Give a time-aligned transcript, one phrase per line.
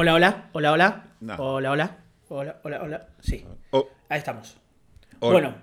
[0.00, 1.04] Hola, hola, hola, hola.
[1.22, 1.34] No.
[1.34, 1.96] Hola, hola.
[2.28, 3.08] Hola, hola, hola.
[3.20, 3.44] Sí.
[3.72, 4.56] Oh, Ahí estamos.
[5.18, 5.32] hola.
[5.32, 5.54] Bueno.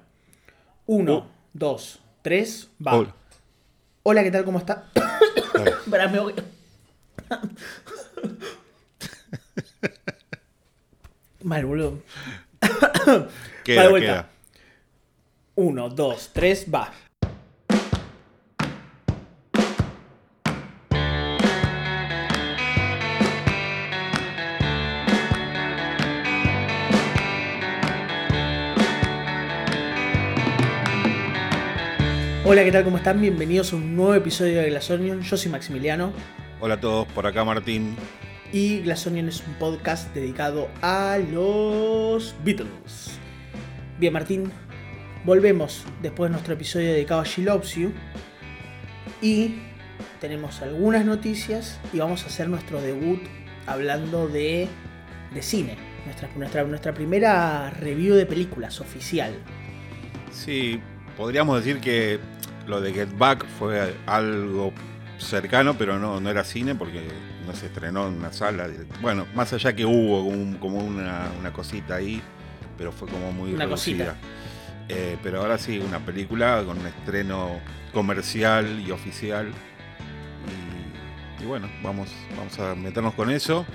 [0.88, 1.28] Uno, Oh.
[1.54, 2.96] dos, tres, va.
[2.98, 3.16] Hola.
[4.04, 4.44] Hola, ¿qué tal?
[4.44, 4.92] ¿Cómo está?
[5.90, 6.34] Pará, me voy.
[11.42, 12.00] Mal, boludo.
[13.64, 14.12] Queda, vuelta.
[14.12, 14.30] queda.
[15.56, 16.92] Uno, dos, tres, va.
[32.48, 32.84] Hola, ¿qué tal?
[32.84, 33.20] ¿Cómo están?
[33.20, 35.22] Bienvenidos a un nuevo episodio de Glass Onion.
[35.22, 36.14] Yo soy Maximiliano
[36.60, 37.96] Hola a todos, por acá Martín.
[38.54, 43.20] y Glass Onion es un podcast dedicado a los Beatles.
[44.00, 44.52] Bien, Martín,
[45.26, 47.92] volvemos después de nuestro episodio dedicado a She Loves You
[49.22, 49.56] y
[50.22, 53.22] tenemos algunas noticias y vamos a hacer nuestro debut
[53.66, 54.68] hablando de,
[55.34, 55.78] de cine.
[56.06, 59.34] Nuestra, nuestra, nuestra primera review de películas oficial.
[60.32, 60.80] Sí,
[61.18, 62.20] podríamos decir que
[62.68, 64.74] lo de Get Back fue algo
[65.18, 67.02] cercano, pero no, no era cine porque
[67.48, 68.68] no se estrenó en una sala.
[69.02, 72.22] Bueno, más allá que hubo un- como una, una cosita ahí,
[72.78, 74.16] pero fue como muy Una reducida.
[74.90, 77.60] Eh, pero ahora sí, una película con un estreno
[77.94, 79.52] comercial y oficial.
[81.40, 83.66] Y, y bueno, vamos, vamos a meternos con eso.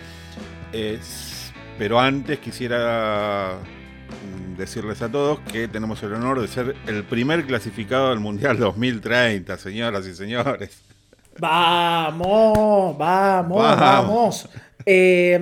[0.73, 3.57] Es- pero antes quisiera
[4.57, 9.57] decirles a todos que tenemos el honor de ser el primer clasificado del Mundial 2030,
[9.59, 10.83] señoras y señores.
[11.39, 13.81] Vamos, vamos, Vamos.
[13.81, 14.49] vamos.
[14.85, 15.39] Eh,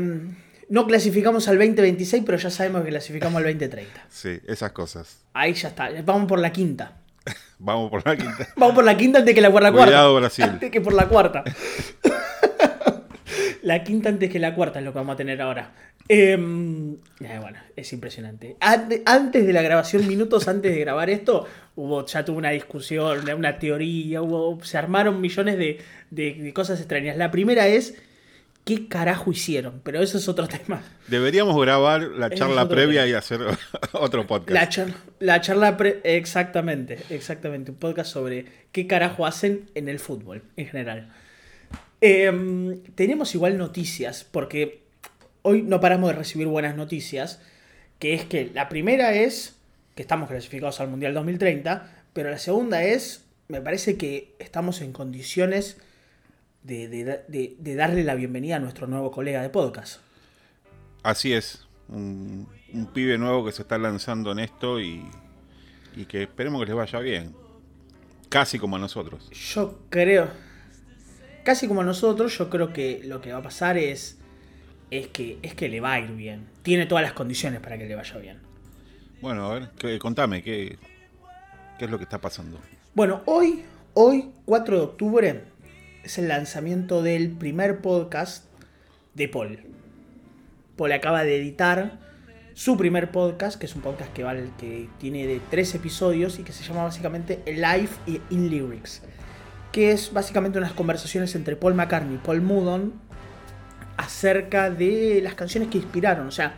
[0.69, 4.05] no clasificamos al 2026, pero ya sabemos que clasificamos al 2030.
[4.11, 5.19] Sí, esas cosas.
[5.33, 5.89] Ahí ya está.
[6.05, 6.93] Vamos por la quinta.
[7.59, 8.49] Vamos por la quinta.
[8.57, 9.73] Vamos por la quinta antes que la cuarta.
[9.73, 10.45] Cuidado, Brasil.
[10.49, 11.43] Antes que por la cuarta.
[13.63, 15.73] la quinta antes que la cuarta es lo que vamos a tener ahora.
[16.09, 18.57] Eh, eh, bueno, es impresionante.
[18.61, 23.29] Ante- Antes de la grabación, minutos antes de grabar esto, hubo, ya tuvo una discusión,
[23.31, 25.79] una teoría, hubo, se armaron millones de,
[26.11, 27.17] de- de cosas extrañas.
[27.19, 27.95] La primera es,
[28.65, 29.81] ¿qué carajo hicieron?
[29.85, 30.83] Pero eso es otro tema.
[31.09, 33.11] Deberíamos grabar la es charla previa tema.
[33.11, 33.41] y hacer
[33.93, 34.51] otro podcast.
[34.51, 39.99] La, char- la charla, pre- exactamente, exactamente, un podcast sobre qué carajo hacen en el
[39.99, 41.13] fútbol en general.
[42.01, 44.87] Em, tenemos igual noticias, porque
[45.49, 47.41] hoy no paramos de recibir buenas noticias,
[47.99, 49.57] que es que la primera es
[49.95, 54.93] que estamos clasificados al Mundial 2030, pero la segunda es, me parece que estamos en
[54.93, 55.79] condiciones
[56.63, 60.01] de, de- de- de darle la bienvenida a nuestro nuevo colega de podcast.
[61.03, 65.03] Así es, un, un pibe nuevo que se está lanzando en esto y,
[65.97, 67.35] y que esperemos que les vaya bien.
[68.29, 69.31] Casi como a nosotros.
[69.31, 70.29] Yo creo,
[71.45, 74.18] casi como a nosotros, yo creo que lo que va a pasar es,
[74.91, 76.47] es, que, es que le va a ir bien.
[76.63, 78.39] Tiene todas las condiciones para que le vaya bien.
[79.21, 80.79] Bueno, a ver, ¿qué- contame, ¿qué,
[81.79, 82.59] ¿qué es lo que está pasando?
[82.95, 85.45] Bueno, hoy, hoy, 4 de octubre,
[86.05, 88.45] es el lanzamiento del primer podcast
[89.15, 89.61] de Paul.
[90.77, 91.99] Paul acaba de editar
[92.55, 96.43] su primer podcast, que es un podcast que, vale, que tiene de tres episodios y
[96.45, 97.97] que se llama básicamente Life
[98.31, 99.03] in Lyrics.
[99.73, 102.95] Que es básicamente unas conversaciones entre Paul McCartney y Paul Mudon
[103.99, 106.55] acerca de las canciones que inspiraron, o sea,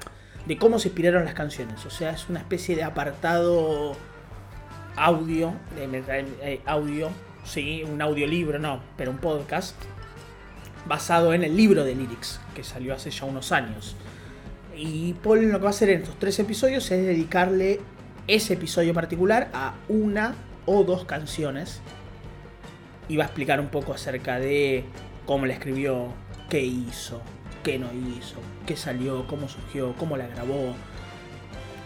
[0.47, 1.85] de cómo se inspiraron las canciones.
[1.87, 3.97] O sea, es una especie de apartado
[4.95, 7.11] audio, eh, audio,
[7.45, 9.75] sí, un audiolibro, no, pero un podcast
[10.87, 13.97] basado en el libro de lyrics que salió hace ya unos años.
[14.77, 17.81] Y Paul lo que va a hacer en estos tres episodios es dedicarle
[18.27, 20.35] ese episodio particular a una
[20.67, 21.81] o dos canciones
[23.09, 24.85] y va a explicar un poco acerca de
[25.27, 26.13] cómo la escribió,
[26.51, 27.23] qué hizo,
[27.65, 30.75] qué no hizo, qué salió, cómo surgió, cómo la grabó.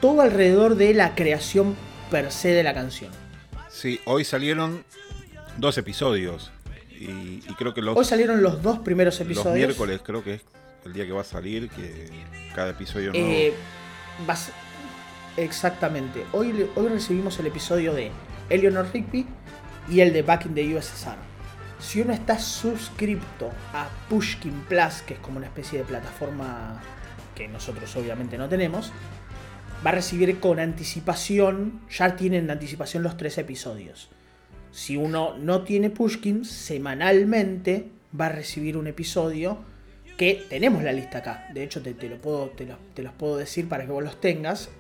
[0.01, 1.77] Todo alrededor de la creación
[2.11, 3.13] per se de la canción.
[3.69, 4.85] Sí, hoy salieron
[5.59, 6.51] dos episodios
[6.91, 7.05] y,
[7.49, 9.55] y creo que los, Hoy salieron los dos primeros los episodios.
[9.67, 10.41] miércoles creo que es
[10.85, 12.09] el día que va a salir, que
[12.55, 13.29] cada episodio nuevo.
[13.29, 13.55] Eh,
[14.27, 14.51] vas-
[15.37, 16.25] Exactamente.
[16.33, 18.11] Hoy, hoy recibimos el episodio de
[18.51, 19.27] Eleanor Rigby
[19.91, 21.17] y el de Back in the USSR.
[21.79, 26.81] Si uno está suscripto a Pushkin Plus, que es como una especie de plataforma
[27.35, 28.93] que nosotros obviamente no tenemos,
[29.85, 34.09] va a recibir con anticipación, ya tienen anticipación los tres episodios.
[34.71, 39.59] Si uno no tiene Pushkin, semanalmente va a recibir un episodio
[40.17, 41.49] que tenemos la lista acá.
[41.53, 44.21] De hecho, te, lo puedo, te, lo- te los puedo decir para que vos los
[44.21, 44.71] tengas.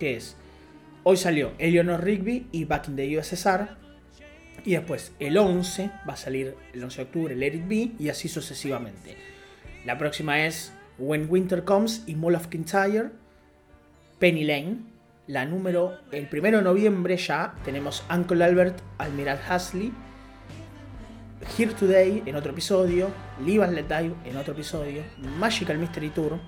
[0.00, 0.36] Es,
[1.02, 3.81] hoy salió Eleanor Rigby y Back in the USSR.
[4.64, 8.08] Y después, el 11, va a salir el 11 de octubre, Let It Be, y
[8.08, 9.16] así sucesivamente.
[9.84, 13.10] La próxima es When Winter Comes y Mall of Kintyre,
[14.18, 14.76] Penny Lane.
[15.26, 19.92] La número, el primero de noviembre ya tenemos Uncle Albert, Admiral Hasley,
[21.58, 23.10] Here Today en otro episodio,
[23.44, 25.02] Live and Let Die en otro episodio,
[25.38, 26.38] Magical Mystery Tour,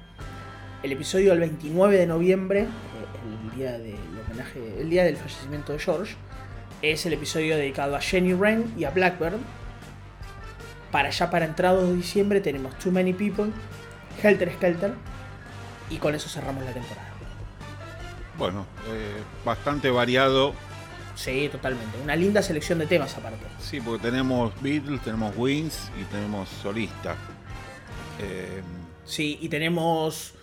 [0.82, 2.66] el episodio del 29 de noviembre, eh,
[3.50, 3.96] el día, del
[4.26, 6.14] homenaje, el día del fallecimiento de George,
[6.92, 9.38] es el episodio dedicado a Jenny Wren y a Blackbird.
[10.90, 13.50] Para allá, para entrados de diciembre, tenemos Too Many People,
[14.22, 14.94] Helter Skelter,
[15.90, 17.08] y con eso cerramos la temporada.
[18.38, 20.54] Bueno, eh, bastante variado.
[21.14, 21.98] Sí, totalmente.
[22.02, 23.44] Una linda selección de temas aparte.
[23.60, 27.16] Sí, porque tenemos Beatles, tenemos Wings y tenemos solista.
[28.20, 28.62] Eh,
[29.04, 30.34] sí, y tenemos.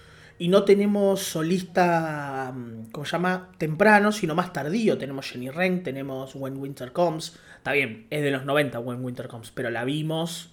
[0.42, 3.52] Y no tenemos solista, mm, ¿cómo se llama?
[3.60, 4.98] Temprano, sino más tardío.
[4.98, 7.38] Tenemos Jenny Wren, tenemos When Winter Comes.
[7.58, 10.50] Está bien, es de los 90 When Winter Comes, pero la vimos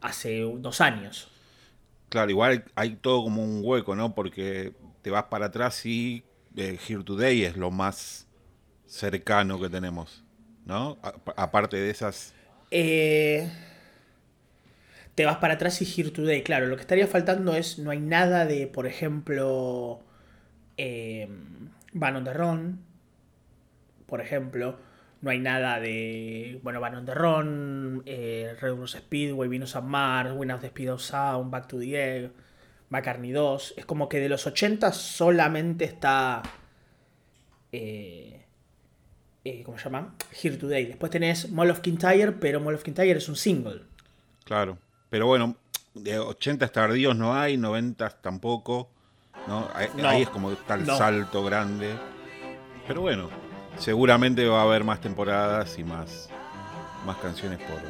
[0.00, 1.30] hace dos años.
[2.08, 4.16] Claro, igual hay todo como un hueco, ¿no?
[4.16, 4.72] Porque
[5.02, 6.24] te vas para atrás y
[6.56, 8.26] eh, Here Today es lo más
[8.84, 10.24] cercano que tenemos,
[10.66, 10.98] ¿no?
[11.36, 12.34] aparte de esas...
[12.72, 13.48] Eh,
[15.18, 16.68] te vas para atrás y Here Today, claro.
[16.68, 19.98] Lo que estaría faltando es, no hay nada de, por ejemplo,
[20.76, 21.26] eh,
[21.92, 22.30] Van on the
[24.06, 24.78] por ejemplo.
[25.20, 30.30] No hay nada de, bueno, Van on the Run, eh, Red Speedway, Venus and Mars,
[30.36, 32.30] Win of the Speed of Sound, Back to the Egg,
[32.88, 33.74] McCartney 2.
[33.76, 36.42] Es como que de los 80 solamente está...
[37.72, 38.46] Eh,
[39.44, 40.14] eh, ¿cómo se llama?
[40.40, 40.86] Here Today.
[40.86, 43.82] Después tenés Mall of Kintyre, pero Mall of Kintyre es un single.
[44.44, 44.78] Claro.
[45.10, 45.56] Pero bueno,
[45.94, 48.90] de 80 tardíos no hay, 90 tampoco.
[49.46, 49.68] ¿no?
[49.74, 50.56] Ahí, es como el
[50.86, 51.94] salto grande.
[52.86, 53.28] Pero bueno,
[53.78, 56.28] seguramente va a haber más temporadas y más,
[57.06, 57.80] más canciones por,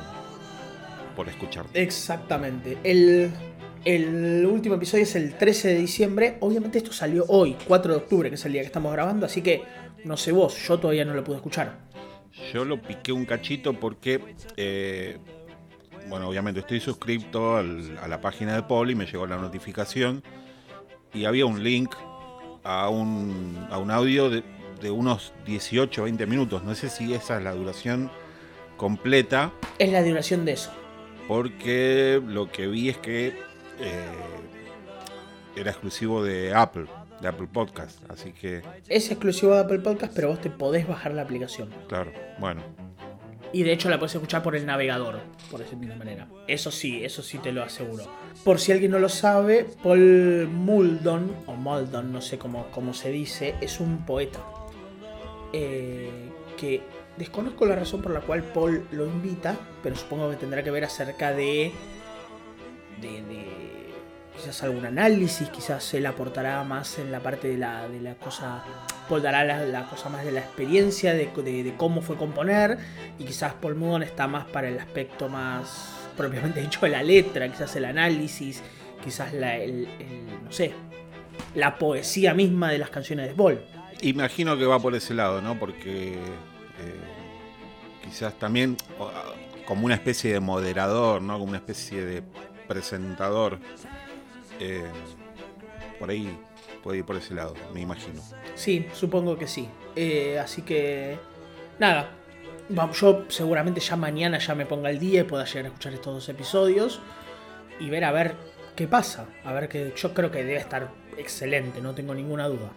[1.16, 1.66] por escuchar.
[1.74, 2.78] Exactamente.
[2.84, 3.30] El,
[3.84, 6.36] el último episodio es el 13 de diciembre.
[6.40, 9.26] Obviamente esto salió hoy, 4 de octubre, que es el día que estamos grabando.
[9.26, 9.62] Así que
[10.04, 11.78] no sé vos, yo todavía no lo pude escuchar.
[12.52, 15.18] Yo lo piqué un cachito porque, eh,
[16.08, 20.22] bueno, obviamente estoy suscrito a la página de Paul y me llegó la notificación
[21.12, 21.94] y había un link
[22.64, 24.42] a un, a un audio de,
[24.90, 26.62] unos 18 20 minutos.
[26.64, 28.10] No sé si esa es la duración
[28.76, 29.52] completa.
[29.78, 30.70] Es la duración de eso.
[31.26, 33.34] Porque lo que vi es que
[33.80, 34.06] eh,
[35.56, 36.86] era exclusivo de Apple
[37.20, 38.62] de Apple Podcast, así que...
[38.88, 41.68] Es exclusivo de Apple Podcast, pero vos te podés bajar la aplicación.
[41.88, 42.62] Claro, bueno.
[43.52, 46.28] Y de hecho la podés escuchar por el navegador, por esa misma manera.
[46.46, 48.04] Eso sí, eso sí te lo aseguro.
[48.44, 53.10] Por si alguien no lo sabe, Paul Muldon, o Muldon, no sé cómo, cómo se
[53.10, 54.40] dice, es un poeta.
[55.52, 56.10] Eh,
[56.58, 56.82] que
[57.16, 60.84] desconozco la razón por la cual Paul lo invita, pero supongo que tendrá que ver
[60.84, 61.72] acerca de,
[63.00, 63.22] de
[64.38, 68.62] quizás algún análisis, quizás él aportará más en la parte de la, de la cosa,
[69.08, 72.78] Paul dará la, cosa más de la experiencia, de, cómo fue componer,
[73.18, 77.50] y quizás Paul Mudon está más para el aspecto más propiamente dicho de la letra,
[77.50, 78.62] quizás el análisis,
[79.02, 80.72] quizás la, no sé,
[81.54, 83.60] la poesía misma de las canciones de Paul.
[84.02, 85.58] Imagino que va por ese lado, ¿no?
[85.58, 86.18] Porque eh,
[88.04, 88.76] quizás también
[89.66, 91.34] como una especie de moderador, ¿no?
[91.34, 92.22] Como una especie de
[92.68, 93.58] presentador
[94.60, 94.84] eh,
[95.98, 96.38] por ahí
[96.82, 98.22] puede ir por ese lado, me imagino.
[98.54, 99.68] Sí, supongo que sí.
[99.96, 101.18] Eh, así que,
[101.78, 102.10] nada,
[102.92, 106.14] yo seguramente ya mañana ya me ponga el día y pueda llegar a escuchar estos
[106.14, 107.00] dos episodios
[107.80, 108.34] y ver a ver
[108.76, 109.26] qué pasa.
[109.44, 112.70] A ver que yo creo que debe estar excelente, no tengo ninguna duda.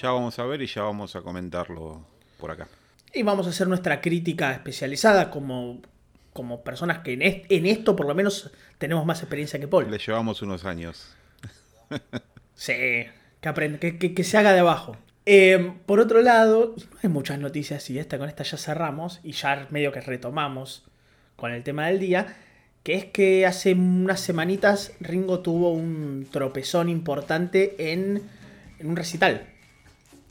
[0.00, 2.04] Ya vamos a ver y ya vamos a comentarlo
[2.38, 2.68] por acá.
[3.12, 5.80] Y vamos a hacer nuestra crítica especializada como
[6.34, 7.12] como personas que
[7.48, 9.88] en, esto por lo menos tenemos más experiencia que Paul.
[9.88, 11.14] Le llevamos unos años.
[12.54, 14.96] sí, que, aprende, que, se haga de abajo.
[15.26, 19.32] Eh, por otro lado, no hay muchas noticias y esta con esta ya cerramos y
[19.32, 20.84] ya medio que retomamos
[21.36, 22.36] con el tema del día,
[22.82, 28.22] que es que hace unas semanitas Ringo tuvo un tropezón importante en,
[28.80, 29.46] un recital.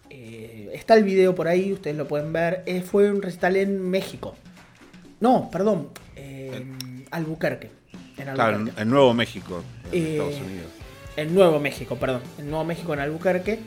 [0.10, 2.62] Eh, está el video por ahí, ustedes lo pueden ver.
[2.68, 4.36] Eh, fue un recital en México.
[5.20, 5.89] No, perdón.
[6.15, 7.72] En Albuquerque.
[8.18, 10.83] En Claro, en Nuevo México, en eh, Estados Unidos.
[11.15, 12.22] En Nuevo México, perdón.
[12.38, 13.60] En Nuevo México, en Albuquerque.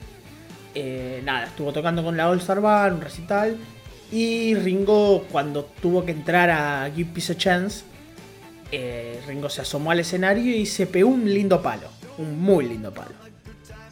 [0.75, 2.59] Eh, nada, estuvo tocando con la All Star
[2.93, 3.57] un recital.
[4.13, 7.85] Y Ringo, cuando tuvo que entrar a Give Peace a Chance,
[8.73, 11.89] eh, Ringo se asomó al escenario y se pegó un lindo palo.
[12.19, 13.11] Un muy lindo palo.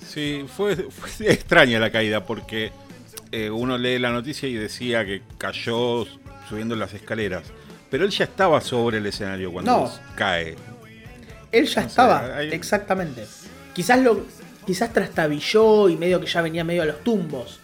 [0.07, 2.71] Sí, fue, fue extraña la caída porque
[3.51, 6.07] uno lee la noticia y decía que cayó
[6.49, 7.43] subiendo las escaleras.
[7.91, 10.57] Pero él ya estaba sobre el escenario cuando cae.
[11.51, 13.25] Él ya No estaba, hay- exactamente.
[13.75, 14.25] Quizás lo.
[14.67, 17.61] Quizás trastabilló y medio que ya venía medio a los tumbos.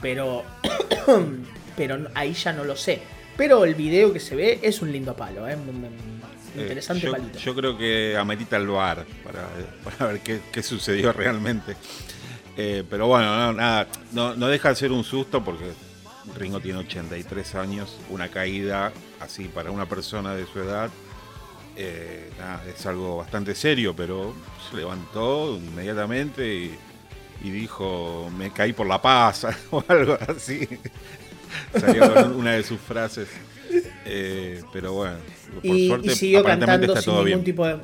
[0.00, 0.44] Pero.
[1.76, 3.02] pero ahí ya no lo sé.
[3.36, 5.56] Pero el video que se ve es un lindo palo, ¿eh?
[6.56, 7.38] Eh, Interesante yo, palito.
[7.38, 9.48] yo creo que amerita el bar para,
[9.82, 11.74] para ver qué, qué sucedió realmente.
[12.56, 15.64] Eh, pero bueno, no, nada, no, no deja de ser un susto porque
[16.36, 20.90] Ringo tiene 83 años, una caída así para una persona de su edad.
[21.76, 24.34] Eh, nada, es algo bastante serio, pero
[24.70, 26.74] se levantó inmediatamente y,
[27.42, 30.68] y dijo, me caí por la paz o algo así.
[31.78, 33.28] Salió con una de sus frases.
[34.04, 35.16] Eh, pero bueno,
[35.62, 37.44] por y, suerte, y siguió aparentemente cantando está sin todo ningún bien.
[37.44, 37.76] tipo de.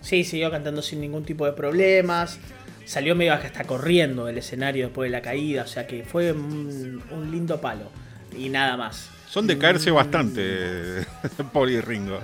[0.00, 2.38] Sí, siguió cantando sin ningún tipo de problemas.
[2.84, 5.62] Salió medio que hasta corriendo del escenario después de la caída.
[5.62, 7.90] O sea que fue un, un lindo palo.
[8.36, 9.10] Y nada más.
[9.32, 11.06] Son de caerse bastante,
[11.54, 12.20] Paul y Ringo.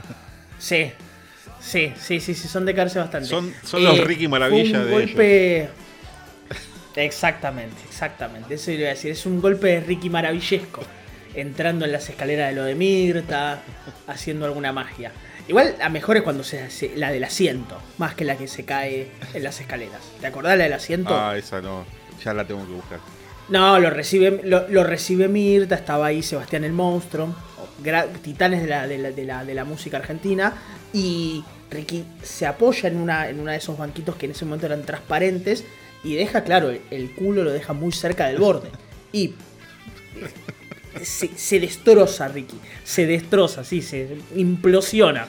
[0.58, 0.92] Sí.
[1.58, 3.26] Sí, sí, sí, sí, son de caerse bastante.
[3.28, 5.68] Son- son los Ricky fue Maravilla un de golpe...
[6.96, 8.54] Exactamente, exactamente.
[8.54, 9.12] Eso iba a decir.
[9.12, 10.82] Es un golpe de Ricky Maravillesco.
[11.34, 13.62] Entrando en las escaleras de lo de Mirta,
[14.06, 15.12] haciendo alguna magia.
[15.46, 18.64] Igual la mejor es cuando se hace la del asiento, más que la que se
[18.64, 20.00] cae en las escaleras.
[20.20, 21.16] ¿Te acordás la del asiento?
[21.16, 21.86] Ah, esa no,
[22.22, 22.98] ya la tengo que buscar.
[23.48, 27.34] No, lo recibe, lo, recibe Mirta, estaba ahí Sebastián el Monstruo,
[28.22, 30.54] titanes de la, de, la, de, la, música argentina,
[30.92, 34.66] y Ricky se apoya en una, en una de esos banquitos que en ese momento
[34.66, 35.64] eran transparentes,
[36.04, 38.68] y deja, claro, el, el culo lo deja muy cerca del borde.
[39.12, 39.34] Y
[41.02, 45.26] se, se destroza Ricky, se destroza, sí, se implosiona.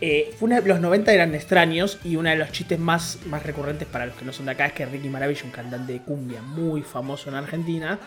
[0.00, 3.88] Eh, fue una- los 90 eran extraños y uno de los chistes más, más recurrentes
[3.88, 6.40] para los que no son de acá es que Ricky Maravilla, un cantante de cumbia
[6.40, 7.98] muy famoso en Argentina,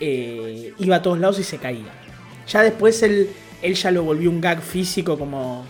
[0.00, 1.90] eh, iba a todos lados y se caía.
[2.46, 3.30] Ya después él,
[3.62, 5.64] él ya lo volvió un gag físico como,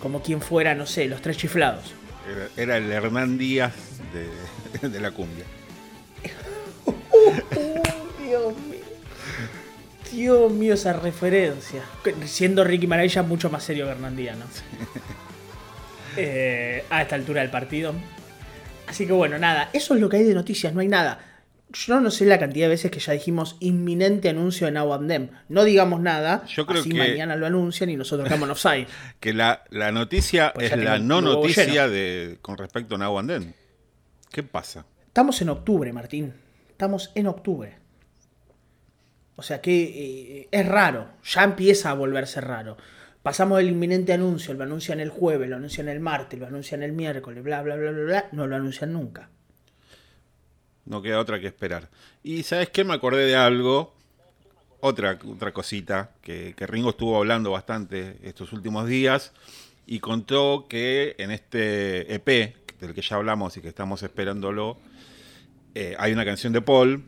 [0.00, 1.92] como quien fuera, no sé, los tres chiflados.
[2.56, 3.72] Era, era el Hernán Díaz
[4.82, 5.44] de, de la cumbia.
[8.24, 8.73] Dios mío.
[10.14, 11.82] Dios mío, esa referencia.
[12.26, 14.44] Siendo Ricky Maravilla mucho más serio que Hernandía, ¿no?
[16.16, 17.92] Eh, a esta altura del partido.
[18.86, 21.18] Así que bueno, nada, eso es lo que hay de noticias, no hay nada.
[21.72, 25.08] Yo no sé la cantidad de veces que ya dijimos inminente anuncio de Now and
[25.08, 25.28] Them.
[25.48, 28.86] No digamos nada, Yo creo así que- mañana lo anuncian y nosotros quedamos offside.
[29.20, 33.52] Que la, la noticia Pues es la no noticia de, con respecto a Now and.
[34.30, 34.84] ¿Qué pasa?
[35.06, 36.32] Estamos en octubre, Martín.
[36.70, 37.76] Estamos en octubre.
[39.36, 41.08] O sea que eh, es raro.
[41.24, 42.76] Ya empieza a volverse raro.
[43.22, 46.92] Pasamos del inminente anuncio, lo anuncian el jueves, lo anuncian el martes, lo anuncian el
[46.92, 48.28] miércoles, bla, bla, bla, bla, bla.
[48.32, 49.30] No lo anuncian nunca.
[50.84, 51.88] No queda otra que esperar.
[52.22, 52.84] Y ¿sabes qué?
[52.84, 53.94] Me acordé de algo.
[54.80, 59.32] Otra, otra cosita que, que Ringo estuvo hablando bastante estos últimos días
[59.86, 64.78] y contó que en este EP del que ya hablamos y que estamos esperándolo,
[65.74, 67.02] eh, hay una canción de Paul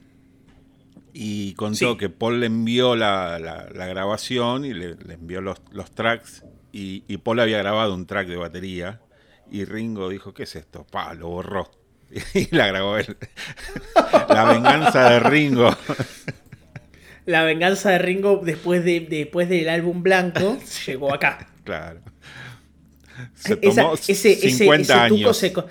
[1.18, 1.96] y contó Sí.
[1.98, 6.44] que Paul le envió la, la- la grabación y le, le envió los, los tracks
[6.72, 9.00] y, y Paul había grabado un track de batería
[9.50, 10.84] y Ringo dijo, ¿qué es esto?
[10.86, 11.70] Pa, lo borró.
[12.34, 13.16] Y la grabó él.
[14.28, 15.70] la venganza de Ringo.
[17.26, 21.48] La venganza de Ringo después, de, después del álbum blanco llegó acá.
[21.64, 22.00] claro.
[23.34, 25.36] Se Esa- tomó ese, ese- 50 ese tuco años.
[25.38, 25.66] se co-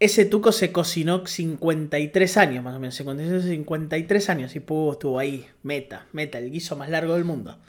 [0.00, 2.94] ese tuco se cocinó 53 años, más o menos.
[2.94, 5.46] 53, 53 años y pudo, estuvo ahí.
[5.62, 7.58] Meta, meta, el guiso más largo del mundo.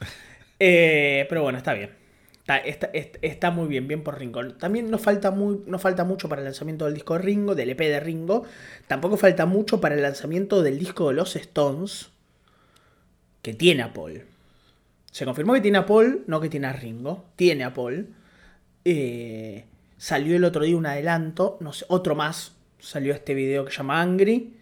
[0.62, 1.88] Eh, pero bueno, está bien.
[2.40, 4.46] Está, está- está- está muy bien, bien por Ringo.
[4.56, 7.70] También nos falta, muy, nos falta mucho para el lanzamiento del disco de Ringo, del
[7.70, 8.44] EP de Ringo.
[8.86, 12.10] Tampoco falta mucho para el lanzamiento del disco de los Stones,
[13.40, 14.24] que tiene a Paul.
[15.10, 17.24] Se confirmó que tiene a Paul, no que tiene a Ringo.
[17.36, 18.08] Tiene a Paul.
[18.84, 19.64] Eh,
[20.00, 22.56] salió el otro día un adelanto, no sé, otro más.
[22.78, 24.56] Salió este video que se llama Angry,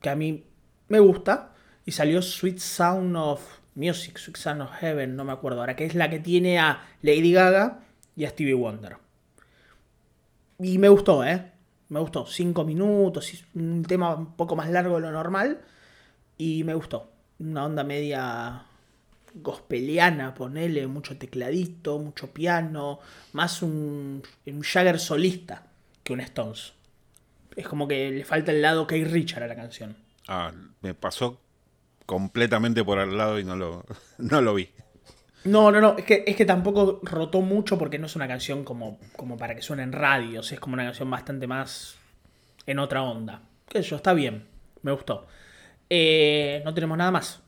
[0.00, 0.44] que a mí
[0.86, 1.54] me gusta.
[1.84, 3.42] Y salió Sweet Sound of
[3.74, 6.86] Music, Sweet Sound of Heaven, no me acuerdo ahora, que es la que tiene a
[7.02, 7.80] Lady Gaga
[8.14, 8.98] y a Stevie Wonder.
[10.60, 11.50] Y me gustó, ¿eh?
[11.88, 12.24] Me gustó.
[12.24, 15.62] Cinco minutos, un tema un poco más largo de lo normal.
[16.38, 17.10] Y me gustó.
[17.40, 18.66] Una onda media
[19.42, 23.00] gospeliana, ponele, mucho tecladito, mucho piano,
[23.32, 25.66] más un, un Jagger solista
[26.02, 26.72] que un Stones.
[27.54, 29.96] Es como que le falta el lado Kate Richard a la canción.
[30.28, 30.52] Ah,
[30.82, 31.40] me pasó
[32.04, 33.84] completamente por al lado y no lo,
[34.18, 34.70] no lo vi.
[35.44, 38.64] No, no, no, es que, es que tampoco rotó mucho porque no es una canción
[38.64, 41.96] como, como para que suene en radios, es como una canción bastante más
[42.66, 43.42] en otra onda.
[43.68, 44.46] Que eso está bien,
[44.82, 45.26] me gustó.
[45.88, 47.42] Eh, no tenemos nada más.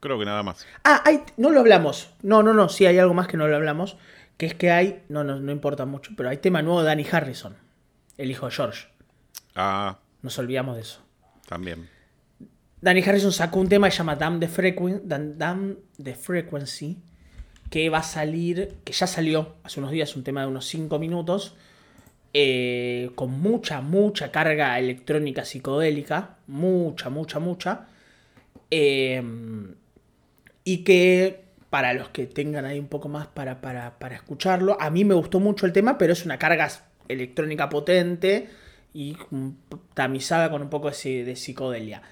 [0.00, 0.66] Creo que nada más.
[0.84, 2.10] Ah, hay- no lo hablamos.
[2.22, 3.96] No, no, no, sí hay algo más que no lo hablamos.
[4.36, 7.06] que es que hay, no, no, no importa mucho, pero hay tema nuevo de Danny
[7.10, 7.56] Harrison,
[8.18, 8.86] el hijo de George.
[9.54, 11.00] Ah, Nos olvidamos de eso.
[11.48, 11.88] también.
[12.82, 14.46] Danny Harrison sacó un tema que se llama Damn the,
[15.04, 16.98] Damn- Damn the Frequency,
[17.70, 20.98] que va a salir, que ya salió hace unos días, un tema de unos 5
[20.98, 21.54] minutos,
[22.34, 27.86] eh, con mucha, mucha carga electrónica psicodélica, mucha, mucha, mucha,
[28.70, 29.22] eh,
[30.66, 34.90] y que para los que tengan ahí un poco más para, para, para escucharlo, a
[34.90, 36.68] mí me gustó mucho el tema, pero es una carga
[37.06, 38.50] electrónica potente
[38.92, 39.16] y
[39.94, 42.02] tamizada con un poco de, de psicodelia.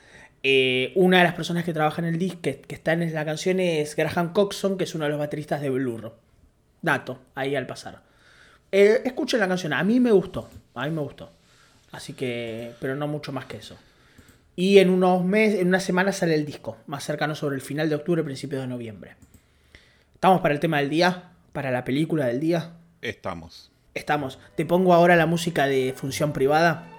[0.44, 3.24] Eh, una de las personas que trabaja en el disc, que, que está en la
[3.24, 6.14] canción, es Graham Coxon, que es uno de los bateristas de Blur.
[6.80, 8.02] Dato, ahí al pasar.
[8.70, 11.32] Eh, escuchen la canción, a mí me gustó, a mí me gustó.
[11.90, 13.76] Así que, pero no mucho más que eso.
[14.56, 17.88] Y en unos meses, en una semana sale el disco, más cercano sobre el final
[17.88, 19.16] de octubre, principios de noviembre.
[20.14, 21.30] ¿Estamos para el tema del día?
[21.52, 22.72] ¿Para la película del día?
[23.02, 23.70] Estamos.
[23.94, 24.38] Estamos.
[24.56, 26.84] Te pongo ahora la música de función privada.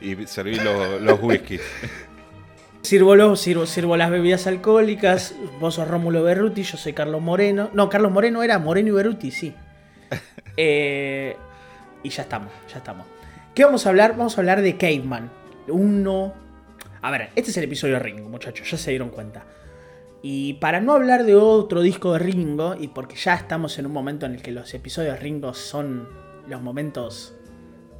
[0.00, 1.62] Y serví lo- los whiskies.
[2.82, 5.34] Sirvo, los, sirvo, sirvo las bebidas alcohólicas.
[5.60, 7.70] Vos sos Rómulo Berruti, yo soy Carlos Moreno.
[7.72, 9.54] No, Carlos Moreno era Moreno y Berruti, sí.
[10.56, 11.34] Eh,
[12.02, 13.06] y ya estamos, ya estamos.
[13.54, 14.16] ¿Qué vamos a hablar?
[14.16, 15.30] Vamos a hablar de Caveman.
[15.68, 16.32] Uno.
[17.00, 19.44] A ver, este es el episodio de Ringo, muchachos, ya se dieron cuenta.
[20.22, 23.92] Y para no hablar de otro disco de Ringo, y porque ya estamos en un
[23.92, 26.08] momento en el que los episodios de Ringo son
[26.46, 27.34] los momentos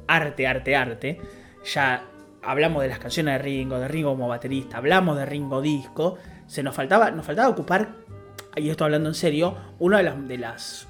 [0.07, 1.21] arte, arte, arte,
[1.65, 2.05] ya
[2.41, 6.17] hablamos de las canciones de Ringo, de Ringo como baterista, hablamos de Ringo disco,
[6.47, 7.95] se nos faltaba, nos faltaba ocupar,
[8.55, 10.87] y esto hablando en serio, una de las, de las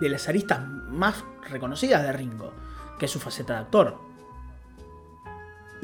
[0.00, 2.52] de las aristas más reconocidas de Ringo,
[2.98, 3.98] que es su faceta de actor.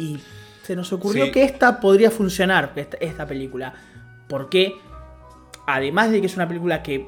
[0.00, 0.18] Y
[0.62, 1.30] se nos ocurrió Sí.
[1.32, 3.74] que esta podría funcionar, esta, esta película,
[4.28, 4.74] porque
[5.66, 7.06] además de que es una película que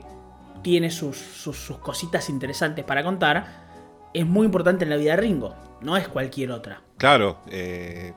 [0.63, 3.63] tiene sus, sus, sus cositas interesantes para contar,
[4.15, 6.83] es muy importante en la vida de Ringo, no es cualquier otra.
[6.99, 8.13] Claro, eh,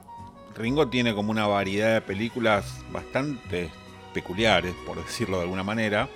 [0.56, 3.70] Ringo tiene como una variedad de películas bastante
[4.14, 6.08] peculiares, por decirlo de alguna manera.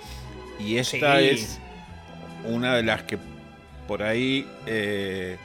[0.58, 1.28] Y esta Sí.
[1.30, 1.58] es
[2.44, 3.18] una de las que
[3.88, 5.36] por ahí, eh,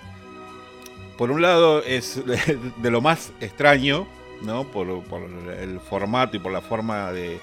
[1.17, 4.07] por un lado, es de lo más extraño,
[4.41, 4.65] ¿no?
[4.71, 7.39] Por, por el formato y por la forma de,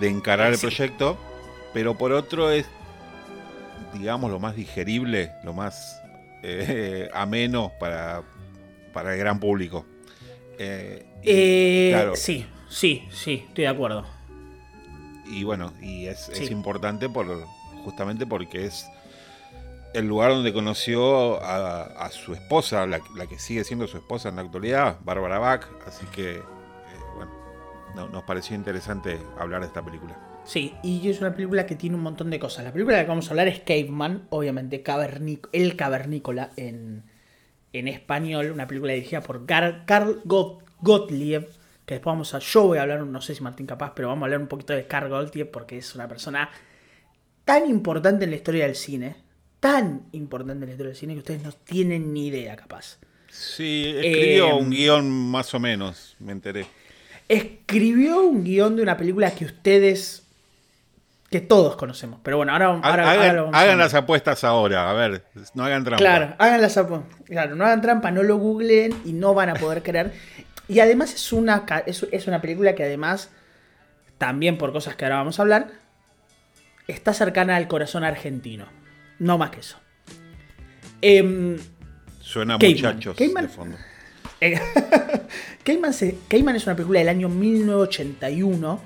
[0.00, 1.16] de encarar el proyecto.
[1.72, 2.66] Pero por otro es,
[3.94, 6.00] digamos, lo más digerible, lo más
[6.42, 8.22] eh, ameno para,
[8.92, 9.86] para el gran público.
[10.58, 14.04] Eh, Eh, claro, Sí, sí, sí, estoy de acuerdo.
[15.26, 17.26] y bueno, y es, es importante por
[17.84, 18.86] justamente porque es
[19.94, 24.42] el lugar donde conoció a, su esposa, la, que sigue siendo su esposa en la
[24.42, 25.66] actualidad, Bárbara Bach.
[25.86, 26.42] Así que, eh,
[27.16, 27.30] bueno,
[27.94, 30.16] no- nos pareció interesante hablar de esta película.
[30.44, 32.64] Sí, y es una película que tiene un montón de cosas.
[32.64, 34.82] La película de la que vamos a hablar es Caveman, obviamente
[35.52, 37.04] El Cavernícola en,
[37.72, 41.48] en español, una película dirigida por Gar- Carl Got- Gottlieb,
[41.86, 44.22] que después vamos a, yo voy a hablar, no sé si Martín capaz, pero vamos
[44.22, 46.50] a hablar un poquito de Carl Gottlieb porque es una persona
[47.44, 49.16] tan importante en la historia del cine,
[49.62, 52.98] tan importante en la historia del cine que ustedes no tienen ni idea capaz.
[53.30, 56.66] Sí, escribió Eh, un guion más o menos, me enteré.
[57.28, 60.24] Escribió un guion de una película que ustedes,
[61.30, 64.90] que todos conocemos, pero bueno, ahora, ahora, ahora hagan lo vamos hagan las apuestas ahora,
[64.90, 65.22] a ver,
[65.54, 65.98] no hagan trampa.
[65.98, 66.80] Claro, hagan las
[67.26, 70.12] Claro, no hagan trampa, no lo googleen y no van a poder creer.
[70.66, 73.30] Y además es una, es una película que además,
[74.18, 75.68] también por cosas que ahora vamos a hablar,
[76.88, 78.81] está cercana al corazón argentino.
[79.22, 79.76] No más que eso.
[81.00, 81.56] Em,
[82.20, 82.76] Suena a Caveman.
[82.76, 83.46] muchachos Caveman.
[83.46, 83.76] de fondo.
[84.40, 84.60] eh,
[85.64, 88.80] Cayman, se- Cayman es una película del año 1981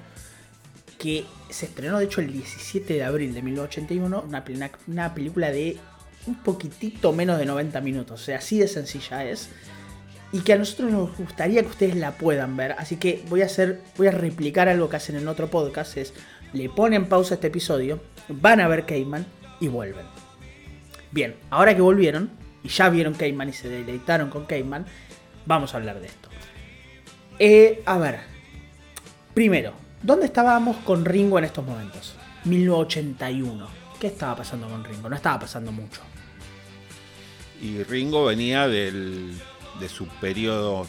[0.98, 5.50] que se estrenó de hecho el 17 de abril de 1981, una, una- una película
[5.50, 5.76] de
[6.26, 9.48] un poquitito menos de 90 minutos, o sea, así de sencilla es.
[10.32, 13.46] Y que a nosotros nos gustaría que ustedes la puedan ver, así que voy a
[13.46, 16.12] hacer, voy a replicar algo que hacen en otro podcast, es
[16.52, 19.24] le ponen pausa a este episodio, van a ver Cayman
[19.60, 20.04] y vuelven.
[21.16, 22.28] Bien, ahora que volvieron
[22.62, 24.84] y ya vieron Cayman y se deleitaron con Cayman,
[25.46, 26.28] vamos a hablar de esto.
[27.38, 28.20] Eh, a ver,
[29.32, 32.16] primero, ¿dónde estábamos con Ringo en estos momentos?
[32.44, 33.66] 1981.
[33.98, 35.08] ¿Qué estaba pasando con Ringo?
[35.08, 36.02] No estaba pasando mucho.
[37.62, 39.32] Y Ringo venía del,
[39.80, 40.86] de su periodo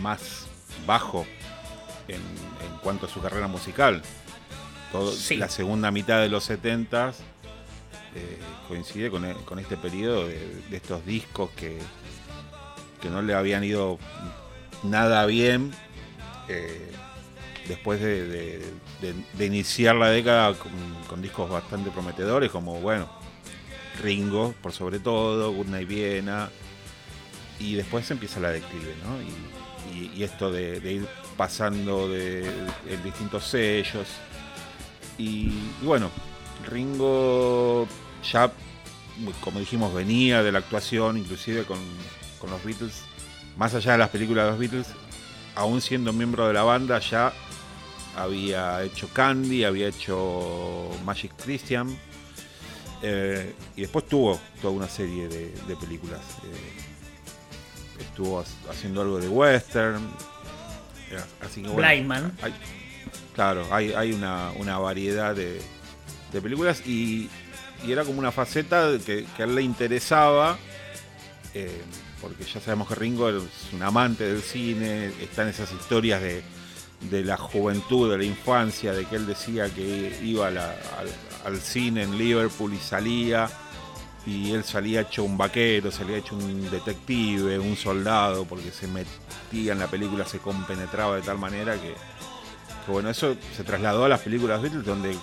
[0.00, 0.48] más
[0.84, 1.26] bajo
[2.08, 4.02] en, en cuanto a su carrera musical.
[4.90, 5.36] Todo, Sí.
[5.36, 6.50] La segunda mitad de los
[8.14, 11.78] 70 coincide con, e- con este periodo de, de estos discos que,
[13.00, 13.98] que no le habían ido
[14.82, 15.72] nada bien.
[16.48, 16.90] eh,
[17.68, 18.62] después de,
[19.38, 20.54] iniciar la década
[21.08, 23.08] con, discos bastante prometedores, como, bueno,
[24.02, 26.50] Ringo, por sobre todo, Goodnight Viena,
[27.58, 29.22] y después empieza la declive, ¿no?
[29.22, 32.50] Y, esto de, ir pasando de,
[33.04, 34.08] distintos sellos.
[35.18, 36.10] Y, bueno,
[36.66, 37.86] Ringo
[38.30, 38.52] ya,
[39.40, 41.78] como dijimos, venía de la actuación, inclusive con,
[42.38, 43.02] con los Beatles,
[43.56, 44.86] más allá de las películas de los Beatles,
[45.54, 47.32] aún siendo miembro de la banda, ya
[48.16, 51.96] había hecho Candy, había hecho Magic Christian.
[53.02, 56.20] Eh, y después tuvo toda una serie de, películas.
[56.44, 60.02] Eh, estuvo haciendo algo de western.
[61.10, 62.30] Eh, así que, bueno,
[63.34, 65.60] claro, hay, una, variedad de,
[66.32, 67.28] películas y,
[67.92, 70.58] era como una faceta que, a él le interesaba.
[72.20, 76.42] porque ya sabemos que Ringo es un amante del cine, están esas historias de,
[77.10, 82.16] de la juventud, de la infancia, de que él decía que iba al, cine en
[82.16, 83.48] Liverpool y salía,
[84.26, 89.72] y él salía hecho un vaquero, salía hecho un detective, un soldado, porque se metía
[89.72, 91.94] en la película, se compenetraba de tal manera que,
[92.90, 95.14] bueno, eso se trasladó a las películas Beatles, donde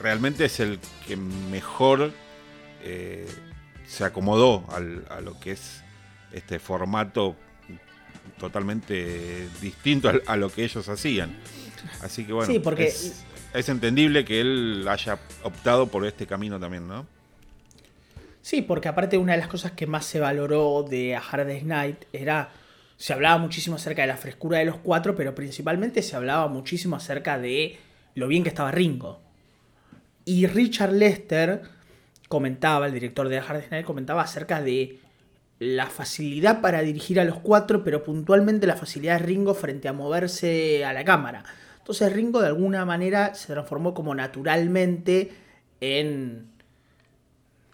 [0.00, 2.12] realmente es el que mejor
[2.82, 3.26] eh,
[3.86, 5.82] se acomodó a lo que es
[6.32, 7.36] este formato
[8.38, 11.36] totalmente distinto a, lo que ellos hacían.
[12.02, 12.86] Así que bueno, porque...
[12.86, 17.06] es, entendible que él haya optado por este camino también, ¿no?
[18.42, 21.64] Sí, porque aparte una de las cosas que más se valoró de A Hard Day's
[21.64, 22.50] Night era,
[22.96, 26.96] se hablaba muchísimo acerca de la frescura de los cuatro, pero principalmente se hablaba muchísimo
[26.96, 27.78] acerca de
[28.14, 29.20] lo bien que estaba Ringo.
[30.30, 31.60] Y Richard Lester
[32.28, 35.00] comentaba, el director de Night, comentaba acerca de
[35.58, 39.92] la facilidad para dirigir a los cuatro, pero puntualmente la facilidad de Ringo frente a
[39.92, 41.42] moverse a la cámara.
[41.78, 45.32] Entonces Ringo de alguna manera se transformó como naturalmente
[45.80, 46.46] en,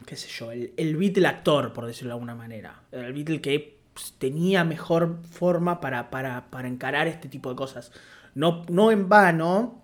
[0.07, 2.85] qué sé yo, el, el Beatle actor, por decirlo de alguna manera.
[2.91, 7.93] El Beatle que pues, tenía mejor forma para, para, para, encarar este tipo de cosas.
[8.35, 9.83] No, no en vano,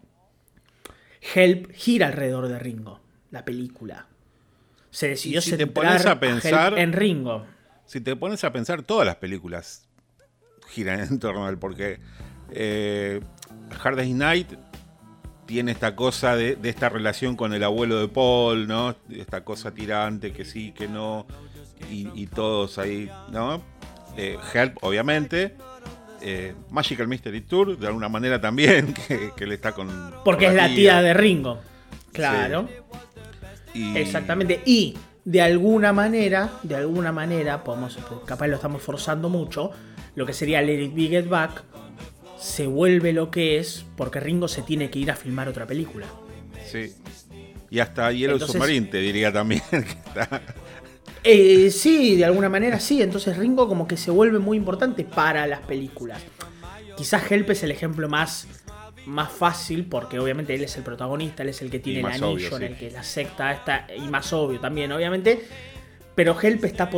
[1.34, 4.06] Help gira alrededor de Ringo, la película.
[4.90, 7.46] Se decidió si centrar a pensar, en Ringo
[7.92, 9.86] si te pones a pensar, todas las películas
[10.68, 12.00] giran en torno a él, porque
[12.50, 13.20] eh,
[13.82, 14.48] Hard Day's Night
[15.44, 18.96] tiene esta cosa de, esta relación con el abuelo de Paul, ¿no?
[19.10, 21.26] Esta cosa tirante, que sí, que no,
[21.90, 23.62] y, todos ahí, ¿no?
[24.16, 25.54] Eh, Help, obviamente.
[26.24, 28.94] Eh, Magical Mystery Tour, de alguna manera también,
[29.36, 29.88] que, le está con.
[30.24, 31.02] Porque es la tía.
[31.02, 31.60] de Ringo.
[32.12, 32.68] Claro.
[33.74, 34.60] Exactamente.
[34.64, 39.70] Y de alguna manera, de alguna manera, podemos, capaz lo estamos forzando mucho,
[40.14, 41.64] lo que sería Let It Be Get Back
[42.38, 46.06] se vuelve lo que es porque Ringo se tiene que ir a filmar otra película.
[46.66, 46.92] Sí.
[47.70, 50.42] Y hasta Yellow Submarine te diría también que está...
[51.24, 53.02] Eh, sí, de alguna manera sí.
[53.02, 56.22] Entonces Ringo como que se vuelve muy importante para las películas.
[56.96, 58.46] Quizás Help es el ejemplo más
[59.06, 62.56] más fácil, porque obviamente él es el protagonista, él es el que tiene el anillo
[62.56, 65.44] en el que la secta está, y más obvio también, obviamente.
[66.14, 66.88] Pero Help está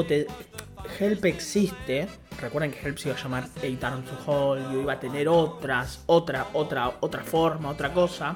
[1.00, 2.06] Help existe.
[2.40, 5.28] Recuerden que Help se iba a llamar A Turn to Hall, y iba a tener
[5.28, 8.34] otras, otra, otra, otra forma, otra cosa.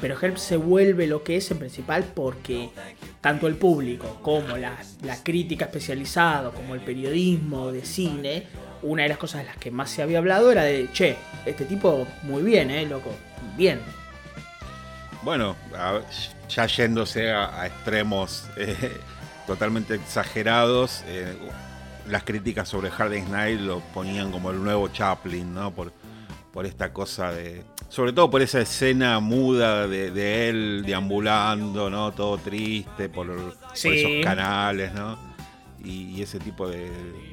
[0.00, 2.68] Pero Help se vuelve lo que es en principal porque
[3.20, 4.76] tanto el público como la,
[5.22, 8.46] crítica especializada, como el periodismo de cine,
[8.82, 11.64] una de las cosas de las que más se había hablado era de, che, este
[11.64, 13.10] tipo muy bien, ¿eh, loco?
[13.56, 13.80] Bien.
[15.22, 15.56] Bueno,
[16.48, 18.76] ya yéndose a, extremos eh,
[19.46, 21.34] totalmente exagerados, eh,
[22.08, 25.72] las críticas sobre Hard Night lo ponían como el nuevo Chaplin, ¿no?
[26.56, 27.64] Por esta cosa de...
[27.90, 32.12] Sobre todo por esa escena muda de, él deambulando, ¿no?
[32.12, 35.18] Todo triste por, por esos canales, ¿no?
[35.84, 36.90] y, ese tipo de,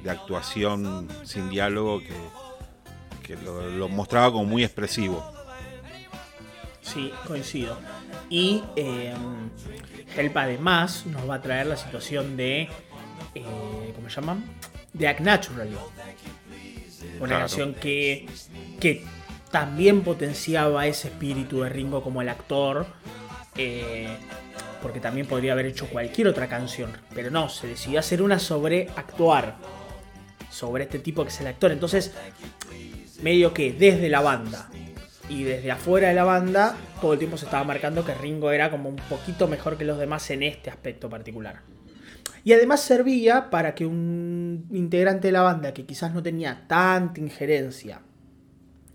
[0.10, 5.24] actuación sin diálogo que, lo, mostraba como muy expresivo.
[6.82, 7.78] Sí, coincido.
[8.30, 9.14] Y eh,
[10.18, 12.64] Help además nos va a traer la situación de,
[13.36, 14.44] eh, ¿cómo se llaman?
[14.92, 15.78] De Act Naturally.
[17.20, 18.26] Una canción que,
[18.80, 19.04] que
[19.52, 22.86] también potenciaba ese espíritu de Ringo como el actor.
[23.56, 24.08] Eh,
[24.84, 28.90] porque también podría haber hecho cualquier otra canción, pero no, se decidió hacer una sobre
[28.98, 29.56] actuar,
[30.52, 31.72] sobre este tipo que es el actor.
[31.72, 32.14] Entonces,
[33.22, 34.70] medio que desde la banda
[35.30, 38.70] y desde afuera de la banda, todo el tiempo se estaba marcando que Ringo era
[38.70, 41.62] como un poquito mejor que los demás en este aspecto particular.
[42.44, 47.20] Y además servía para que un integrante de la banda que quizás no tenía tanta
[47.22, 48.02] injerencia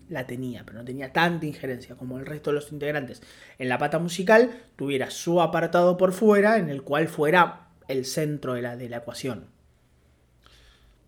[0.09, 3.23] la tenía, pero no tenía tanta injerencia como el resto de los integrantes.
[3.59, 8.55] En la pata musical tuviera su apartado por fuera en el cual fuera el centro
[8.55, 9.47] de la, de la ecuación.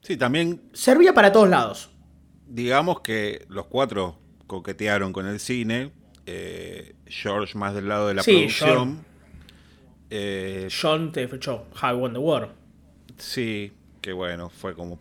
[0.03, 1.91] Sí, también Servía para todos lados.
[2.47, 5.93] digamos que los cuatro coquetearon con el cine.
[6.27, 9.05] eh, George más del lado de la Sí, producción.
[10.11, 12.51] Eh, John te fechó How I Won the War.
[13.19, 14.99] sí, que bueno, fue como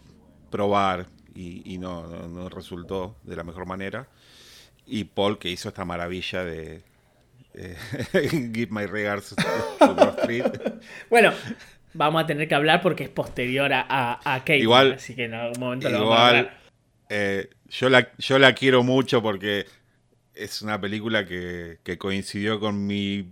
[0.51, 4.07] probar y, y no, no- no resultó de la mejor manera.
[4.85, 6.83] Y Paul que hizo esta maravilla de
[7.53, 7.75] eh,
[8.53, 10.45] Give My Regards to Wall Street.
[11.09, 11.31] Bueno,
[11.93, 14.59] vamos a tener que hablar porque es posterior a, a, a Kate.
[14.59, 16.57] Igual- así que en algún momento lo vamos a Igual, hablar.
[17.09, 19.65] eh, yo, la, yo la quiero mucho porque
[20.33, 23.31] es una película que, que coincidió con mi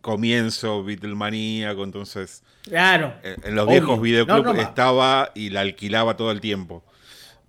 [0.00, 3.14] comienzo Beatlemaníaco, entonces Claro.
[3.22, 3.80] eh, en los Obvio.
[3.80, 6.84] viejos videoclubs No, no, más- estaba y la alquilaba todo el tiempo.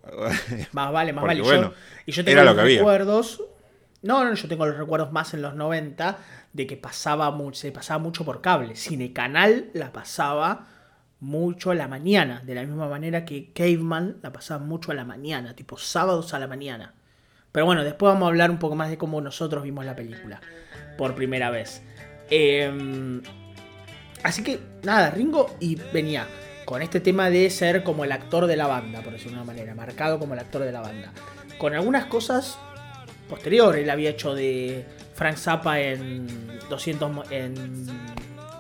[0.74, 1.42] Más vale, más Porque, vale.
[1.42, 2.78] bueno, yo, y yo tengo era lo los que había.
[2.80, 3.42] recuerdos.
[4.04, 6.20] No, no, yo tengo los recuerdos más en los 90
[6.54, 8.76] de que pasaba mucho, se pasaba mucho por cable.
[8.76, 10.68] Cine Canal la pasaba
[11.20, 15.06] mucho a la mañana, de la misma manera que Caveman la pasaba mucho a la
[15.06, 16.94] mañana, tipo sábados a la mañana.
[17.52, 20.40] Pero bueno, después vamos a hablar un poco más de cómo nosotros vimos la película
[21.00, 21.82] por primera vez.
[22.30, 23.22] Em,
[24.24, 26.28] así que nada, Ringo y venía
[26.66, 29.54] con este tema de ser como el actor de la banda, por decirlo de una
[29.54, 31.14] manera, marcado como el actor de la banda.
[31.58, 32.58] Con algunas cosas
[33.30, 34.84] posteriores, él había hecho de
[35.14, 36.28] Frank Zappa en
[36.70, 37.88] 200 mo- en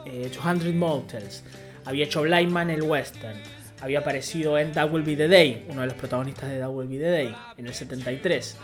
[0.05, 1.43] eh, 200 Motels,
[1.85, 3.37] había hecho Blind Man el western,
[3.81, 6.87] había aparecido en That Will Be the Day, uno de los protagonistas de That Will
[6.87, 8.55] Be the Day, en el 73.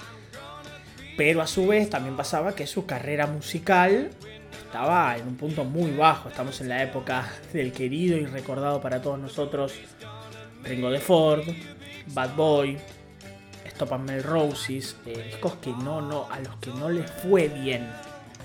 [1.18, 4.10] Pero a su vez también pasaba que su carrera musical
[4.72, 6.30] estaba en un punto muy bajo.
[6.30, 9.74] Estamos en la época del querido y recordado para todos nosotros
[10.64, 11.44] Ringo de Ford,
[12.14, 12.78] Bad Boy,
[13.66, 17.86] Stop and Roses, eh, discos que no, no, a los que no les fue bien,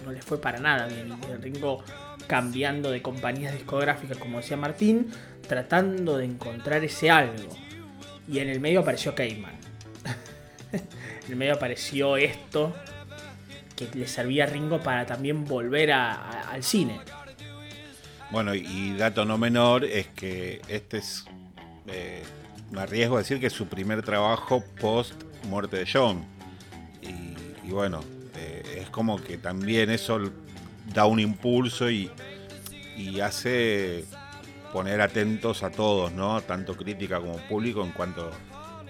[0.04, 1.16] no les fue para nada bien.
[1.40, 1.84] Ringo
[2.26, 5.12] cambiando de compañías discográficas, como decía Martín,
[5.46, 7.56] tratando de encontrar ese algo.
[8.26, 9.54] Y en el medio apareció Cayman.
[10.72, 10.82] en
[11.28, 12.74] el medio apareció esto
[13.76, 17.00] que le servía a Ringo para también volver al cine.
[18.30, 21.24] Bueno, y dato no menor es que este es,
[21.86, 22.24] eh,
[22.72, 26.24] me arriesgo a decir que es su primer trabajo post muerte de John.
[27.02, 28.00] Y, bueno,
[28.36, 30.20] eh, es como que también eso
[30.94, 32.10] da un impulso y,
[32.96, 34.04] y hace
[34.72, 36.40] poner atentos a todos, ¿no?
[36.42, 38.30] Tanto crítica como público en cuanto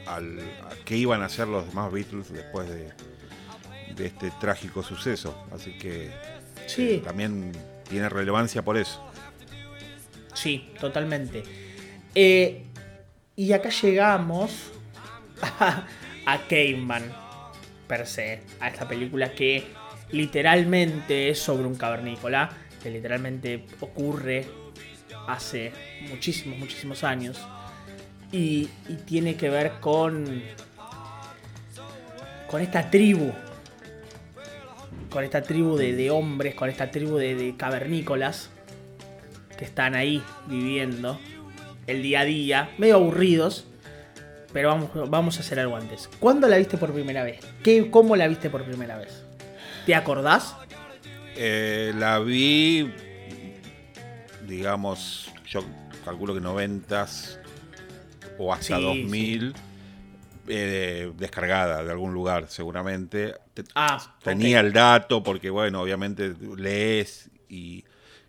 [0.06, 2.92] al, a qué iban a hacer los demás Beatles después de,
[3.96, 5.46] de este trágico suceso.
[5.52, 6.10] Así que
[6.66, 6.90] Sí.
[6.94, 7.52] eh, también
[7.88, 9.02] tiene relevancia por eso.
[10.34, 11.42] Sí, totalmente.
[12.14, 12.64] Eh,
[13.36, 14.52] y acá llegamos
[15.60, 15.86] a,
[16.26, 17.04] a Caveman,
[17.86, 19.64] per se, a esta película que
[20.10, 22.50] literalmente es sobre un cavernícola,
[22.82, 24.46] que literalmente ocurre
[25.28, 25.72] hace
[26.08, 27.38] muchísimos, muchísimos años.
[28.32, 30.42] Y, y tiene que ver con.
[32.48, 33.32] con esta tribu.
[35.16, 38.50] Con esta tribu de, de hombres, con esta tribu de, de cavernícolas
[39.56, 41.18] que están ahí viviendo
[41.86, 43.66] el día a día, medio aburridos,
[44.52, 46.10] pero vamos, vamos a hacer algo antes.
[46.20, 47.40] ¿Cuándo la viste por primera vez?
[47.64, 49.24] ¿Qué, ¿Cómo la viste por primera vez?
[49.86, 50.54] ¿Te acordás?
[51.34, 52.92] Eh, la vi,
[54.46, 55.64] digamos, yo
[56.04, 57.06] calculo que 90
[58.36, 59.54] o hasta Sí, 2000,
[60.48, 63.45] eh, descargada de algún lugar, seguramente.
[63.56, 67.84] Te- Ah, Tenía el dato porque, bueno, obviamente lees y,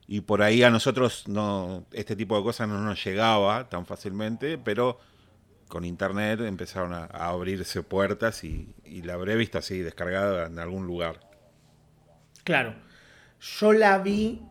[0.07, 4.57] y por ahí a nosotros no este tipo de cosas no nos llegaba tan fácilmente,
[4.59, 4.99] pero
[5.69, 10.59] con internet empezaron a, a abrirse puertas y, y la habré visto así, descargada en
[10.59, 11.21] algún lugar.
[12.43, 12.75] Claro.
[13.39, 14.41] Yo la vi,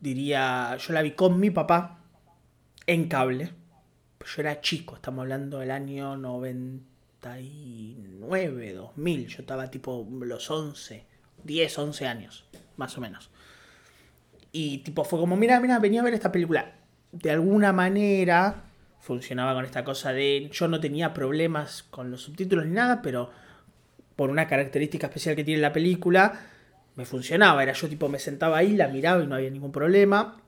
[0.00, 2.00] diría, yo la vi con mi papá
[2.86, 3.54] en cable.
[4.26, 6.16] Yo era chico, estamos hablando del año
[7.22, 9.26] 99, 2000.
[9.28, 11.04] Yo estaba tipo los 11,
[11.44, 12.44] 10, 11 años,
[12.76, 13.30] más o menos.
[14.50, 16.74] Y tipo fue como, mira, mira, venía a ver esta película.
[17.12, 18.64] De alguna manera
[19.00, 23.30] funcionaba con esta cosa de, yo no tenía problemas con los subtítulos ni nada, pero
[24.14, 26.40] por una característica especial que tiene la película,
[26.96, 27.62] me funcionaba.
[27.62, 30.40] Era yo tipo, me sentaba ahí, la miraba y no había ningún problema.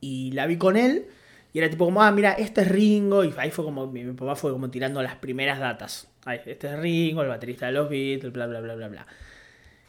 [0.00, 1.06] Y la vi con él.
[1.54, 3.24] Y era tipo como, ah, mira, este es Ringo.
[3.24, 6.08] Y ahí fue como, mi, papá fue como tirando las primeras datas.
[6.24, 9.06] Ay, este es Ringo, el baterista de los Beatles, bla, bla, bla, bla, bla.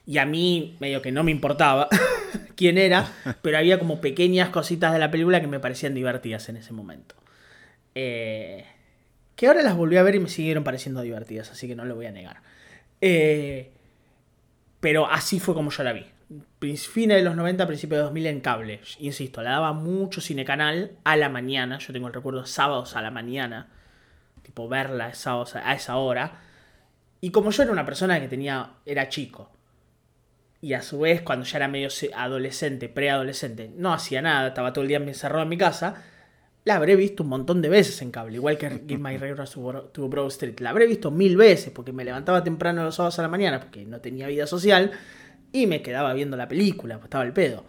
[0.05, 1.89] Y a mí, medio que no me importaba
[2.55, 6.57] quién era, pero había como pequeñas cositas de la película que me parecían divertidas en
[6.57, 7.15] ese momento.
[7.95, 8.63] Eh,
[9.35, 11.95] que ahora las volví a ver y me siguieron pareciendo divertidas, así que no lo
[11.95, 12.41] voy a negar.
[13.01, 13.71] Eh,
[14.79, 16.05] pero así fue como yo la vi.
[16.73, 18.81] Fines de los 90, principios de 2000 en cable.
[18.99, 21.77] Insisto, la daba mucho cinecanal a la mañana.
[21.79, 23.69] Yo tengo el recuerdo sábados a la mañana.
[24.41, 26.41] Tipo verla sábados a esa hora.
[27.21, 28.71] Y como yo era una persona que tenía.
[28.85, 29.51] era chico.
[30.61, 34.81] Y a su vez, cuando ya era medio adolescente, preadolescente, no hacía nada, estaba todo
[34.81, 36.03] el día encerrado en mi casa
[36.65, 40.09] la habré visto un montón de veces en cable, igual que Give My Regards to
[40.09, 40.59] Broad Street.
[40.59, 43.85] La habré visto mil veces porque me levantaba temprano los sábados a la mañana porque
[43.85, 44.91] no tenía vida social
[45.55, 47.63] y me quedaba viendo la película, pues estaba el pedo.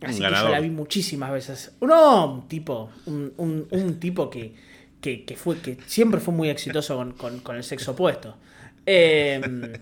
[0.00, 1.76] Así que yo la vi muchísimas veces.
[1.82, 4.54] No, un tipo, un, tipo que,
[5.00, 8.38] que, fue, que siempre fue muy exitoso con, el sexo opuesto.
[8.86, 9.74] Em,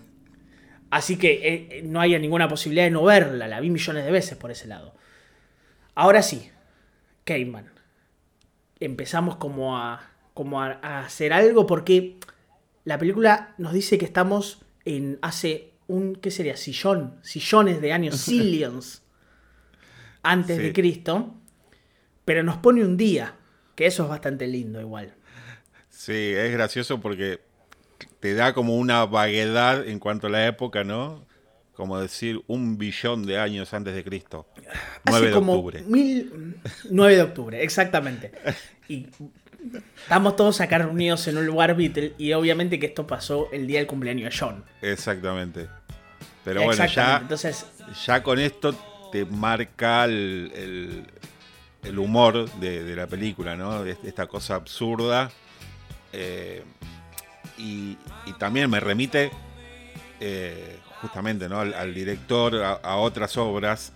[0.89, 4.11] así que eh, eh, no había ninguna posibilidad de no verla, la vi millones de
[4.11, 4.93] veces por ese lado.
[5.95, 6.49] Ahora sí,
[7.23, 7.71] Cayman
[8.81, 10.01] empezamos como a,
[10.33, 12.17] como a, hacer algo porque
[12.83, 16.57] la película nos dice que estamos en hace un, ¿qué sería?
[16.57, 19.03] Sillón, sillones de años, zillions
[20.23, 21.35] antes de Cristo,
[22.25, 23.35] pero nos pone un día,
[23.75, 25.13] que eso es bastante lindo igual.
[25.89, 27.39] Sí, es gracioso porque
[28.19, 31.25] te da como una vaguedad en cuanto a la época, ¿no?
[31.73, 34.47] Como decir un billón de años antes de Cristo.
[35.05, 35.83] 9 de octubre.
[35.83, 36.57] Mil...
[36.89, 38.31] 9 de octubre, exactamente.
[38.87, 39.07] Y
[40.01, 43.79] estamos todos acá reunidos en un lugar Beatle y obviamente que esto pasó el día
[43.79, 44.63] del cumpleaños de John.
[44.81, 45.67] Exactamente.
[46.43, 47.65] Pero bueno, ya, Entonces,
[48.05, 48.73] ya con esto
[49.11, 51.05] te marca el,
[51.83, 53.83] el, humor de, la película, ¿no?
[53.83, 55.29] De esta cosa absurda.
[56.13, 56.63] Eh,
[57.57, 57.97] y,
[58.37, 59.31] también me remite
[60.19, 61.59] eh, justamente ¿no?
[61.59, 63.93] al, director, a, otras obras.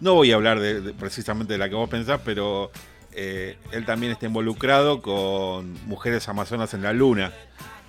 [0.00, 2.70] No voy a hablar de, precisamente de la que vos pensás, pero
[3.14, 7.32] eh, él también está involucrado con Mujeres Amazonas en la Luna,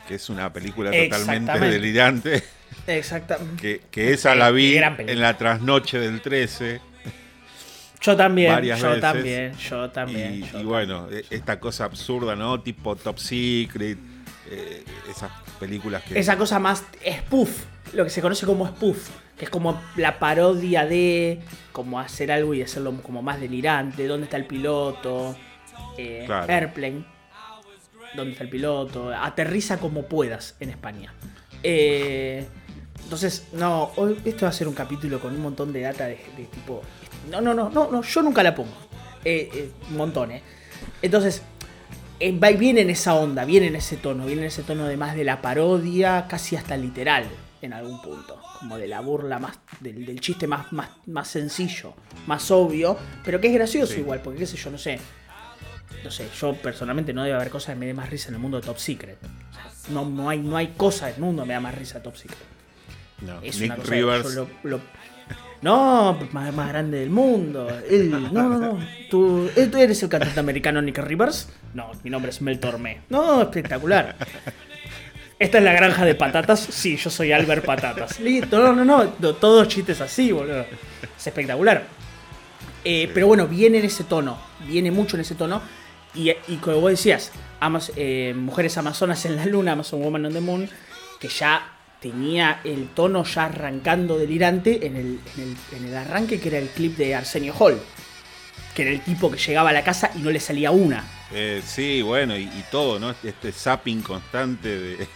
[0.08, 2.44] que es una película totalmente delirante.
[2.88, 3.82] Exactamente.
[3.90, 6.80] Que, esa la vi en la trasnoche del 13.
[8.02, 10.46] Yo también, yo también, yo también.
[10.54, 12.62] Y, bueno, e, esta cosa absurda, ¿no?
[12.62, 13.98] Tipo Top Secret,
[14.48, 16.20] eh, esas películas que...
[16.20, 20.86] Esa cosa más spoof, lo que se conoce como spoof, que es como la parodia
[20.86, 21.40] de
[21.72, 25.36] como hacer algo y hacerlo como más delirante, dónde está el piloto,
[25.98, 27.06] eh, Airplane,
[28.16, 31.14] dónde está el piloto, aterriza como puedas en España.
[31.64, 32.46] Eh,
[33.04, 36.16] entonces, no, hoy esto va a ser un capítulo con un montón de data de,
[36.52, 36.82] tipo...
[37.30, 38.74] No, no, no, no, no, yo nunca la pongo.
[39.24, 40.42] Eh, un montón, ¿eh?
[41.02, 41.42] Entonces,
[42.20, 45.24] viene en esa onda, viene en ese tono, viene en ese tono de más de
[45.24, 47.26] la parodia, casi hasta literal
[47.66, 48.42] en algún punto.
[48.60, 51.94] Como de la burla más, del, chiste más, más, más sencillo,
[52.28, 55.00] más obvio, pero que es gracioso igual, porque qué sé yo, no sé.
[56.04, 58.40] No sé, yo personalmente no debe haber cosas que me dé más risa en el
[58.40, 59.18] mundo de Top Secret.
[59.90, 62.56] no, no, hay, no hay cosa del mundo que me da más risa Top Secret.
[63.22, 64.40] No, Nick Rivers.
[65.62, 67.68] no, más, más grande del mundo.
[67.90, 68.80] no, no, no.
[69.10, 71.50] ¿Tú, ¿Tú eres el cantante americano Nick Rivers?
[71.74, 73.02] No, mi nombre es Mel Tormé.
[73.10, 74.16] No, espectacular.
[75.38, 76.62] Esta es la granja de patatas.
[76.62, 78.20] Sí, yo soy Albert Patatas.
[78.22, 79.34] Listo, no, no, no.
[79.34, 80.62] Todos chistes así, boludo.
[80.62, 81.86] Es espectacular.
[82.86, 84.38] Eh, pero bueno, viene en ese tono.
[84.66, 85.62] Viene mucho en ese tono.
[86.14, 87.34] Y, como vos decías,
[87.98, 90.70] eh, Mujeres Amazonas en la Luna, Amazon Woman on the Moon,
[91.20, 95.20] que ya tenía el tono ya arrancando delirante en el,
[95.76, 97.78] en el, arranque, que era el clip de Arsenio Hall.
[98.74, 101.04] Que era el tipo que llegaba a la casa y no le salía una.
[101.34, 103.14] Eh, sí, bueno, y, y, todo, ¿no?
[103.22, 105.08] Este zapping constante de,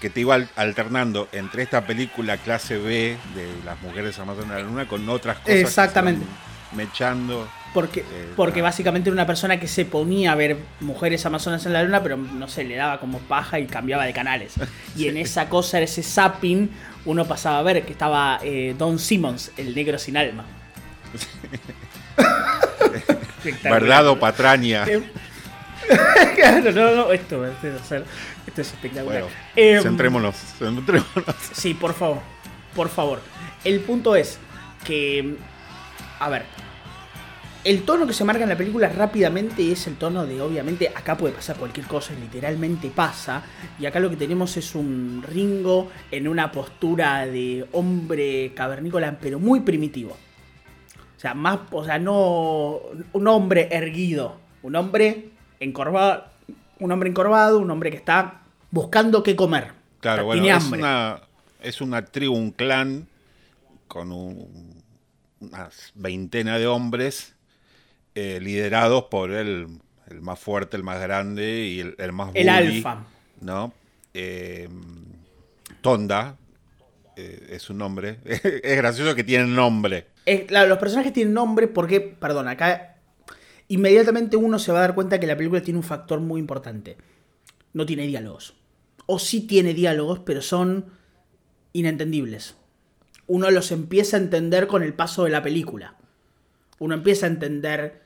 [0.00, 4.68] que te iba alternando entre esta película clase B de las mujeres amazonas de la
[4.68, 5.54] luna con otras cosas.
[5.54, 6.26] Exactamente.
[6.72, 7.48] mechando.
[7.72, 11.74] Porque, eh, porque básicamente era una persona que se ponía a ver mujeres amazonas en
[11.74, 14.54] la luna, pero no sé, le daba como paja y cambiaba de canales.
[14.96, 16.70] Y en esa cosa, ese zapping,
[17.04, 20.44] uno pasaba a ver que estaba eh, Don Simmons, el negro sin alma.
[23.62, 24.86] ¿Verdad o patraña?
[26.34, 29.24] claro, no, no, esto, es espectacular.
[29.54, 30.36] Em, centrémonos,
[31.52, 32.20] Sí, por favor,
[32.74, 33.20] por favor.
[33.64, 34.38] El punto es
[34.84, 35.36] que,
[36.18, 36.44] a ver,
[37.66, 41.16] el tono que se marca en la película rápidamente es el tono de, obviamente, acá
[41.16, 43.42] puede pasar cualquier cosa, literalmente pasa.
[43.80, 49.40] Y acá lo que tenemos es un Ringo en una postura de hombre cavernícola, pero
[49.40, 50.16] muy primitivo.
[51.16, 52.78] O sea, más, o sea, no
[53.12, 55.30] un hombre erguido, un hombre
[55.60, 56.24] encorvado,
[56.78, 59.72] un hombre encorvado, un hombre que está buscando qué comer.
[60.00, 61.20] Claro, bueno, es una,
[61.62, 63.08] es una tribu, un clan
[63.88, 64.82] con un,
[65.40, 67.34] una veintena de hombres
[68.14, 69.66] eh, liderados por el,
[70.10, 73.04] el, más fuerte, el más grande y el, el más El alfa.
[73.40, 73.72] ¿no?
[74.14, 74.68] Eh,
[75.80, 76.36] Tonda
[77.16, 78.18] eh, es un nombre.
[78.24, 80.06] es gracioso que tienen nombre.
[80.48, 82.95] Claro, los personajes tienen nombre porque, perdón, acá
[83.68, 86.96] inmediatamente uno se va a dar cuenta que la película tiene un factor muy importante.
[87.72, 88.54] No tiene diálogos.
[89.06, 90.86] O sí tiene diálogos, pero son
[91.72, 92.56] inentendibles.
[93.26, 95.96] Uno los empieza a entender con el paso de la película.
[96.78, 98.02] Uno empieza a entender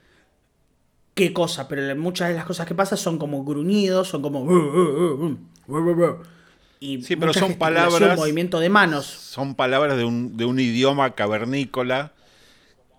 [1.15, 5.39] qué cosa, pero muchas de las cosas que pasan son como gruñidos, son como...
[6.81, 8.17] Y sí, pero son palabras...
[8.17, 9.05] Movimiento de manos.
[9.05, 12.15] Son palabras de un, de un idioma cavernícola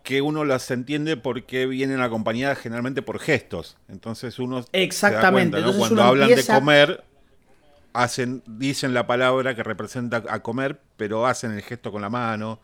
[0.04, 3.78] que uno las entiende porque vienen acompañadas generalmente por gestos.
[3.88, 5.62] Entonces uno Exactamente.
[5.62, 7.04] Se Cuando hablan de comer,
[7.94, 12.60] hacen, dicen la palabra que representa a comer, pero hacen el gesto con la mano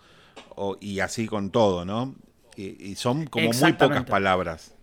[0.80, 2.16] y así con todo, ¿no?
[2.56, 4.74] Y, son como muy pocas palabras.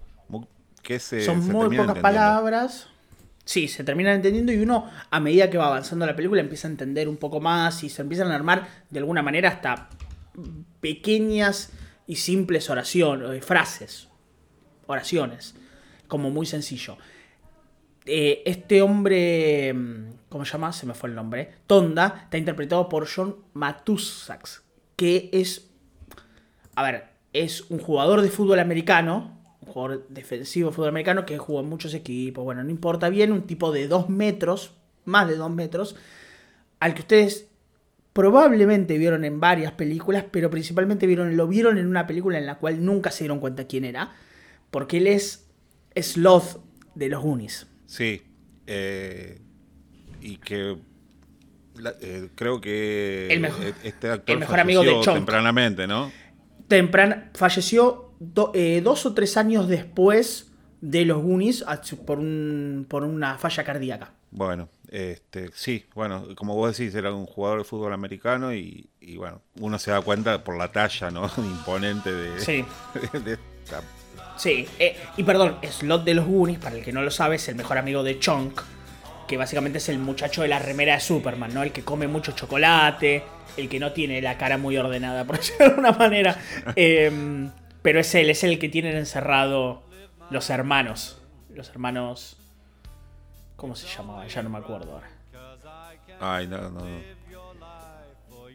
[0.82, 2.88] Que son muy pocas palabras.
[3.44, 6.70] Sí, se terminan entendiendo y uno, a medida que va avanzando la película, empieza a
[6.70, 9.88] entender un poco más y se empiezan a armar de alguna manera hasta
[10.80, 11.70] pequeñas
[12.06, 14.08] y simples oraciones, frases,
[14.86, 15.54] oraciones,
[16.08, 16.96] como muy sencillo.
[18.06, 20.72] Eh, este hombre, mm, ¿cómo se llama?
[20.72, 21.54] Se me fue el nombre.
[21.66, 24.62] Tonda, está interpretado por John Matusax,
[24.96, 25.70] que es,
[26.74, 31.38] a ver, es un jugador de fútbol americano, un jugador defensivo de fútbol americano que
[31.38, 34.74] jugó en muchos equipos, bueno, no importa bien, un tipo de dos metros,
[35.06, 35.96] más de dos metros,
[36.80, 37.48] al que ustedes
[38.14, 42.54] probablemente vieron en varias películas, pero principalmente vieron, lo vieron en una película en la
[42.54, 44.12] cual nunca se dieron cuenta quién era,
[44.70, 45.46] porque él es
[45.94, 46.60] Sloth
[46.94, 47.66] de los Goonies.
[47.86, 48.22] Sí,
[48.66, 49.40] eh,
[50.20, 50.78] y que
[52.00, 55.16] eh, creo que el mejor, e-, este actor el mejor amigo de Chonk.
[55.16, 56.10] tempranamente, ¿no?
[56.68, 58.12] Tempran falleció
[58.54, 61.64] eh, dos o tres años después de los Goonies
[62.06, 64.12] por, un, por una falla cardíaca.
[64.30, 69.42] Bueno, este, sí, bueno, como vos decís, era un jugador de fútbol americano y, bueno,
[69.58, 71.28] uno se da cuenta por la talla, ¿no?
[71.36, 72.64] Imponente de, sí.
[74.36, 77.48] Sí, eh, y perdón, Slot de los Goonies, para el que no lo sabe, es
[77.48, 78.60] el mejor amigo de Chunk,
[79.26, 81.64] que básicamente es el muchacho de la remera de Superman, ¿no?
[81.64, 83.24] El que come mucho chocolate,
[83.56, 86.38] el que no tiene la cara muy ordenada, por decirlo de alguna manera.
[86.76, 87.50] Em,
[87.82, 89.82] pero es él, es el que tienen encerrado
[90.30, 91.20] los hermanos.
[91.52, 92.36] Los hermanos
[93.56, 94.26] ¿Cómo se llamaba?
[94.26, 95.08] Ya no me acuerdo ahora.
[96.20, 96.80] Ay, no, no.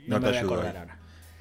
[0.07, 0.63] No, te ayudo.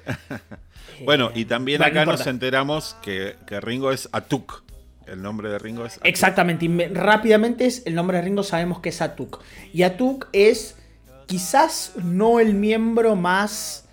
[1.05, 4.63] bueno, y también acá nos enteramos que, Ringo es Atuk.
[5.05, 6.05] El nombre de Ringo es Atuk.
[6.05, 9.41] Exactamente, y rápidamente es el nombre de Ringo sabemos que es Atuk.
[9.73, 10.77] Y Atuk es
[11.25, 13.85] quizás no el miembro más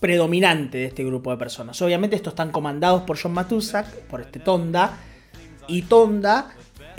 [0.00, 1.80] predominante de este grupo de personas.
[1.82, 4.98] Obviamente estos están comandados por John Matusak, por este Tonda,
[5.68, 6.54] y Tonda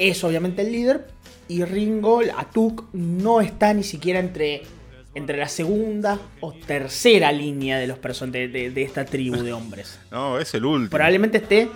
[0.10, 1.08] es obviamente el líder.
[1.48, 4.64] Y Ringo, Atuk, no está ni siquiera entre,
[5.14, 10.00] entre la segunda o tercera línea de los personajes de, esta tribu de hombres.
[10.12, 10.90] no, es el último.
[10.90, 11.70] Probablemente esté.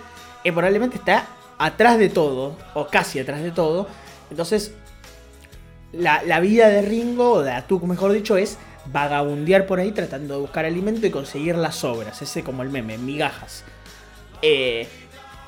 [0.44, 2.58] Eh, probablemente está atrás de todo.
[2.74, 3.88] O casi atrás de todo.
[4.30, 4.74] Entonces.
[5.92, 8.58] La, la vida de Ringo, o de Atuk mejor dicho, es
[8.92, 12.22] vagabundear por ahí tratando de buscar alimento y conseguir las obras.
[12.22, 13.64] Ese como el meme, migajas.
[14.42, 14.88] Eh,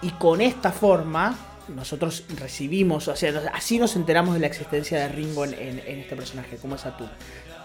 [0.01, 1.38] y con esta forma
[1.70, 6.57] nosotros recibimos, o sea, así nos enteramos de la existencia de Ringo en, este personaje,
[6.57, 7.05] como es Atu.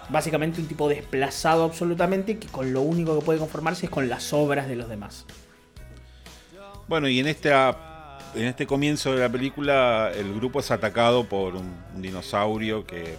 [0.08, 4.32] Básicamente un tipo desplazado absolutamente que con lo único que puede conformarse es con las
[4.32, 5.24] obras de los demás.
[6.88, 11.54] Bueno, y en esta en este comienzo de la película el grupo es atacado por
[11.54, 13.16] un, dinosaurio que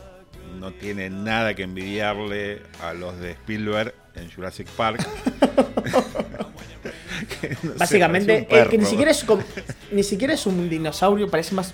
[0.59, 5.07] no tiene nada que envidiarle a los de Spielberg en Jurassic Park.
[7.78, 9.26] Básicamente, que ni siquiera, es
[9.91, 11.74] ni siquiera es un dinosaurio, parece más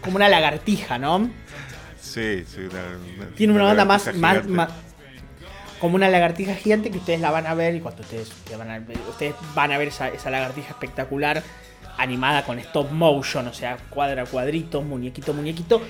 [0.00, 1.30] como una lagartija, ¿no?
[2.00, 2.68] Sí, sí.
[3.36, 4.70] Tiene una, banda más, más,
[5.80, 8.82] como una lagartija gigante que ustedes la van a ver y cuando ustedes, van a,
[9.08, 11.42] ustedes van a ver esa, esa lagartija espectacular
[11.98, 15.82] animada con stop motion, o sea, cuadra cuadrito, muñequito, muñequito,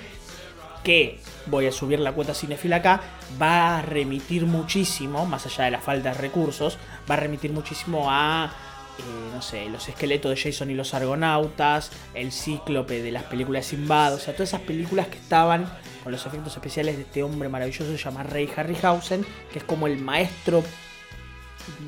[0.83, 3.01] que voy a subir la cuota cinefila acá,
[3.41, 6.77] va a remitir muchísimo, más allá de la falta de recursos,
[7.09, 8.51] va a remitir muchísimo a,
[8.99, 13.67] eh, no sé, los esqueletos de Jason y los argonautas, el cíclope de las películas
[13.67, 15.65] Sinbad, o sea, todas esas películas que estaban
[16.03, 19.97] con los efectos especiales de este hombre maravilloso llamado Ray Harryhausen, que es como el
[19.99, 20.63] maestro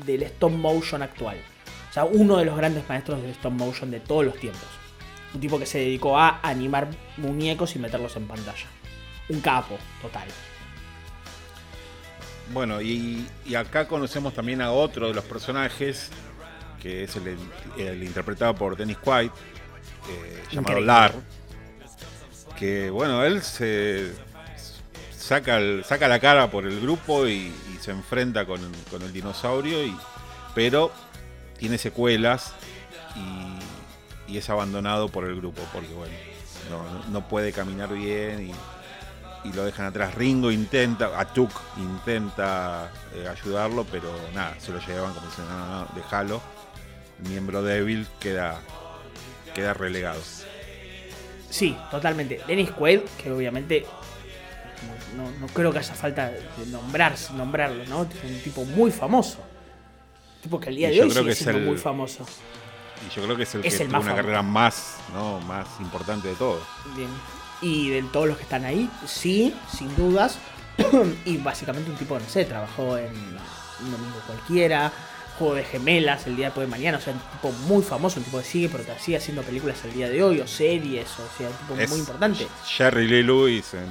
[0.06, 1.36] del stop motion actual.
[1.90, 4.62] O sea, uno de los grandes maestros del stop motion de todos los tiempos.
[5.34, 8.66] Un tipo que se dedicó a animar muñecos y meterlos en pantalla
[9.32, 10.28] un capo total.
[12.52, 13.26] Bueno, y,
[13.56, 16.10] acá conocemos también a otro de los personajes,
[16.80, 19.34] que es el, interpretado por Dennis White,
[20.10, 21.14] eh, llamado Lar.
[22.58, 24.12] Que bueno, él se,
[25.16, 29.96] saca, saca la cara por el grupo y, se enfrenta con, el dinosaurio, y,
[30.54, 30.92] pero
[31.58, 32.54] tiene secuelas
[34.28, 36.14] y, es abandonado por el grupo, porque bueno,
[37.10, 38.52] no, puede caminar bien y,
[39.52, 40.14] lo dejan atrás.
[40.14, 45.80] Ringo intenta, Atuk intenta eh, ayudarlo, pero nada, se lo llevan como dicen, no, no,
[45.80, 46.40] no, déjalo.
[47.22, 48.60] El miembro débil queda,
[49.54, 50.20] queda relegado.
[51.50, 52.40] Sí, totalmente.
[52.46, 53.86] Dennis Quaid, que obviamente
[55.16, 58.02] no, creo que haya falta de nombrarse, nombrarlo, ¿no?
[58.02, 59.38] Es un tipo muy famoso.
[60.42, 62.26] tipo que al día de hoy sigue siendo muy famoso.
[63.06, 65.40] Y yo creo que es el que tuvo una carrera más, ¿no?
[65.40, 66.62] más importante de todos.
[66.96, 67.08] Bien.
[67.62, 70.38] Y de todos los que están ahí, sí, sin dudas.
[71.24, 73.12] y básicamente un tipo, no sé, trabajó en
[73.84, 74.92] un domingo cualquiera,
[75.38, 78.24] Juego de Gemelas el día después de mañana, o sea, un tipo muy famoso, un
[78.24, 81.38] tipo que sigue, pero que sigue haciendo películas el día de hoy, o series, o
[81.38, 82.46] sea, un tipo muy importante.
[82.66, 83.86] Jerry Lee Lewis en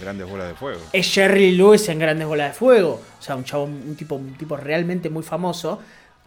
[0.00, 0.80] Grandes Bolas de Fuego.
[0.92, 4.14] Es Jerry Lee Lewis en Grandes Bolas de Fuego, o sea, un chavo, un tipo,
[4.14, 5.80] un tipo realmente muy famoso,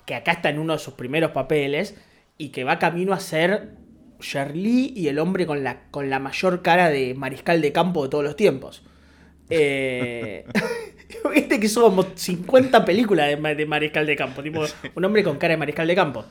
[0.05, 1.95] que acá está en uno de sus primeros papeles,
[2.37, 3.75] y que va camino a ser
[4.53, 8.09] Lee y el hombre con la, con la mayor cara de mariscal de campo de
[8.09, 8.83] todos los tiempos.
[9.49, 10.45] Eh...
[11.33, 14.43] Viste que somos 50 películas de, Mariscal de Campo.
[14.43, 14.63] Tipo,
[14.95, 16.25] un hombre con cara de Mariscal de Campo.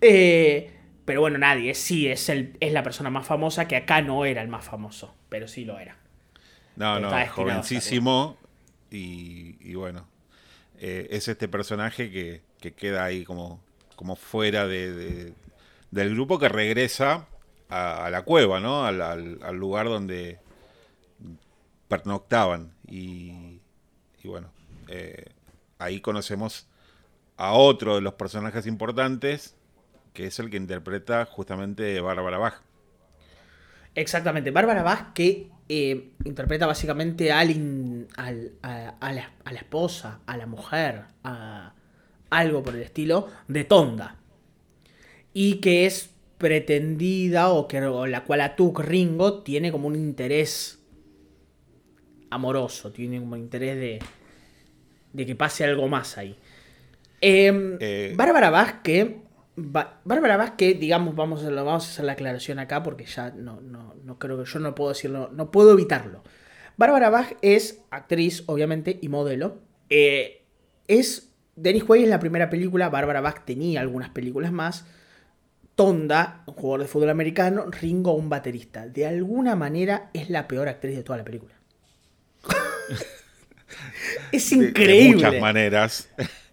[0.00, 0.70] Eh,
[1.04, 1.74] pero bueno, nadie.
[1.74, 5.14] Sí, es, el, es la persona más famosa, que acá no era el más famoso.
[5.28, 5.96] Pero sí lo era.
[6.76, 8.38] No, no, jovencísimo.
[8.90, 10.06] Y, bueno,
[10.78, 12.42] eh, es este personaje que,
[12.74, 13.60] queda ahí como,
[13.96, 15.32] como fuera de,
[15.94, 17.28] del grupo que regresa
[17.68, 18.84] a, la cueva, ¿no?
[18.84, 20.40] Al, lugar donde
[21.86, 22.72] pernoctaban.
[22.88, 23.60] Y,
[24.22, 24.50] y bueno,
[24.88, 25.26] eh,
[25.78, 26.66] ahí conocemos
[27.36, 29.54] a otro de los personajes importantes,
[30.12, 32.60] que es el que interpreta justamente Bárbara Bach.
[33.94, 41.72] Exactamente, Bárbara Bach que eh, interpreta básicamente a, la, esposa, a la mujer, a
[42.30, 44.16] algo por el estilo, de Tonda.
[45.34, 50.80] Y que es pretendida o que la cual Atuk Ringo tiene como un interés
[52.30, 53.98] amoroso, tiene como interés de,
[55.12, 56.36] de que pase algo más ahí.
[57.20, 59.14] Em, eh, Bárbara Vázquez,
[59.56, 64.18] Bárbara Vázquez, digamos, vamos a, vamos a hacer la aclaración acá porque ya no, no,
[64.18, 66.22] creo que yo no puedo decirlo, no puedo evitarlo.
[66.76, 69.58] Bárbara Bach es actriz, obviamente, y modelo.
[69.88, 70.44] Eh,
[70.88, 71.30] es.
[71.56, 74.84] Dennis Quaid es la primera película, Bárbara Bach tenía algunas películas más.
[75.74, 78.86] Tonda, un jugador de fútbol americano, Ringo, un baterista.
[78.86, 81.54] De alguna manera es la peor actriz de toda la película.
[84.32, 85.16] es increíble.
[85.22, 86.08] De, muchas maneras.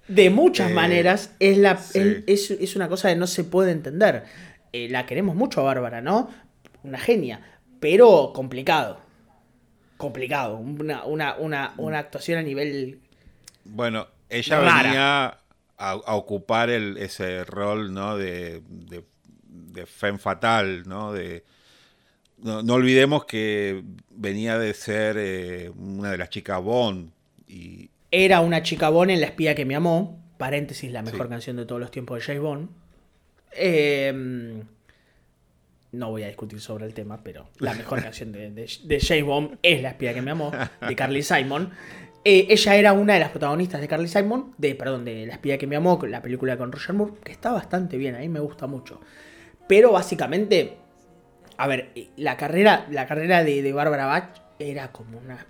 [0.08, 1.36] De muchas eh, maneras.
[1.40, 4.24] Es, la, es, una cosa que no se puede entender.
[4.74, 6.30] Eh, la queremos mucho a Bárbara, ¿no?
[6.84, 7.60] Una genia.
[7.80, 9.00] Pero complicado.
[9.98, 10.58] Complicado.
[10.58, 13.00] Una, una, actuación a nivel.
[13.66, 15.38] Bueno, ella venía
[15.78, 18.18] a, ocupar el, ese rol, ¿no?
[18.18, 19.04] De, de,
[19.72, 21.14] de femme fatal, ¿no?
[21.14, 21.44] De
[22.44, 27.12] no, olvidemos que venía de ser eh, una de las chicas Bond.
[27.48, 27.90] Y...
[28.10, 30.20] Era una chica Bond en La espía que me amó.
[30.38, 32.70] Paréntesis, la mejor canción de todos los tiempos de James Bond.
[33.52, 34.64] Em,
[35.92, 39.60] no voy a discutir sobre el tema, pero la mejor canción de, de, James Bond
[39.62, 40.52] es La espía que me amó,
[40.88, 41.72] de Carly Simon.
[42.24, 45.58] Eh, ella era una de las protagonistas de Carly Simon, de, perdón, de La espía
[45.58, 48.40] que me amó, la película con Roger Moore, que está bastante bien, a mí me
[48.40, 49.02] gusta mucho.
[49.68, 50.82] Pero básicamente
[51.62, 55.46] a ver, eh, la carrera, la carrera de, de Bárbara Bach era como una,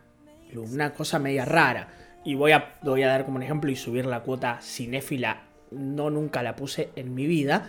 [0.54, 1.88] una cosa media rara.
[2.26, 5.44] Y voy a, voy a dar como un ejemplo y subir la cuota cinéfila.
[5.72, 7.66] No nunca la puse en mi vida.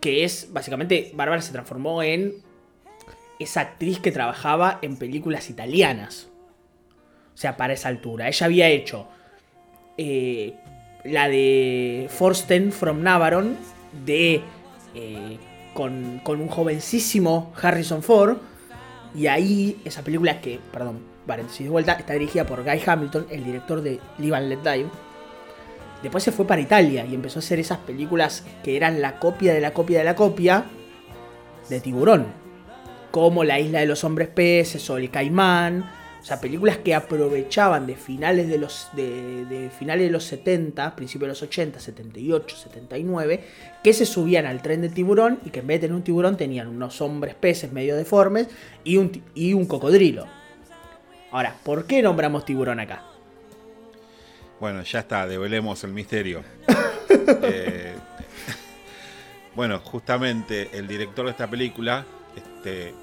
[0.00, 2.42] Que es, básicamente, Bárbara se transformó en
[3.38, 6.28] esa actriz que trabajaba en películas italianas.
[7.32, 8.26] O sea, para esa altura.
[8.26, 9.06] Ella había hecho
[9.96, 10.54] eh,
[11.04, 13.54] la de Forsten from Navarone
[14.04, 14.42] de
[14.96, 15.38] eh,
[15.78, 18.38] con, un jovencísimo Harrison Ford.
[19.14, 23.44] Y ahí, esa película que, perdón, paréntesis de vuelta, está dirigida por Guy Hamilton, el
[23.44, 24.86] director de Live and Let Die.
[26.02, 29.54] Después se fue para Italia y empezó a hacer esas películas que eran la copia
[29.54, 30.64] de la copia de la copia
[31.68, 32.26] de Tiburón.
[33.12, 35.88] Como La Isla de los Hombres Peces o El Caimán
[36.20, 41.26] o sea, películas que aprovechaban de finales de los, de, finales de los 70, principios
[41.26, 43.44] de los 80, 78, 79,
[43.82, 46.36] que se subían al tren de tiburón y que en vez de tener un tiburón
[46.36, 48.48] tenían unos hombres peces medio deformes
[48.84, 50.26] y un, y un cocodrilo.
[51.30, 53.04] Ahora, ¿por qué nombramos tiburón acá?
[54.58, 56.42] Bueno, ya está, develemos el misterio.
[57.42, 57.94] Eh,
[59.54, 62.04] bueno, justamente el director de esta película,
[62.36, 62.94] este,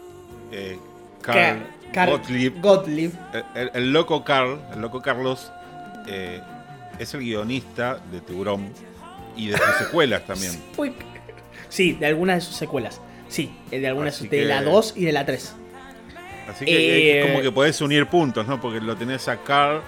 [0.52, 0.78] eh,
[1.22, 2.62] Carl, Carl Gottlieb.
[2.62, 3.12] Gottlieb.
[3.56, 5.52] El, el loco Carl, el loco Carlos,
[6.08, 6.42] eh,
[7.00, 8.70] es el guionista de Tiburón
[9.36, 10.52] y de sus secuelas también.
[11.70, 13.02] Sí, de algunas de sus secuelas.
[13.28, 15.56] Sí, eh, de algunas Así de que- la 2 y de la 3.
[16.50, 18.62] Así que Eh, es como que podés unir puntos, ¿no?
[18.62, 19.82] Porque lo tenés a Carl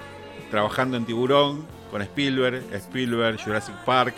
[0.50, 4.16] trabajando en Tiburón con Spielberg, Spielberg, Jurassic Park.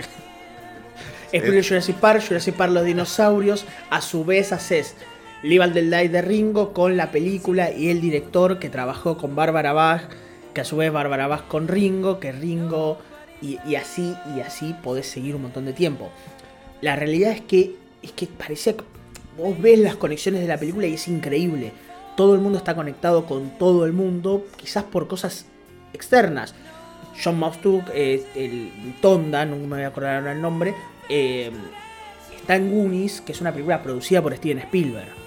[1.32, 3.66] Spielberg Jurassic Park, Jurassic Park los dinosaurios.
[3.90, 4.96] A su vez haces
[5.42, 9.72] Live and Die de Ringo con la película y el director que trabajó con Bárbara
[9.72, 10.02] Bach,
[10.52, 12.98] que a su vez Bárbara Bach con Ringo, que Ringo
[13.40, 16.10] y, así y así podés seguir un montón de tiempo.
[16.82, 18.84] La realidad es que es que parecía que
[19.38, 21.72] vos ves las conexiones de la película y es increíble.
[22.18, 25.46] Todo el mundo está conectado con todo el mundo, quizás por cosas
[25.94, 26.54] externas.
[27.22, 30.74] John Maustock, eh, el Tonda, no me voy a acordar ahora el nombre,
[31.08, 31.50] eh,
[32.36, 35.19] está en Goonies, que es una película producida por Steven Spielberg.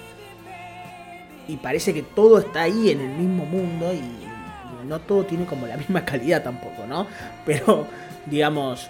[1.48, 5.44] Y parece que todo está ahí en el mismo mundo y, y no todo tiene
[5.46, 7.06] como la misma calidad tampoco, ¿no?
[7.44, 7.86] Pero,
[8.26, 8.88] digamos,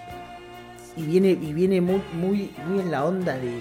[0.97, 3.59] y viene, y viene muy, muy, muy en la onda de...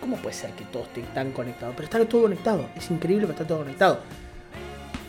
[0.00, 1.72] ¿Cómo puede ser que todo esté tan conectado?
[1.76, 4.00] Pero está todo conectado, es increíble, pero está todo conectado.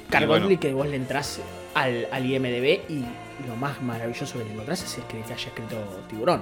[0.10, 0.60] Carl bueno.
[0.60, 1.40] Que vos le entras
[1.74, 3.06] al, al IMDB y
[3.48, 5.78] lo más maravilloso que le encontrás es que haya escrito
[6.10, 6.42] Tiburón.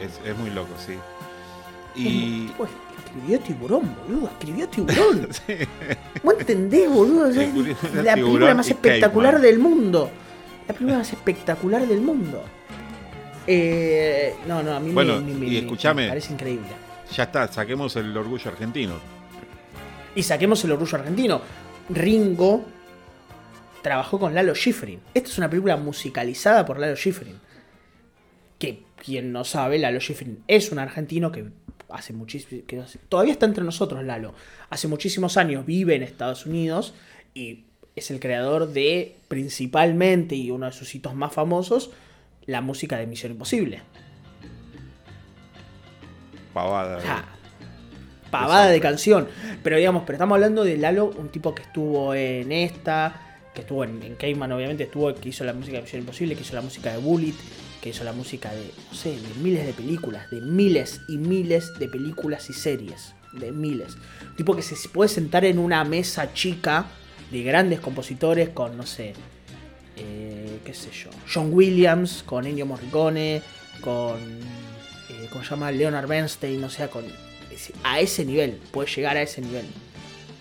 [0.00, 0.94] Es, es muy loco, sí.
[1.96, 2.48] Y...
[3.04, 5.28] Escribió Tiburón, boludo, escribió Tiburón.
[5.46, 5.54] Sí.
[6.22, 7.26] ¿Vos entendés, boludo?
[7.30, 10.10] Es la película más espectacular del mundo.
[10.66, 12.42] La película más espectacular del mundo.
[13.46, 16.02] Eh, no, no, a mí me- Bueno, me, me- y me- escúchame.
[16.02, 16.66] me parece increíble.
[17.14, 18.94] Ya está, saquemos el orgullo argentino.
[20.14, 21.40] Y saquemos el orgullo argentino.
[21.90, 22.64] Ringo
[23.82, 25.00] trabajó con Lalo Schifrin.
[25.12, 27.38] Esta es una película musicalizada por Lalo Schifrin.
[28.58, 31.44] Que quien no sabe, Lalo Schifrin es un argentino que
[31.92, 32.62] hace muchísimo.
[33.08, 34.34] todavía está entre nosotros, Lalo.
[34.70, 36.94] Hace muchísimos años vive en Estados Unidos
[37.34, 37.64] y
[37.94, 41.90] es el creador de, principalmente, y uno de sus hitos más famosos,
[42.46, 43.82] la música de Misión Imposible.
[46.54, 47.00] Pavada.
[47.00, 47.24] Ja,
[48.30, 49.28] pavada de canción.
[49.62, 53.84] Pero digamos, pero estamos hablando de Lalo, un tipo que estuvo en esta, que estuvo
[53.84, 56.62] en, en Cayman, obviamente, estuvo, que hizo la música de Misión Imposible, que hizo la
[56.62, 57.34] música de Bullet,
[57.82, 61.76] que hizo la música de, no sé, de miles de películas, de miles y miles
[61.78, 63.14] de películas y series.
[63.32, 63.96] De miles.
[64.36, 66.86] Tipo que se puede sentar en una mesa chica
[67.30, 69.14] de grandes compositores con, no sé,
[69.96, 73.42] eh, qué sé yo, John Williams, con Ennio Morricone,
[73.80, 75.72] con, eh, ¿cómo se llama?
[75.72, 77.04] Leonard Bernstein, o sea, con
[77.84, 79.66] a ese nivel, puede llegar a ese nivel.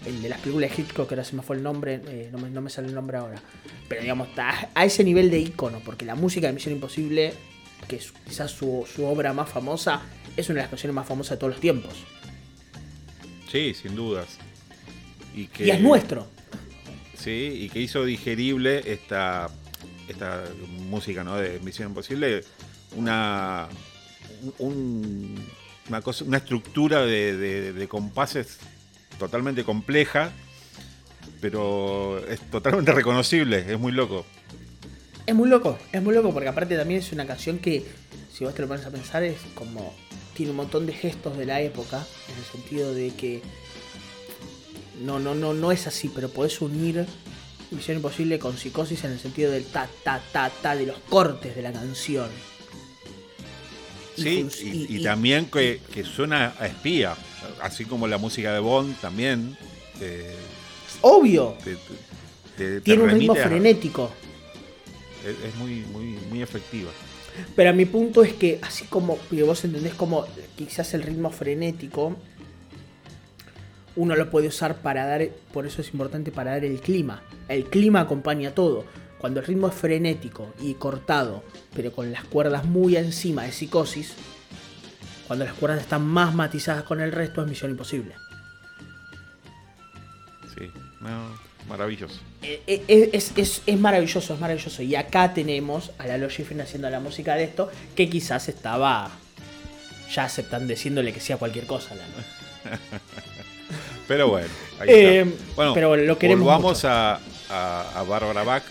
[0.06, 2.39] El de las películas de Hitchcock, que ahora se me fue el nombre, eh, no,
[2.39, 3.42] me, no me sale el nombre ahora.
[3.92, 7.34] Pero digamos, está a ese nivel de icono, porque la música de Misión Imposible,
[7.88, 10.02] que es quizás su, su obra más famosa,
[10.38, 11.94] es una de las canciones más famosas de todos los tiempos.
[13.52, 14.38] Sí, sin dudas.
[15.36, 16.28] Y, que, Y es nuestro.
[17.18, 19.50] Sí, y que hizo digerible esta,
[20.08, 20.44] esta
[20.89, 21.36] música ¿no?
[21.38, 22.44] de Misión Imposible.
[22.96, 23.68] Una,
[24.60, 25.36] un-
[25.89, 28.58] una, cosa, una estructura de, de- de compases
[29.20, 30.32] totalmente compleja,
[31.42, 34.26] pero es totalmente reconocible, es muy loco.
[35.26, 37.86] Es muy loco, es muy loco porque aparte también es una canción que,
[38.34, 39.94] si vos te lo pones a pensar, es como.
[40.34, 43.42] Tiene un montón de gestos de la época, en el sentido de que.
[45.04, 47.06] No, no, no, no es así, pero podés unir
[47.72, 51.56] Misión Imposible con Psicosis en el sentido del ta, ta, ta, ta, de los cortes
[51.56, 52.30] de la canción.
[54.16, 57.16] Sí, y, y- y y- también que, que suena a espía,
[57.62, 59.58] así como la música de Bond también.
[60.00, 60.36] eh,
[61.02, 61.80] Obvio, te- te-
[62.58, 64.12] te- te tiene un ritmo frenético.
[65.26, 66.89] Es, es muy, muy, muy efectiva.
[67.56, 70.26] Pero a mi punto es que, así como que vos entendés como
[70.58, 72.18] quizás el ritmo frenético,
[73.95, 77.24] uno lo puede usar para dar, por eso es importante para dar el clima.
[77.47, 78.86] El clima acompaña todo.
[79.18, 81.43] Cuando el ritmo es frenético y cortado,
[81.76, 84.14] pero con las cuerdas muy encima de psicosis,
[85.28, 88.16] cuando las cuerdas están más matizadas con el resto, es misión imposible.
[90.58, 90.72] Sí,
[91.02, 92.20] no, maravilloso.
[92.41, 94.82] Eh, eh, Es, es- es maravilloso, es maravilloso.
[94.84, 99.12] Y acá tenemos a Lalo Schifrin haciendo la música de esto, que quizás estaba
[100.14, 102.14] ya aceptando, diciéndole que sea cualquier cosa, Lalo.
[104.08, 104.47] Pero bueno,
[104.80, 105.54] ahí Eh, está.
[105.56, 106.89] Bueno, pero lo queremos volvamos mucho.
[106.89, 108.64] a, a, a Bárbara Bach.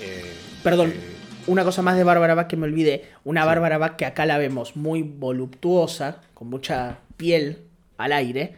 [0.00, 0.32] eh,
[0.62, 1.00] Perdón, eh,
[1.46, 3.04] una cosa más de Bárbara Bach que me olvidé.
[3.24, 3.46] Una Sí.
[3.46, 7.58] Bárbara Bach que acá la vemos muy voluptuosa, con mucha piel
[7.98, 8.54] al aire,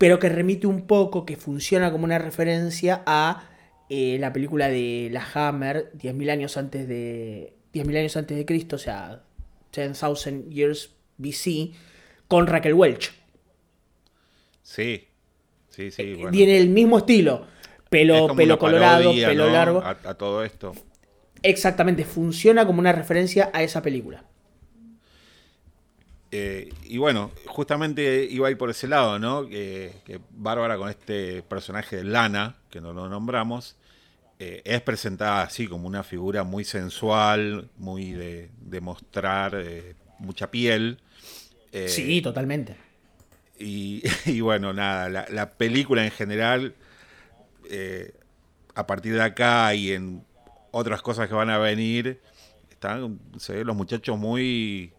[0.00, 3.50] pero que remite un poco, que funciona como una referencia a
[3.90, 8.76] eh, la película de La Hammer, 10.000 años antes de 10.000 años antes de Cristo,
[8.76, 9.24] o sea,
[9.76, 11.72] 10,000 years BC,
[12.28, 13.12] con Raquel Welch.
[14.62, 15.06] sí,
[15.68, 16.30] Sí, sí, bueno.
[16.30, 17.44] Tiene el mismo estilo.
[17.90, 19.82] Pelo, pelo colorado, pelo largo.
[19.82, 20.72] A, a todo esto.
[21.42, 24.24] Exactamente, funciona como una referencia a esa película.
[26.32, 29.48] Eh, y bueno, justamente iba a ir por ese lado, ¿no?
[29.48, 33.76] Que, Bárbara con este personaje de Lana, que no lo nombramos,
[34.38, 40.98] eh, es presentada así como una figura muy sensual, muy de, mostrar eh, mucha piel.
[41.86, 42.76] sí, totalmente.
[43.62, 46.74] Y, bueno, nada, la, película en general,
[48.74, 50.24] a partir de acá y en
[50.70, 52.22] otras cosas que van a venir,
[52.70, 54.94] están, se ven los muchachos muy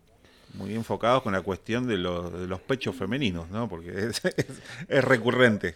[0.54, 3.68] muy enfocados con la cuestión de, los pechos femeninos, ¿no?
[3.70, 3.91] Porque
[4.88, 5.76] es, recurrente.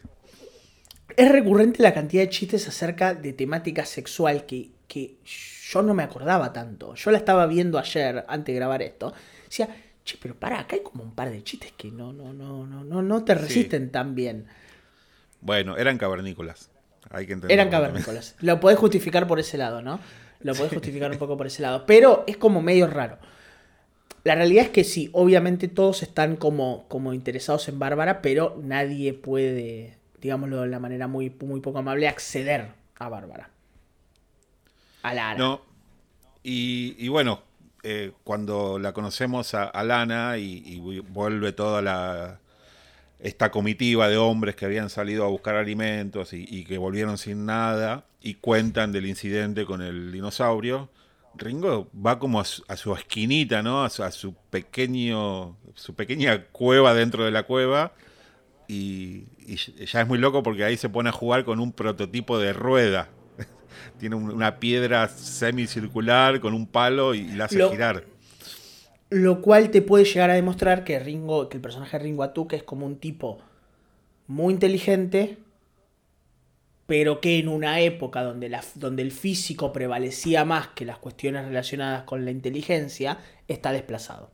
[1.15, 6.03] Es recurrente la cantidad de chistes acerca de temática sexual que, que yo no me
[6.03, 6.95] acordaba tanto.
[6.95, 9.13] Yo la estaba viendo ayer, antes de grabar esto.
[9.45, 9.69] Decía,
[10.03, 12.83] che, pero para, acá hay como un par de chistes que no, no, no, no,
[12.83, 14.47] no, no te resisten tan bien.
[15.41, 16.69] Bueno, eran cavernícolas.
[17.11, 18.35] Hay que Eran cavernícolas.
[18.41, 19.99] Lo podés justificar por ese lado, ¿no?
[20.41, 21.85] Lo podés justificar un poco por ese lado.
[21.85, 23.17] Pero es como medio raro.
[24.25, 29.13] La realidad es que sí, obviamente todos están como, como interesados en Bárbara, pero nadie
[29.13, 33.51] puede, digámoslo de la manera muy, muy poco amable, acceder a Bárbara.
[35.03, 35.37] A Lana.
[35.37, 35.61] No.
[36.41, 37.43] Y, bueno,
[37.83, 42.39] eh, cuando la conocemos a, Lana y, vuelve toda la,
[43.19, 47.45] esta comitiva de hombres que habían salido a buscar alimentos y, y, que volvieron sin
[47.45, 50.89] nada y cuentan del incidente con el dinosaurio,
[51.37, 53.83] Ringo va como a su, esquinita, ¿no?
[53.83, 57.93] A su, pequeño, su pequeña cueva dentro de la cueva.
[58.67, 59.25] Y,
[59.85, 63.09] ya es muy loco porque ahí se pone a jugar con un prototipo de rueda.
[63.99, 68.05] Tiene una piedra semicircular con un palo y, la hace girar.
[69.09, 72.63] Lo cual te puede llegar a demostrar que Ringo, que el personaje Ringo Atuque es
[72.63, 73.39] como un tipo
[74.27, 75.37] muy inteligente,
[76.85, 81.45] pero que en una época donde, la, donde el físico prevalecía más que las cuestiones
[81.45, 84.31] relacionadas con la inteligencia, está desplazado.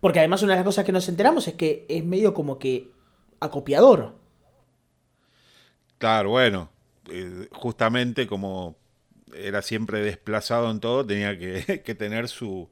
[0.00, 2.90] Porque además una de las cosas que nos enteramos es que es medio como que
[3.40, 4.16] acopiador.
[5.98, 6.70] Claro, bueno,
[7.10, 8.76] eh, justamente como
[9.34, 12.68] era siempre desplazado en todo, tenía que, que tener su,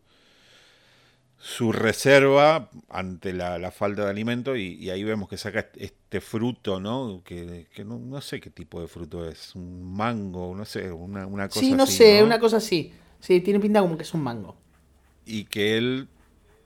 [1.45, 7.21] su reserva ante la, falta de alimento y, ahí vemos que saca este fruto, ¿no?
[7.25, 11.59] Que, no, sé qué tipo de fruto es, un mango, no sé, una, una cosa
[11.59, 12.93] Sí, no sé, una cosa así.
[13.19, 14.57] Sí, tiene pinta como que es un mango.
[15.27, 16.07] Y que él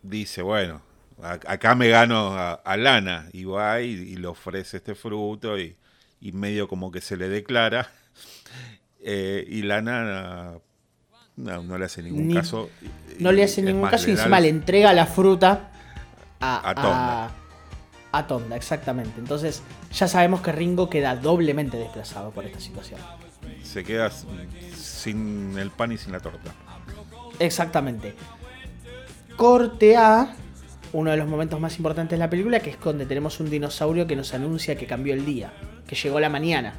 [0.03, 0.83] dice, bueno,
[1.23, 5.75] acá me gano a, Lana y va y, le ofrece este fruto y,
[6.21, 7.91] medio como que se le declara.
[9.09, 10.59] Eh, y Lana
[11.37, 12.71] no, no le hace ningún caso.
[13.19, 15.71] No le hace ningún caso y encima le entrega la fruta
[16.41, 17.31] a, Tonda.
[18.13, 19.19] A, Tonda, exactamente.
[19.19, 19.63] Entonces
[19.93, 23.01] ya sabemos que Ringo queda doblemente desplazado por esta situación.
[23.63, 24.11] Se queda
[24.75, 26.53] sin el pan y sin la torta.
[27.39, 28.15] Exactamente.
[29.37, 30.35] Corte a
[30.95, 34.07] uno de los momentos más importantes de la película, que es donde tenemos un dinosaurio
[34.07, 35.53] que nos anuncia que cambió el día,
[35.87, 36.75] que llegó la mañana.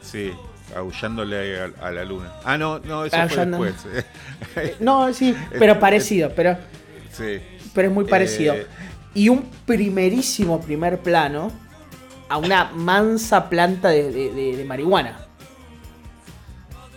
[0.00, 0.30] Sí,
[0.74, 2.32] aullándole a, la luna.
[2.44, 3.74] Ah, no, no, eso fue después.
[4.80, 6.56] no, sí, pero parecido, pero.
[7.12, 7.40] Sí.
[7.74, 8.54] Pero es muy parecido.
[8.54, 8.66] Eh,
[9.14, 11.52] y un primerísimo primer plano
[12.28, 15.20] a una mansa planta de, marihuana.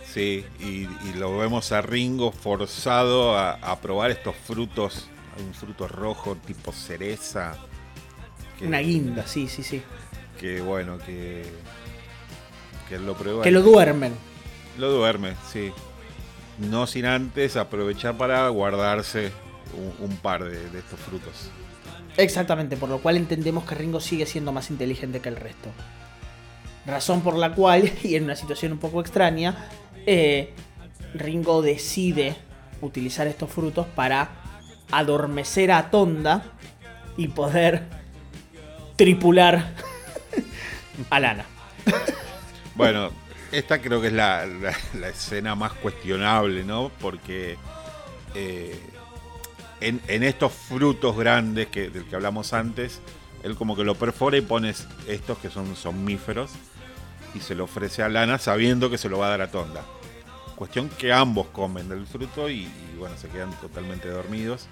[0.04, 5.08] Sí, y, lo vemos a Ringo forzado a, probar estos frutos.
[5.38, 7.56] Un fruto rojo tipo cereza.
[8.60, 9.82] una guinda, sí, sí, sí.
[10.40, 11.44] Que bueno, que
[12.88, 13.42] que lo prueba.
[13.42, 14.12] Que lo duermen.
[14.78, 15.72] Lo duerme, sí.
[16.58, 19.32] No sin antes aprovechar para guardarse
[20.00, 21.50] un, par de, estos frutos.
[22.16, 25.70] Exactamente, por lo cual entendemos que Ringo sigue siendo más inteligente que el resto.
[26.86, 29.68] Razón por la cual, y en una situación un poco extraña,
[30.06, 30.54] eh,
[31.14, 32.36] Ringo decide
[32.80, 34.30] utilizar estos frutos para
[34.90, 36.44] adormecer a Tonda
[37.16, 37.84] y poder
[38.96, 39.74] tripular
[41.10, 41.44] a Lana.
[42.78, 43.10] Bueno,
[43.50, 44.46] esta creo que es la,
[45.08, 46.92] escena más cuestionable, ¿no?
[47.00, 47.58] Porque
[48.36, 48.78] eh,
[49.80, 53.00] en, estos frutos grandes que, del que hablamos antes,
[53.42, 54.72] él como que lo perfora y pone
[55.08, 56.52] estos que son somníferos
[57.34, 59.82] y se lo ofrece a Lana sabiendo que se lo va a dar a Tonda.
[60.54, 64.68] Cuestión que ambos comen del fruto y, bueno, se quedan totalmente dormidos.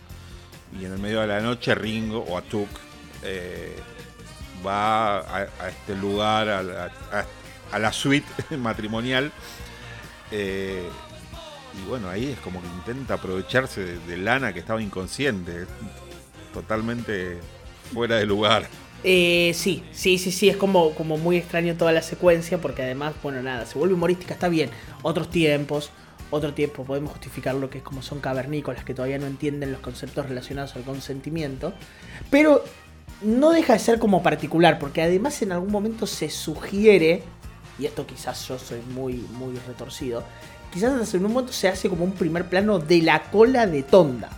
[0.80, 2.68] Y en el medio de la noche Ringo o Atuk
[3.24, 3.74] eh,
[4.64, 6.60] va a, este lugar, a,
[7.12, 7.24] a
[7.78, 9.32] la suite matrimonial.
[10.30, 10.88] Eh,
[11.76, 15.66] y bueno, ahí es como que intenta aprovecharse de, Lana que estaba inconsciente,
[16.52, 17.38] totalmente
[17.92, 18.66] fuera de lugar.
[19.04, 23.14] Eh, sí, sí, sí, sí, es como, como muy extraño toda la secuencia porque además,
[23.22, 24.70] bueno, nada, se vuelve humorística, está bien.
[25.02, 25.90] Otros tiempos,
[26.30, 29.80] otro tiempo podemos justificar lo que es como son cavernícolas que todavía no entienden los
[29.80, 31.72] conceptos relacionados al consentimiento.
[32.30, 32.64] Pero
[33.22, 37.22] no deja de ser como particular porque además en algún momento se sugiere,
[37.78, 40.24] y esto quizás yo soy muy, muy retorcido,
[40.72, 44.28] quizás en un momento se hace como un primer plano de la cola de Tonda.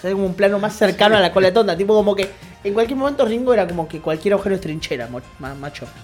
[0.00, 2.30] Se hace como un plano más cercano a la cola de Tonda, tipo como que
[2.62, 5.86] en cualquier momento Ringo era como que cualquier agujero es trinchera, macho.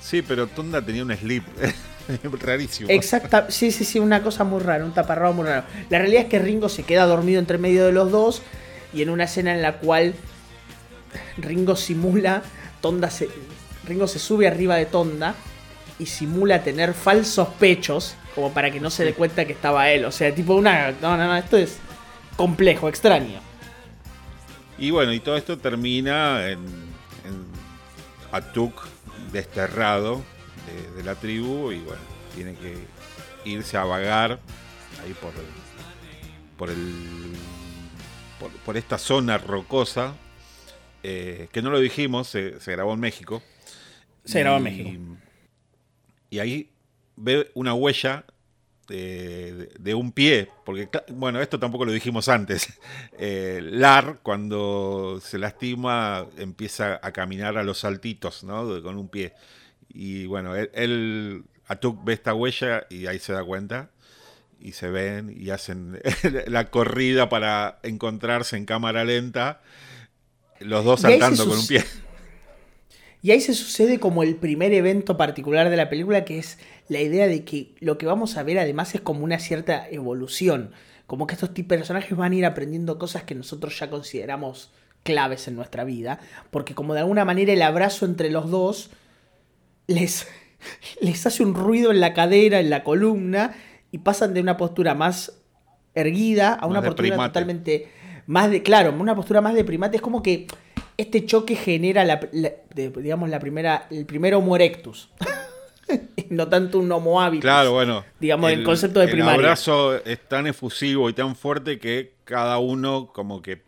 [0.00, 1.44] Sí, pero Tonda tenía un slip.
[2.42, 2.90] Rarísimo.
[2.90, 5.64] Exacta, sí, sí, sí, una cosa muy rara, un taparrado muy raro.
[5.88, 8.42] La realidad es que Ringo se queda dormido entre medio de los dos
[8.92, 10.14] y en una escena en la cual
[11.38, 12.42] Ringo simula,
[12.82, 13.30] Tonda se,
[13.86, 15.34] Ringo se sube arriba de Tonda
[15.98, 20.04] y simula tener falsos pechos como para que no se dé cuenta que estaba él.
[20.04, 20.92] O sea, tipo una...
[20.92, 21.78] No, no, no, esto es
[22.36, 23.40] complejo, extraño.
[24.78, 26.58] Y bueno, y todo esto termina en,
[27.24, 27.46] en
[28.32, 28.86] Atuk
[29.32, 30.22] desterrado
[30.96, 32.00] de, la tribu y bueno,
[32.34, 32.74] tiene que
[33.44, 34.40] irse a vagar
[35.04, 35.46] ahí por el,
[36.56, 37.32] por el
[38.64, 40.14] por, esta zona rocosa
[41.02, 43.42] eh, que no lo dijimos, se, grabó en México.
[44.24, 44.90] Se grabó en México.
[46.30, 46.70] Y ahí
[47.16, 48.24] ve una huella
[48.88, 52.68] de, un pie, porque bueno, esto tampoco lo dijimos antes.
[53.16, 58.82] Eh, Lar, cuando se lastima, empieza a caminar a los saltitos, ¿no?
[58.82, 59.32] Con un pie.
[59.88, 63.90] Y bueno, él, Atuk ve esta huella y ahí se da cuenta.
[64.60, 66.00] Y se ven y hacen
[66.48, 69.62] la corrida para encontrarse en cámara lenta.
[70.58, 71.84] Los dos saltando con un pie.
[73.24, 76.58] Y ahí se sucede como el primer evento particular de la película, que es
[76.88, 80.72] la idea de que lo que vamos a ver además es como una cierta evolución.
[81.06, 85.56] Como que estos personajes van a ir aprendiendo cosas que nosotros ya consideramos claves en
[85.56, 86.20] nuestra vida.
[86.50, 88.90] Porque como de alguna manera el abrazo entre los dos
[89.86, 90.28] les,
[91.00, 93.54] les hace un ruido en la cadera, en la columna,
[93.90, 95.32] y pasan de una postura más
[95.94, 97.88] erguida a una postura totalmente
[98.26, 99.96] más de, claro, una postura más de primate.
[99.96, 100.46] Es como que
[100.96, 102.20] este choque genera la,
[102.74, 105.10] digamos, la primera, el primer Homo erectus.
[106.30, 107.42] no tanto un Homo hábitus.
[107.42, 108.04] Claro, bueno.
[108.20, 109.34] Digamos, el, concepto de primaria.
[109.34, 113.62] El abrazo es tan efusivo y tan fuerte que cada uno como que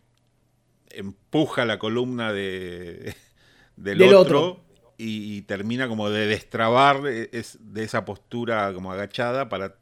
[0.89, 3.15] empuja la columna de,
[3.75, 4.61] del, otro
[4.97, 7.29] y, termina como de destrabar de,
[7.75, 9.75] esa postura como agachada para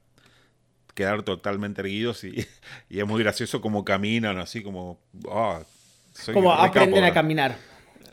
[0.93, 2.47] quedar totalmente erguidos y,
[2.89, 4.99] es muy gracioso como caminan, así como...
[6.33, 7.55] Como aprenden a caminar.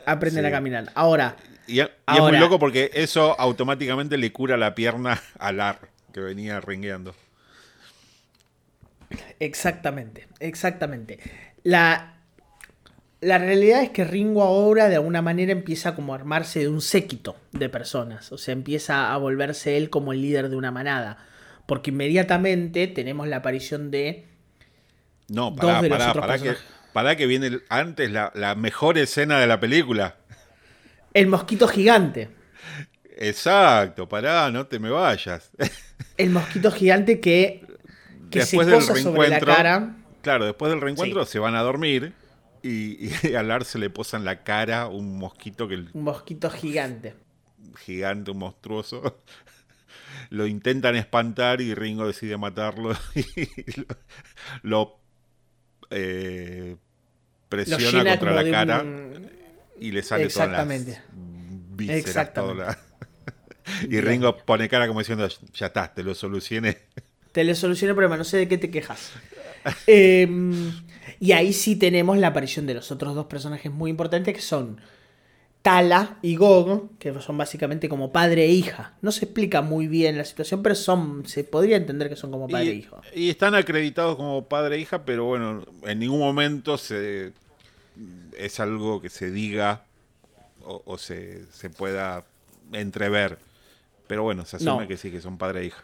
[0.05, 0.91] Aprenden a caminar.
[0.95, 1.35] Ahora...
[1.65, 1.89] Y, es
[2.19, 5.79] muy loco porque eso automáticamente le cura la pierna al Ar
[6.11, 7.15] que venía ringueando.
[9.39, 11.19] Exactamente, exactamente.
[11.63, 12.15] La,
[13.21, 16.81] la realidad es que Ringo ahora de alguna manera empieza como a armarse de un
[16.81, 21.25] séquito de personas, o sea, empieza a volverse él como el líder de una manada,
[21.65, 24.25] porque inmediatamente tenemos la aparición de...
[25.29, 26.55] No, pará, pará, pará que,
[26.93, 30.15] pará que viene antes la, mejor escena de la película.
[31.13, 32.29] El mosquito gigante.
[33.17, 35.51] Exacto, pará, no te me vayas.
[36.17, 37.65] El mosquito gigante que,
[38.29, 39.95] que se posa sobre la cara.
[40.21, 42.13] Claro, después del reencuentro se van a dormir
[42.61, 45.75] y, y al Ar se le posa en la cara un mosquito que...
[45.75, 47.15] Un mosquito gigante.
[47.75, 49.21] Gigante, un monstruoso.
[50.29, 53.47] Lo intentan espantar y Ringo decide matarlo y
[54.61, 55.02] lo,
[55.93, 56.75] eh,
[57.49, 58.85] presiona contra la cara
[59.79, 60.99] y le sale Exactamente.
[61.75, 62.63] todas las Exactamente.
[63.89, 66.77] y Ringo pone cara como diciendo, ya está, te lo solucioné.
[67.31, 69.11] Te lo solucioné el problema, no sé de qué te quejas.
[69.87, 70.27] eh,
[71.19, 74.79] y ahí sí tenemos la aparición de los otros dos personajes muy importantes que son
[75.63, 78.93] Tala y Gog, que son básicamente como padre e hija.
[79.01, 82.47] No se explica muy bien la situación, pero son se podría entender que son como
[82.47, 83.01] padre e hijo.
[83.15, 87.33] Y están acreditados como padre e hija, pero bueno, en ningún momento se
[88.37, 89.85] es algo que se diga
[90.61, 91.45] o, se,
[91.77, 92.25] pueda
[92.71, 93.39] entrever.
[94.07, 95.83] Pero bueno, se asume que sí, que son padre e hija.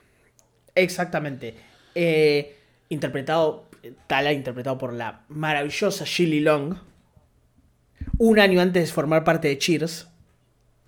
[0.75, 1.55] Exactamente.
[1.95, 2.55] Eh,
[2.89, 3.69] interpretado
[4.07, 6.75] Tala interpretado por la maravillosa Shilly Long,
[8.17, 10.07] un año antes de formar parte de Cheers,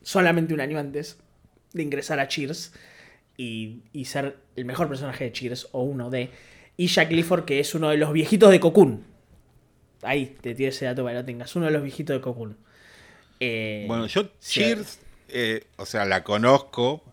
[0.01, 1.17] solamente un año antes
[1.73, 2.73] de ingresar a Cheers
[3.37, 6.29] y, ser el mejor personaje de Cheers o uno de,
[6.77, 9.03] y Jack Clifford, que es uno de los viejitos de Cocoon.
[10.03, 12.57] Ahí te tiro ese dato para que lo tengas, uno de los viejitos de Cocoon.
[13.39, 14.99] Eh, bueno, yo Cheers,
[15.29, 17.03] eh, o sea, la conozco,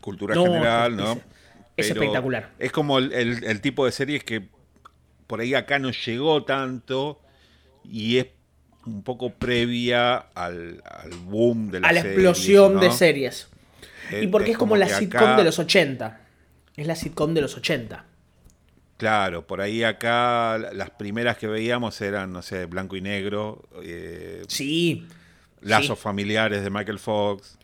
[0.00, 1.20] cultura general, ¿no?
[1.76, 2.52] Es, espectacular.
[2.58, 4.48] Es como el, tipo de series que
[5.26, 7.20] por ahí acá no llegó tanto
[7.82, 8.26] y es
[8.86, 12.80] un poco previa al, al boom de la a la series, explosión ¿no?
[12.80, 13.48] de series.
[14.10, 16.20] Eh, y porque es, como, la sitcom acá- de los 80.
[16.76, 18.04] Es la sitcom de los 80.
[18.96, 24.42] Claro, por ahí acá las primeras que veíamos eran, no sé, blanco y negro, eh,
[24.48, 25.06] Sí.
[25.60, 26.02] lazos sí.
[26.02, 27.58] familiares de Michael Fox,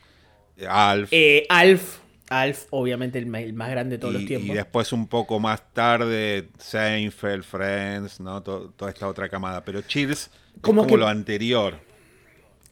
[0.57, 1.09] eh, Alf.
[1.13, 1.99] Eh, Alf.
[2.31, 4.51] Alf, obviamente el, más grande de todos los tiempos.
[4.51, 8.43] y después un poco más tarde, Seinfeld, Friends, ¿no?
[8.43, 9.65] To- toda esta otra camada.
[9.65, 11.81] Pero Cheers Como es como que- lo anterior.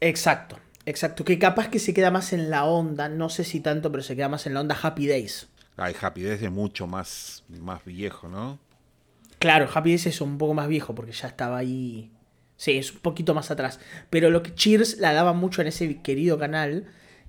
[0.00, 1.24] Exacto, exacto.
[1.24, 4.14] Que capaz que se queda más en la onda, no sé si tanto, pero se
[4.16, 5.48] queda más en la onda Happy Days.
[5.76, 8.59] Ay, Happy Days es mucho más, más viejo, ¿no?
[9.38, 12.11] Claro, Happy Days es un poco más viejo porque ya estaba ahí.
[12.56, 13.78] Sí, es un poquito más atrás.
[14.11, 16.86] Pero lo que Cheers la daba mucho en ese querido canal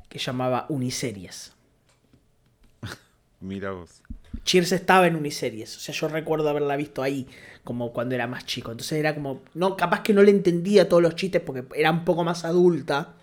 [0.09, 1.53] que llamaba Uniseries.
[3.41, 4.01] Mira vos.
[4.43, 5.77] Cheers estaba en Uniseries.
[5.77, 7.27] O sea, yo recuerdo haberla visto ahí,
[7.63, 8.71] como cuando era más chico.
[8.71, 9.41] Entonces era como.
[9.53, 13.13] No, capaz que no le entendía todos los chistes porque era un poco más adulta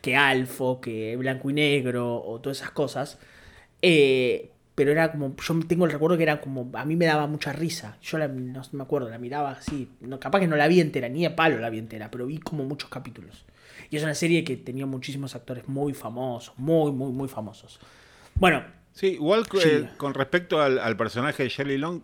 [0.00, 3.18] que Alfo, que Blanco y Negro, o todas esas cosas.
[3.80, 5.36] Eh, pero era como.
[5.36, 6.70] Yo tengo el recuerdo que era como.
[6.74, 7.98] A mí me daba mucha risa.
[8.02, 9.88] Yo no me acuerdo, la miraba así.
[10.00, 12.38] No, capaz que no la vi entera, ni de palo la vi entera, pero vi
[12.38, 13.44] como muchos capítulos.
[13.90, 17.78] Y es una serie que tenía muchísimos actores muy famosos, muy, muy, muy famosos.
[18.34, 22.02] Bueno, Sí, igual eh, con respecto al, al personaje de Shelley Long,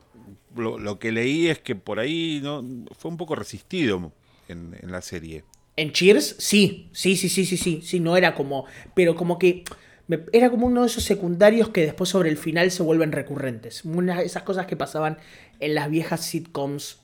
[0.57, 2.65] lo, lo que leí es que por ahí no
[2.99, 4.13] fue un poco resistido
[4.49, 5.45] en, en la serie.
[5.77, 8.65] En Cheers, sí, sí, sí, sí, sí, sí, sí, no era como,
[8.95, 9.65] pero como que
[10.09, 13.85] me- era como uno de esos secundarios que después sobre el final se vuelven recurrentes.
[13.85, 15.19] Una de esas cosas que pasaban
[15.61, 17.01] en las viejas sitcoms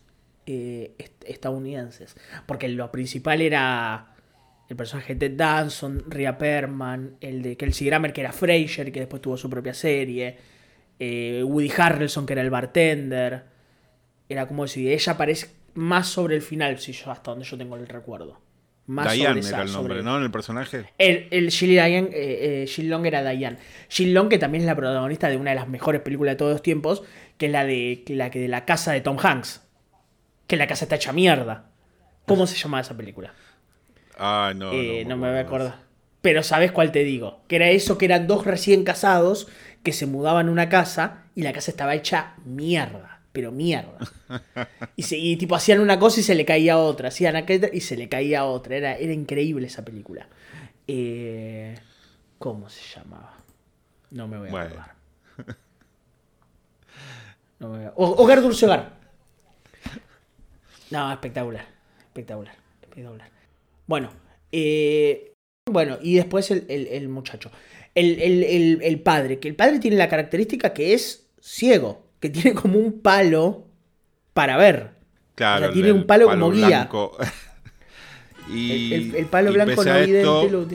[0.46, 2.16] eh, est- estadounidenses.
[2.46, 4.13] Porque lo principal era
[4.68, 9.00] el personaje de Ted Danson, Rhea Perman, el de Kelsey Grammer, que era Frasier, que
[9.00, 10.36] después tuvo su propia serie,
[10.98, 13.44] eh, Woody Harrelson, que era el bartender.
[14.28, 17.76] Era como si ella aparece más sobre el final, si yo, hasta donde yo tengo
[17.76, 18.40] el recuerdo.
[18.86, 20.16] Más Diane sobre esa- era el nombre, sobre- ¿no?
[20.18, 20.84] En el personaje.
[20.98, 23.56] el, el Jill, Diane, eh, eh, Jill Long era Diane.
[23.88, 26.52] Jill Long, que también es la protagonista de una de las mejores películas de todos
[26.52, 27.02] los tiempos,
[27.38, 29.62] que es la de la que de la casa de Tom Hanks.
[30.46, 31.70] Que la casa está hecha mierda.
[32.26, 33.32] ¿Cómo se llamaba esa película?
[34.18, 34.72] Ah, no.
[34.72, 35.80] Eh, no me voy a acordar.
[36.22, 37.40] Pero sabes cuál te digo.
[37.48, 39.48] Que era eso, que eran dos recién casados
[39.82, 43.20] que se mudaban a una casa y la casa estaba hecha mierda.
[43.32, 43.98] Pero mierda.
[44.96, 47.08] Y, se- y tipo hacían una cosa y se le caía otra.
[47.08, 48.76] Hacían aquella y se le caía otra.
[48.76, 50.28] Era, era increíble esa película.
[50.86, 51.76] Eh,
[52.38, 53.34] ¿Cómo se llamaba?
[54.10, 54.66] No me voy a Bueno.
[54.66, 54.94] acordar.
[57.58, 58.92] No me voy a- O- Hogar Dulce Hogar.
[60.90, 61.66] No, espectacular.
[62.06, 62.54] Espectacular.
[62.82, 63.30] Espectacular.
[63.86, 64.10] Bueno,
[64.52, 65.32] eh,
[65.70, 67.50] bueno, y después el, el- el muchacho.
[67.94, 73.00] El, padre, que el padre tiene la característica que es ciego, que tiene como un
[73.00, 73.66] palo
[74.32, 74.90] para ver.
[75.36, 76.66] Claro, O sea, tiene un palo como guía.
[76.66, 77.16] blanco.
[78.46, 80.66] El, y, el- el palo y blanco pese no esto, lo.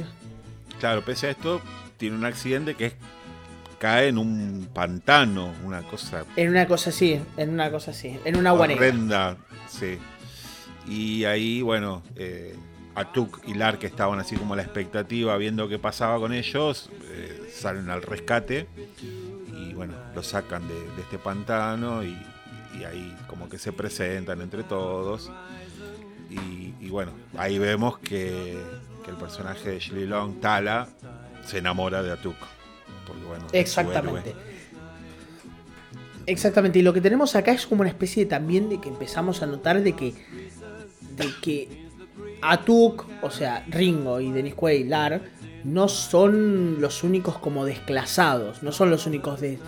[0.79, 1.61] Claro, pese a esto,
[1.97, 2.93] tiene un accidente que es
[3.77, 8.37] cae en un pantano, una cosa En una cosa así, en una cosa así, en
[8.37, 9.37] una horrenda,
[9.67, 9.97] sí.
[10.87, 12.55] Y ahí, bueno, eh,
[12.99, 16.89] Atuk y Lar, que estaban así como a la expectativa, viendo qué pasaba con ellos,
[17.11, 18.67] eh, salen al rescate
[19.55, 22.17] y, bueno, lo sacan de, de este pantano y,
[22.77, 25.31] y ahí como que se presentan entre todos.
[26.29, 28.57] Y, y bueno, ahí vemos que,
[29.03, 30.87] que el personaje de Long, Tala,
[31.45, 32.37] se enamora de Atuk.
[33.07, 34.35] Porque, bueno, Exactamente.
[36.25, 36.79] Exactamente.
[36.79, 39.47] Y lo que tenemos acá es como una especie de, también de que empezamos a
[39.47, 40.13] notar de que.
[41.15, 41.88] de que
[42.41, 45.21] Atuk, o sea, Ringo y Dennis Quaid, Lar,
[45.63, 48.63] no son los únicos como desclasados.
[48.63, 49.59] No son los únicos de.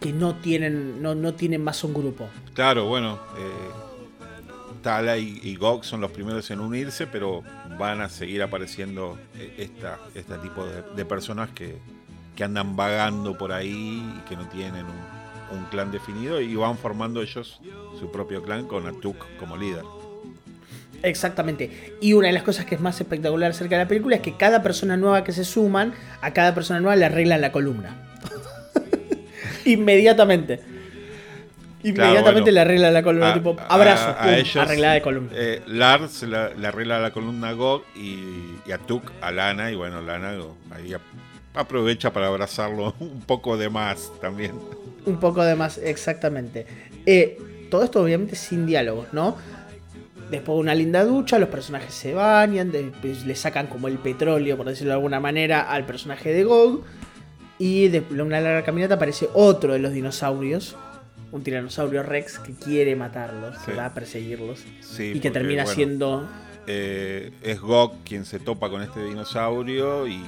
[0.00, 1.02] que no tienen.
[1.02, 2.28] no, no tienen más un grupo.
[2.54, 7.42] Claro, bueno, eh, Tala y, y Gog son los primeros en unirse, pero
[7.78, 11.78] van a seguir apareciendo eh, esta, este tipo de, personas que,
[12.36, 14.86] que andan vagando por ahí y que no tienen
[15.50, 17.60] un clan definido y van formando ellos
[17.98, 19.84] su propio clan con Atuk como líder.
[21.02, 21.70] Exactamente.
[22.00, 24.36] Y una de las cosas que es más espectacular acerca de la película es que
[24.36, 27.96] cada persona nueva que se suman, a cada persona nueva le arreglan la columna.
[29.64, 30.60] Inmediatamente.
[31.82, 32.52] Inmediatamente bueno.
[32.52, 33.30] le arreglan la columna.
[33.30, 35.30] A- tipo, a- abrazo, a ellos, arreglada de columna.
[35.34, 38.18] eh, Lars la- le arregla la columna a Gog y,
[38.66, 40.34] y Atuk a Lana y bueno, Lana
[40.72, 41.00] ahí ap-
[41.54, 44.52] aprovecha para abrazarlo un poco de más también.
[45.06, 46.66] Un poco de más, exactamente.
[47.06, 47.38] Eh,
[47.70, 49.38] todo esto obviamente sin diálogos, ¿no?
[50.30, 54.56] Después de una linda ducha, los personajes se bañan, después le sacan como el petróleo,
[54.56, 56.84] por decirlo de alguna manera, al personaje de Gog.
[57.58, 60.76] Y de una larga caminata aparece otro de los dinosaurios,
[61.30, 64.64] un tiranosaurio Rex que quiere matarlos, que va a perseguirlos.
[64.80, 66.28] Sí, y que termina bueno, siendo
[66.66, 70.22] eh, es Gok quien se topa con este dinosaurio y,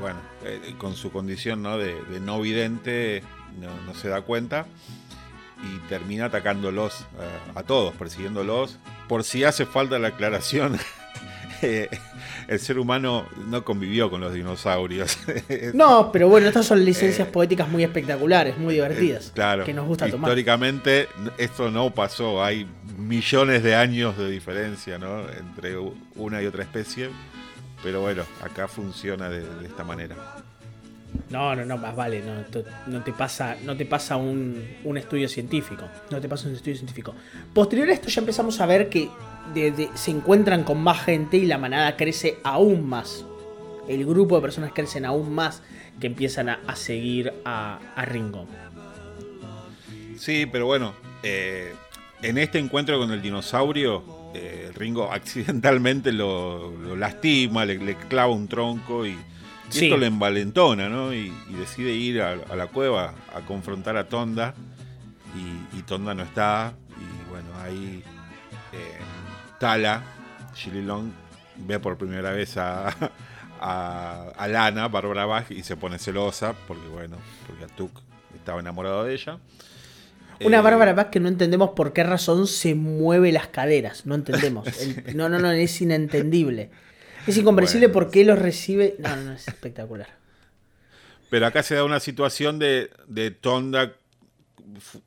[0.00, 3.22] bueno, eh, con su condición de, no vidente
[3.60, 4.66] no, se da cuenta
[5.62, 7.06] y termina atacándolos
[7.54, 8.78] a todos, persiguiéndolos.
[9.08, 10.78] Por si hace falta la aclaración,
[12.48, 15.18] el ser humano no convivió con los dinosaurios.
[15.74, 19.28] no, pero bueno, estas son licencias eh, poéticas muy espectaculares, muy divertidas.
[19.28, 19.64] Eh, claro.
[19.64, 20.28] Que nos gusta tomar.
[20.28, 21.08] Históricamente
[21.38, 22.42] esto no pasó.
[22.42, 25.28] Hay millones de años de diferencia ¿no?
[25.28, 25.76] entre
[26.16, 27.10] una y otra especie.
[27.82, 30.14] Pero bueno, acá funciona de, esta manera.
[31.32, 32.22] No, no, no, más vale,
[32.86, 35.88] no, te pasa, no te pasa un, un, estudio científico.
[36.10, 37.14] No te pasa un estudio científico.
[37.54, 39.08] Posterior a esto ya empezamos a ver que
[39.94, 43.24] se encuentran con más gente y la manada crece aún más.
[43.88, 45.62] El grupo de personas crecen aún más
[46.00, 48.46] que empiezan a, seguir a, Ringo.
[50.16, 51.74] Sí, pero bueno, eh,
[52.22, 54.04] en este encuentro con el dinosaurio,
[54.34, 59.16] eh, Ringo accidentalmente lo, lastima, le, clava un tronco y,
[59.72, 61.12] esto le envalentona, ¿no?
[61.14, 64.54] Y, decide ir a, la cueva a confrontar a Tonda
[65.74, 68.02] y, Tonda no está y bueno, ahí
[68.72, 68.98] eh,
[69.58, 70.02] Tala,
[70.54, 71.10] Shilly Long,
[71.56, 72.94] ve por primera vez a,
[73.60, 77.16] a, Lana, Barbara Bach, y se pone celosa, porque bueno,
[77.46, 78.00] porque Atuk
[78.34, 79.38] estaba enamorado de ella.
[80.44, 84.06] Una eh, Bárbara Bach que no entendemos por qué razón se mueve las caderas.
[84.06, 84.68] No entendemos.
[85.14, 86.70] no, no, no, es inentendible.
[87.26, 88.96] Es incomprensible por qué los recibe.
[88.98, 90.08] No, no, es espectacular.
[91.30, 93.94] Pero acá se da una situación de, de Tonda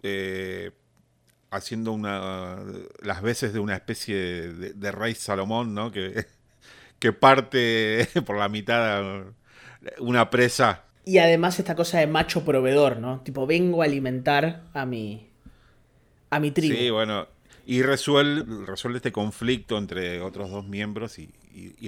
[0.01, 0.71] eh,
[1.51, 2.57] haciendo una
[3.01, 5.91] las veces de una especie de, rey Salomón, ¿no?
[5.91, 6.25] Que,
[6.99, 9.23] que parte por la mitad
[9.99, 10.85] una presa.
[11.05, 13.21] Y además esta cosa de macho proveedor, ¿no?
[13.21, 15.29] Tipo, vengo a alimentar a mi
[16.29, 16.75] a mi tribu.
[16.75, 17.27] Sí, bueno,
[17.65, 21.29] y resuelve, resuelve este conflicto entre otros dos miembros y,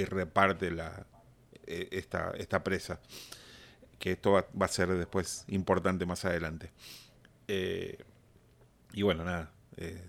[0.06, 1.06] reparte la,
[1.68, 3.00] e, esta, esta presa.
[4.00, 6.72] Que esto va, a ser después importante más adelante.
[7.48, 7.98] Eh,
[8.94, 9.52] y bueno, nada.
[9.78, 10.02] Eh,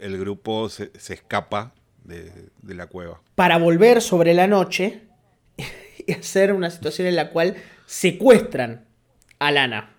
[0.00, 3.20] el, grupo se, escapa de, la cueva.
[3.34, 5.02] Para volver sobre la noche
[6.06, 7.56] y hacer una situación en la cual
[7.86, 8.84] secuestran
[9.38, 9.96] a Lana.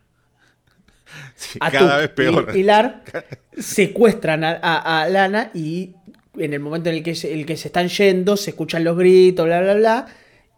[1.60, 2.48] a cada vez peor.
[2.50, 3.04] Y Pilar
[3.58, 5.96] secuestran a, Lana y
[6.38, 8.98] en el momento en el que, se, el que se están yendo se escuchan los
[8.98, 10.08] gritos, bla, bla, bla,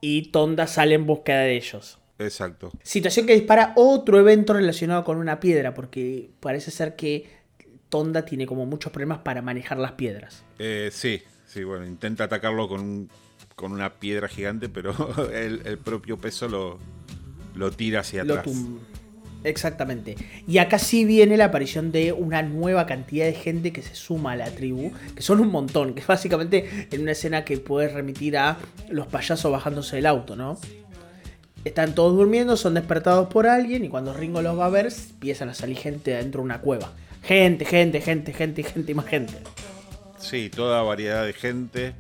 [0.02, 2.00] y Tonda sale en búsqueda de ellos.
[2.20, 2.72] Exacto.
[2.84, 7.30] Situación que dispara otro evento relacionado con una piedra, porque parece ser que
[7.90, 10.44] Tonda tiene como muchos problemas para manejar las piedras.
[10.60, 13.10] Eh, sí, sí, bueno, intenta atacarlo con,
[13.56, 14.94] con una piedra gigante, pero
[15.34, 16.80] el, propio peso lo,
[17.56, 18.46] lo tira hacia atrás.
[19.48, 20.16] Exactamente.
[20.46, 24.34] Y acá sí viene la aparición de una nueva cantidad de gente que se suma
[24.34, 27.88] a la tribu, que son un montón, que es básicamente en una escena que puede
[27.88, 28.58] remitir a
[28.90, 30.60] los payasos bajándose del auto, ¿no?
[31.64, 35.50] Están todos durmiendo, son despertados por alguien y cuando Ringo los va a ver, empiezan
[35.50, 36.92] a salir gente dentro de una cueva.
[37.24, 39.34] Gente, gente, gente, gente, gente y más gente.
[40.18, 41.94] Sí, toda variedad de gente.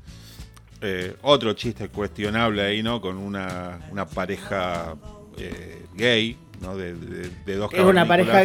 [0.81, 3.01] Eh, otro chiste cuestionable ahí, ¿no?
[3.01, 3.79] Con una,
[4.13, 4.95] pareja
[5.37, 6.75] eh, gay, ¿no?
[6.75, 6.93] De,
[7.55, 8.43] dos Es una pareja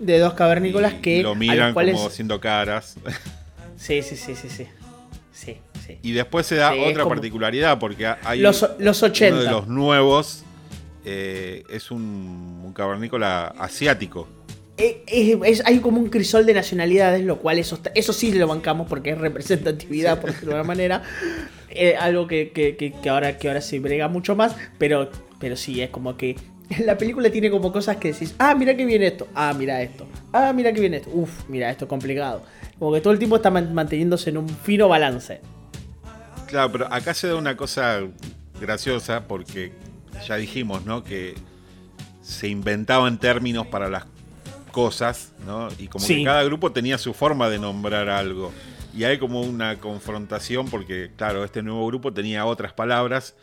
[0.00, 1.22] de dos cavernícolas que.
[1.22, 2.96] Lo miran como haciendo caras.
[3.76, 4.66] Sí, sí, sí, sí, sí.
[5.32, 5.56] Sí,
[6.02, 9.34] Y después se da otra particularidad, porque hay los, los 80.
[9.34, 10.44] uno de los nuevos
[11.04, 14.28] eh, es un, un cavernícola asiático.
[14.78, 19.10] Eh, hay como un crisol de nacionalidades, lo cual eso, eso sí lo bancamos porque
[19.10, 21.02] es representatividad, por decirlo de alguna manera.
[21.68, 26.16] Eh, algo que, ahora, que ahora se brega mucho más, pero, pero sí, es como
[26.16, 26.36] que
[26.84, 30.06] la película tiene como cosas que decís, ah, mira que viene esto, ah, mira esto,
[30.32, 32.42] ah, mira que viene esto, uff, mira esto complicado.
[32.78, 35.40] Como que todo el tiempo está manteniéndose en un fino balance.
[36.46, 38.00] Claro, pero acá se da una cosa
[38.60, 39.72] graciosa porque
[40.26, 41.02] ya dijimos, ¿no?
[41.04, 41.34] Que
[42.22, 44.04] se inventaban términos para las
[44.70, 45.68] cosas, ¿no?
[45.78, 48.52] Y como que cada grupo tenía su forma de nombrar algo.
[48.94, 53.34] Y hay como una confrontación porque, claro, este nuevo grupo tenía otras palabras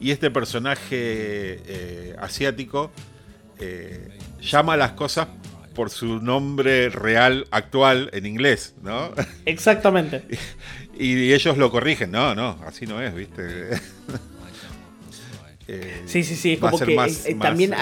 [0.00, 2.90] y este personaje eh, asiático
[3.58, 4.08] eh,
[4.40, 5.28] llama las cosas
[5.74, 9.12] por su nombre real actual en inglés, ¿no?
[9.44, 10.22] Exactamente.
[10.98, 13.70] y, ellos lo corrigen, no, no, así no es, ¿viste?
[15.66, 16.94] Eh, sí, sí, sí, es como que
[17.40, 17.74] también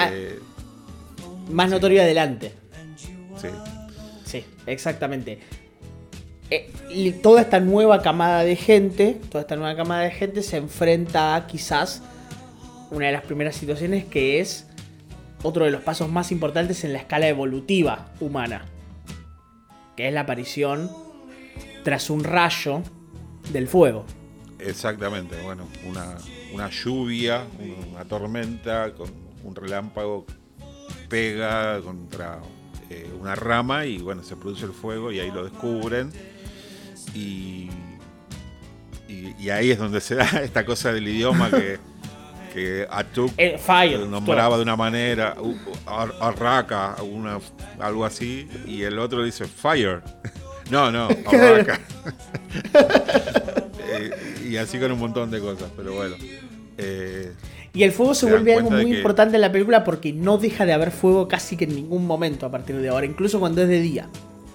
[1.50, 2.52] más notorio adelante.
[4.24, 4.44] Sí.
[4.66, 5.40] exactamente.
[6.54, 11.34] Eh, toda esta nueva camada de gente, toda esta nueva camada de gente se enfrenta
[11.34, 12.02] a quizás
[12.90, 14.66] una de las primeras situaciones que es
[15.42, 18.66] otro de los pasos más importantes en la escala evolutiva humana,
[19.96, 20.90] que es la aparición
[21.84, 22.82] tras un rayo
[23.50, 24.04] del fuego.
[24.58, 26.18] Exactamente, bueno, una,
[26.52, 27.46] una lluvia,
[27.92, 29.10] una tormenta con
[29.42, 30.26] un relámpago
[31.08, 32.40] pega contra
[32.90, 36.12] eh, una rama y bueno, se produce el fuego y ahí lo descubren.
[37.14, 37.68] Y,
[39.08, 41.78] y, ahí es donde se da esta cosa del idioma que,
[42.52, 45.36] que Atuk eh, fire, nombraba de una manera,
[46.20, 47.38] Arraka, una,
[47.78, 50.02] algo así, y el otro dice Fire.
[50.70, 51.80] No, no, Arraka.
[53.94, 56.16] Eh, y así con un montón de cosas, pero bueno.
[57.74, 60.74] Y el fuego se, vuelve algo muy importante en la película porque no deja de
[60.74, 63.80] haber fuego casi que en ningún momento a partir de ahora, incluso cuando es de
[63.80, 64.08] día.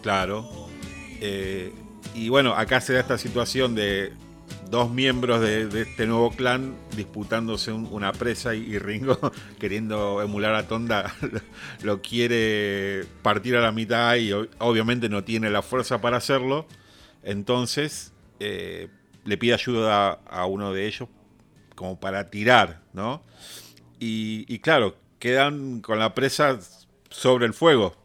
[0.04, 0.48] Claro.
[1.20, 1.74] Eh,
[2.18, 4.12] y bueno, acá se da esta situación de
[4.72, 9.20] dos miembros de, este nuevo clan disputándose una presa y, Ringo,
[9.60, 11.14] queriendo emular a Tonda,
[11.84, 16.66] lo, quiere partir a la mitad y obviamente no tiene la fuerza para hacerlo.
[17.24, 18.88] Entonces eh,
[19.24, 21.10] le pide ayuda a uno de ellos
[21.76, 23.22] como para tirar, ¿no?
[24.00, 26.60] Y, claro, quedan con la presa
[27.10, 27.96] sobre el fuego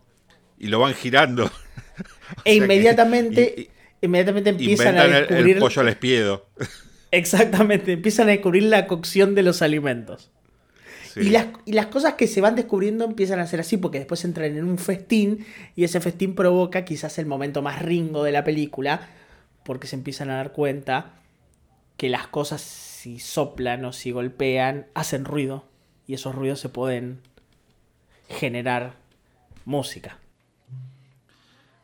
[0.59, 1.51] y lo van girando.
[2.45, 3.71] e inmediatamente,
[4.03, 5.57] inmediatamente empiezan a descubrir...
[5.57, 6.47] El, pollo al espiedo.
[7.11, 10.31] Exactamente, empiezan a descubrir la cocción de los alimentos.
[11.17, 14.25] Y, las, y, las, cosas que se van descubriendo empiezan a ser así, porque después
[14.25, 15.47] entran en un festín
[15.77, 19.09] y ese festín provoca quizás el momento más ringo de la película,
[19.63, 21.15] porque se empiezan a dar cuenta
[21.99, 22.63] que las cosas
[23.03, 25.65] si soplan o si golpean, hacen ruido
[26.07, 27.21] y esos ruidos se pueden
[28.29, 28.95] generar
[29.65, 30.19] música.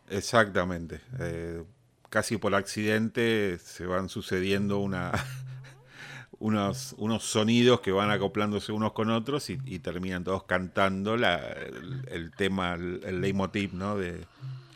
[0.09, 1.01] Exactamente.
[1.19, 1.65] Eh,
[2.09, 5.13] casi por accidente se van sucediendo una,
[6.39, 12.75] unos, unos sonidos que van acoplándose unos con otros y, terminan todos cantando el, tema,
[12.75, 13.97] el, el leitmotiv, ¿no?
[13.97, 14.25] De,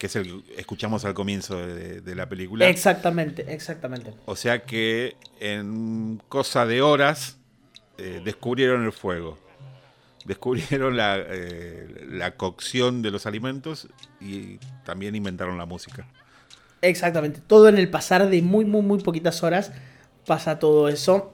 [0.03, 2.69] que es el escuchamos al comienzo de, la película.
[2.69, 4.13] Exactamente, exactamente.
[4.25, 7.39] O sea que en cosa de horas
[7.99, 9.39] eh, descubrieron el fuego,
[10.25, 13.87] descubrieron la, eh, la cocción de los alimentos
[14.21, 16.09] y también inventaron la música.
[16.83, 19.73] Exactamente, todo en el pasar de muy, muy, muy poquitas horas
[20.27, 21.33] pasa todo eso.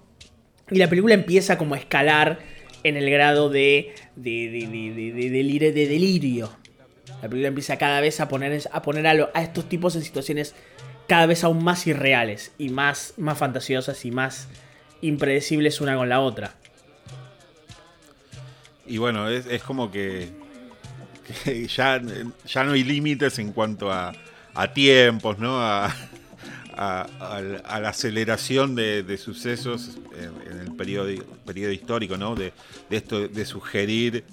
[0.70, 2.38] Y la película empieza como a escalar
[2.84, 6.50] en el grado de, de, de, de delirio.
[7.22, 10.54] La película empieza cada vez a poner, a, poner a, estos tipos en situaciones
[11.06, 14.48] cada vez aún más irreales y más, más fantasiosas y más
[15.00, 16.54] impredecibles una con la otra.
[18.86, 20.28] Y bueno, es, como que,
[21.68, 22.02] ya,
[22.46, 24.12] ya no hay límites en cuanto a,
[24.66, 25.60] tiempos, ¿no?
[25.60, 25.94] A,
[26.76, 31.08] la aceleración de, sucesos en, el periodo,
[31.44, 32.36] periodo histórico, ¿no?
[32.36, 32.52] De,
[32.90, 34.24] esto de sugerir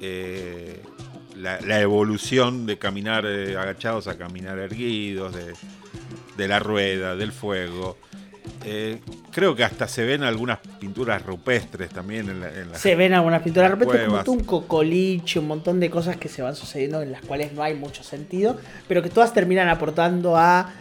[0.00, 0.82] eh,
[1.36, 5.34] la, evolución de caminar eh, agachados a caminar erguidos,
[6.36, 7.98] de, la rueda, del fuego.
[8.64, 13.42] Eh, creo que hasta se ven algunas pinturas rupestres también en, la, Se ven algunas
[13.42, 17.22] pinturas rupestres, como un cocoliche, un montón de cosas que se van sucediendo en las
[17.22, 18.56] cuales no hay mucho sentido,
[18.88, 20.72] pero que todas terminan aportando a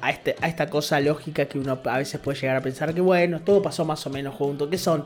[0.00, 3.00] a, este, a esta cosa lógica que uno a veces puede llegar a pensar que
[3.00, 5.04] bueno, todo pasó más o menos junto, que son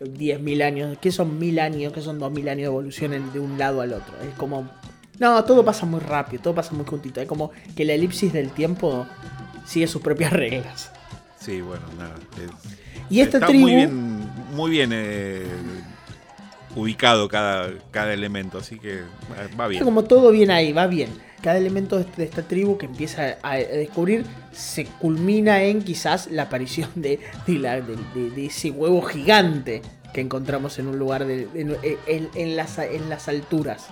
[0.00, 3.80] 10.000 años, que son 1.000 años, que son 2.000 años de evolución de un lado
[3.80, 4.14] al otro.
[4.22, 4.68] Es como...
[5.18, 7.20] No, todo pasa muy rápido, todo pasa muy juntito.
[7.20, 9.06] Es como que la elipsis del tiempo
[9.64, 10.90] sigue sus propias reglas.
[11.44, 12.14] Sí, bueno, nada.
[13.10, 15.44] y esta está Muy bien, muy bien eh,
[16.74, 19.02] ubicado cada, cada elemento, así que
[19.58, 19.84] va bien.
[19.84, 21.10] Como todo bien ahí, va bien
[21.44, 26.88] cada elemento de esta tribu que empieza a descubrir se culmina en quizás la aparición
[26.94, 29.82] de, de, ese huevo gigante
[30.14, 31.46] que encontramos en un lugar de,
[32.06, 33.88] en, las, en las alturas.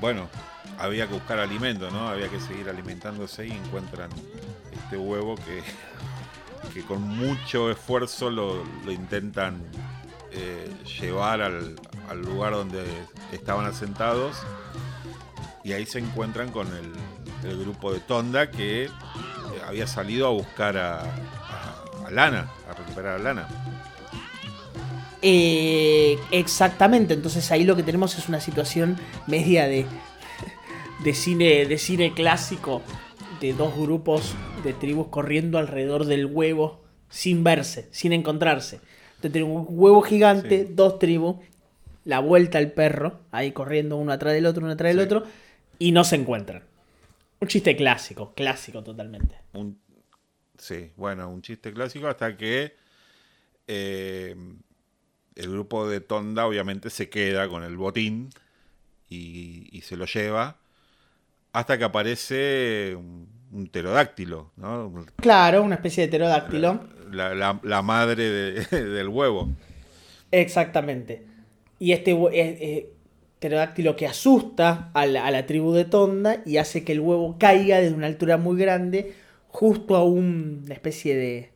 [0.00, 0.30] Bueno,
[0.78, 2.08] había que buscar alimento, ¿no?
[2.08, 4.08] Había que seguir alimentándose y encuentran
[4.88, 5.62] este huevo que,
[6.72, 9.60] que con mucho esfuerzo lo, intentan
[10.32, 10.66] eh,
[10.98, 11.76] llevar al,
[12.08, 12.84] al lugar donde
[13.30, 14.38] estaban asentados.
[15.62, 18.90] Y ahí se encuentran con el, grupo de Tonda que eh,
[19.66, 21.04] había salido a buscar a,
[22.10, 23.46] Lana, a recuperar a Lana.
[25.20, 28.96] Eh, exactamente, entonces ahí lo que tenemos es una situación
[29.26, 29.84] media de,
[31.04, 32.82] de, cine, de cine clásico,
[33.40, 34.34] de dos grupos
[34.64, 38.80] de tribus corriendo alrededor del huevo sin verse, sin encontrarse.
[39.16, 41.36] Entonces tenemos un huevo gigante, dos tribus,
[42.04, 45.24] la vuelta al perro, ahí corriendo uno atrás del otro, uno atrás del otro
[45.78, 46.62] y no se encuentran.
[47.40, 49.36] Un chiste clásico, clásico totalmente.
[50.56, 52.74] sí, bueno, un chiste clásico hasta que
[53.66, 54.34] eh,
[55.36, 58.30] el grupo de Tonda obviamente se queda con el botín
[59.08, 60.58] y, se lo lleva
[61.52, 65.04] hasta que aparece un pterodáctilo, ¿no?
[65.16, 66.80] Claro, una especie de pterodáctilo.
[67.10, 69.48] La, la- la madre de- del huevo.
[70.30, 71.24] Exactamente.
[71.78, 72.92] Y este eh, eh,
[73.38, 77.36] pterodáctilo que asusta a la, a la tribu de Tonda y hace que el huevo
[77.38, 79.14] caiga desde una altura muy grande
[79.48, 81.50] justo a un- una especie de,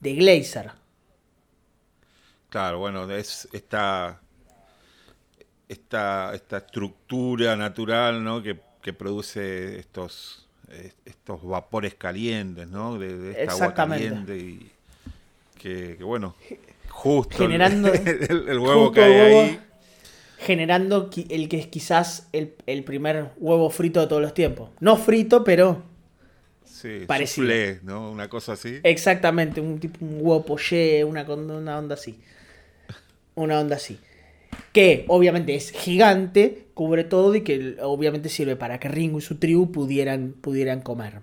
[0.00, 0.72] de glacier.
[2.50, 4.20] Claro, bueno, es esta,
[5.68, 8.42] esta, esta estructura natural, ¿no?
[8.42, 8.58] Que,
[8.88, 12.98] que produce estos, eh, estos vapores calientes, ¿no?
[12.98, 14.70] De, de esta agua caliente y
[15.60, 16.34] que, que, bueno,
[16.88, 19.60] justo Generando- el, el huevo cae huevo ahí.
[20.38, 24.70] Generando el que es quizás el, el primer huevo frito de todos los tiempos.
[24.80, 25.82] No frito, pero
[26.64, 27.46] Sí, parecido.
[27.48, 28.10] soufflé, ¿no?
[28.10, 28.78] Una cosa así.
[28.84, 32.18] exactamente un tipo un huevo poché, una, una onda así.
[33.34, 33.98] Una onda así.
[34.72, 39.36] Que obviamente es gigante, cubre todo y que obviamente sirve para que Ringo y su
[39.36, 41.20] tribu pudieran, pudieran comer.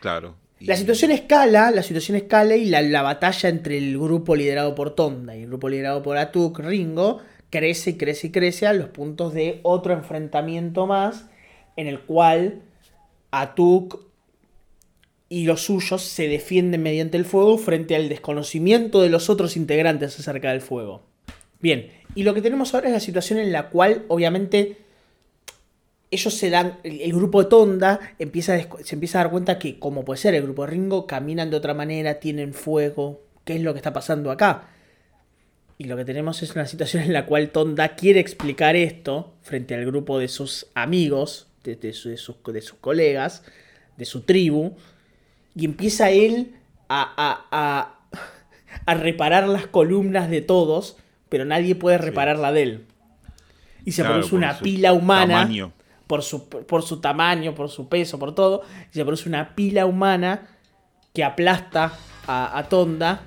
[0.00, 0.36] Claro.
[0.60, 4.74] Y- La situación escala, la situación escala y la, la batalla entre el grupo liderado
[4.74, 7.20] por Tonda y el grupo liderado por Atuk, Ringo,
[7.50, 11.26] crece y crece y crece a los puntos de otro enfrentamiento más
[11.76, 12.62] en el cual
[13.30, 14.00] Atuk
[15.28, 20.18] y los suyos se defienden mediante el fuego frente al desconocimiento de los otros integrantes
[20.20, 21.02] acerca del fuego.
[21.64, 24.76] Bien, y lo que tenemos ahora es la situación en la cual obviamente
[26.10, 30.04] ellos se dan, el, grupo de Tonda empieza se empieza a dar cuenta que, como
[30.04, 33.72] puede ser el grupo de Ringo, caminan de otra manera, tienen fuego, ¿qué es lo
[33.72, 34.68] que está pasando acá?
[35.78, 39.74] Y lo que tenemos es una situación en la cual Tonda quiere explicar esto frente
[39.74, 43.42] al grupo de sus amigos, de, de su- de sus, de sus colegas,
[43.96, 44.74] de su tribu,
[45.56, 46.56] y empieza él
[46.90, 47.96] a- a-
[48.86, 50.98] a reparar las columnas de todos,
[51.34, 52.86] pero nadie puede reparar la de él.
[53.84, 55.72] Y se Claro, produce una pila humana tamaño.
[56.06, 58.62] por su, por su tamaño, por su peso, por todo,
[58.92, 60.46] y se produce una pila humana
[61.12, 61.98] que aplasta
[62.28, 63.22] a, a Tonda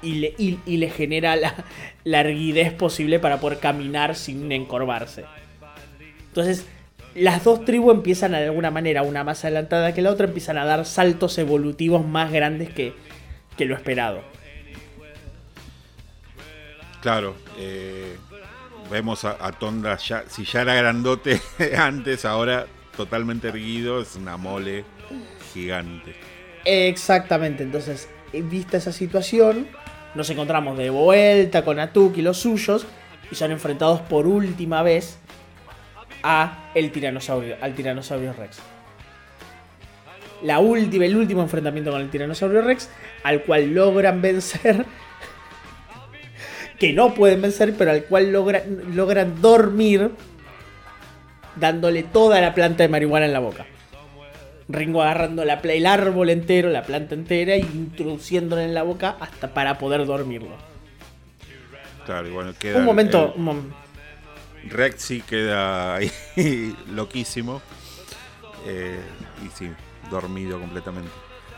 [0.00, 1.54] y le, y, y le genera la,
[2.04, 2.24] la
[2.78, 5.26] posible para poder caminar sin encorvarse.
[6.28, 6.66] Entonces,
[7.14, 10.64] las dos tribus empiezan de alguna manera, una más adelantada que la otra, empiezan a
[10.64, 12.94] dar saltos evolutivos más grandes que,
[13.58, 14.29] que lo esperado.
[17.00, 18.16] Claro, eh,
[18.90, 21.40] vemos a, a Tonda ya, si ya era grandote
[21.78, 22.66] antes, ahora
[22.96, 24.84] totalmente erguido, es una mole
[25.52, 26.14] gigante.
[26.64, 29.66] Exactamente, entonces, eh, vista esa situación,
[30.14, 32.86] nos encontramos de vuelta con Atuk y los suyos
[33.30, 35.18] y son enfrentados por última vez
[36.22, 38.58] a el tiranosaurio, al tiranosaurio Rex.
[40.42, 42.90] La última, el último enfrentamiento con el tiranosaurio Rex,
[43.22, 44.84] al cual logran vencer,
[46.80, 50.10] que no pueden vencer, pero al cual logran, logran dormir,
[51.56, 53.66] dándole toda la planta de marihuana en la boca.
[54.68, 59.52] Ringo agarrando la, el árbol entero, la planta entera, e introduciéndola en la boca hasta
[59.52, 60.56] para poder dormirlo.
[62.06, 63.72] Claro, y bueno, queda Un momento, el- un mom-
[64.68, 66.10] Rex sí queda ahí
[66.94, 67.60] loquísimo.
[68.66, 69.00] eh,
[69.44, 69.70] y sí,
[70.10, 71.10] dormido completamente.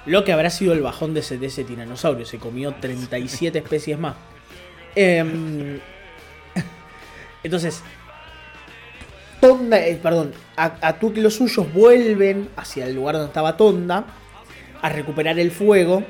[0.06, 2.24] lo que habrá sido el bajón de ese, de ese tiranosaurio.
[2.26, 4.14] Se comió 37 especies más.
[4.94, 5.78] Em,
[7.42, 7.82] entonces,
[9.40, 14.04] Tonda, eh, perdón, a- Atuk y los suyos vuelven hacia el lugar donde estaba Tonda
[14.80, 16.04] a recuperar el fuego.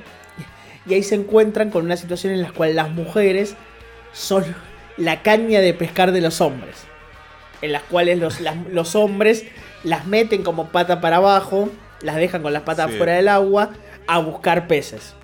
[0.84, 3.54] Y ahí se encuentran con una situación en la cual las mujeres
[4.12, 4.44] son
[4.96, 6.76] la caña de pescar de los hombres.
[7.62, 9.44] En las cuales los, las- los hombres
[9.84, 11.70] las meten como pata para abajo,
[12.02, 12.96] las dejan con las patas Sí.
[12.98, 13.70] fuera del agua
[14.06, 15.14] a buscar peces.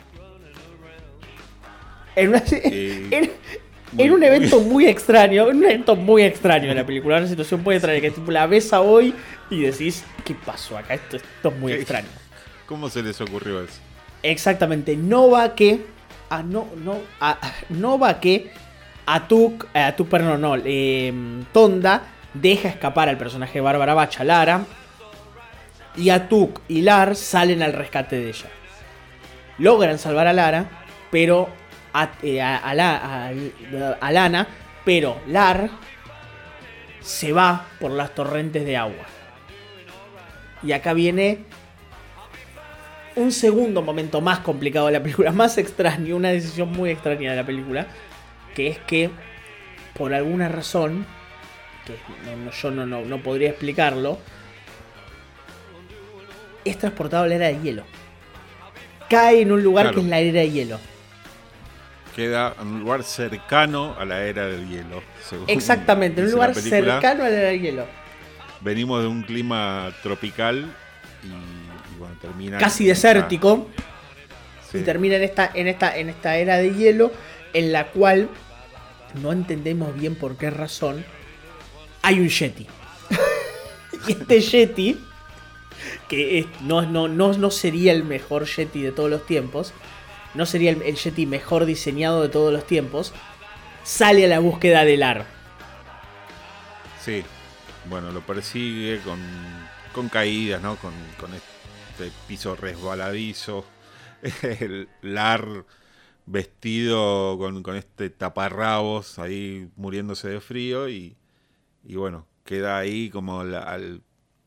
[2.19, 3.31] En, una- Y- en-
[3.93, 7.27] muy- en un evento muy extraño, en un evento muy extraño de la película, una
[7.27, 9.15] situación muy extraña que tipo, la ves a hoy
[9.51, 10.95] y decís, ¿qué pasó acá?
[10.95, 11.79] Esto, esto es muy ¿Qué?
[11.79, 12.09] extraño.
[12.67, 13.81] ¿Cómo se les ocurrió eso?
[14.23, 15.87] Exactamente, no va que.
[16.31, 17.39] A, no, no, a-
[17.71, 18.51] no va que.
[19.07, 21.11] Atuk, eh, Atuk, perdón, no, eh,
[21.53, 22.03] Tonda
[22.35, 24.67] deja escapar al personaje de Bárbara Bacha, Lara.
[25.97, 28.51] Y Atuk y Lar salen al rescate de ella.
[29.57, 30.67] Logran salvar a Lara,
[31.11, 31.49] pero.
[32.03, 33.33] A, eh, a- a la- a-
[34.01, 34.47] a Lana,
[34.85, 35.69] pero Lar
[37.01, 39.05] se va por las torrentes de agua.
[40.63, 41.45] Y acá viene
[43.17, 47.37] un segundo momento más complicado de la película, más extraño, una decisión muy extraña de
[47.37, 47.87] la película,
[48.55, 49.11] que es que
[49.97, 51.05] por alguna razón,
[51.85, 51.95] que
[52.31, 54.19] no- no- yo no, no, no podría explicarlo,
[56.65, 57.85] es transportado a la era de hielo.
[59.09, 59.97] Cae en un lugar Claro.
[59.97, 60.79] que es la era de hielo.
[62.19, 65.03] Queda en un lugar cercano a la era del hielo.
[65.47, 67.87] Exactamente, en un lugar cercano a la era de hielo.
[68.61, 70.75] Venimos de un clima tropical
[72.21, 73.69] termina casi en esta- desértico
[74.71, 74.79] sí.
[74.79, 77.13] y termina en esta, en, esta, en esta era de hielo
[77.53, 78.29] en la cual
[79.23, 81.05] no entendemos bien por qué razón
[82.03, 82.67] hay un Yeti.
[84.09, 84.99] y este Yeti,
[86.09, 89.73] que es- no, no, no, no sería el mejor Yeti de todos los tiempos,
[90.39, 93.15] no sería el, el Yeti mejor diseñado de todos los tiempos,
[93.83, 95.27] sale a la búsqueda del Ar.
[96.95, 97.25] Sí,
[97.85, 99.21] bueno, lo persigue con,
[99.93, 100.79] con caídas, ¿no?
[100.79, 103.65] Con, con este piso resbaladizo.
[104.43, 105.67] El Lar
[106.27, 111.19] vestido con, con este taparrabos ahí muriéndose de frío y,
[111.85, 114.03] y bueno, queda ahí como la- al,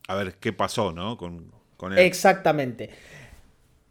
[0.08, 1.16] a ver qué pasó, ¿no?
[1.18, 2.10] Con, con él.
[2.10, 2.90] Exactamente.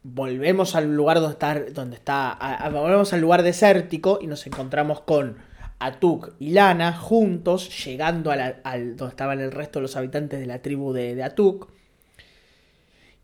[0.03, 5.02] Volvemos al lugar donde está, donde está a- volvemos al lugar desértico y nos encontramos
[5.02, 5.38] con
[5.80, 10.61] Atuk y Lana juntos, llegando a donde estaban el resto de los habitantes de la
[10.61, 11.69] tribu de, de Atuk.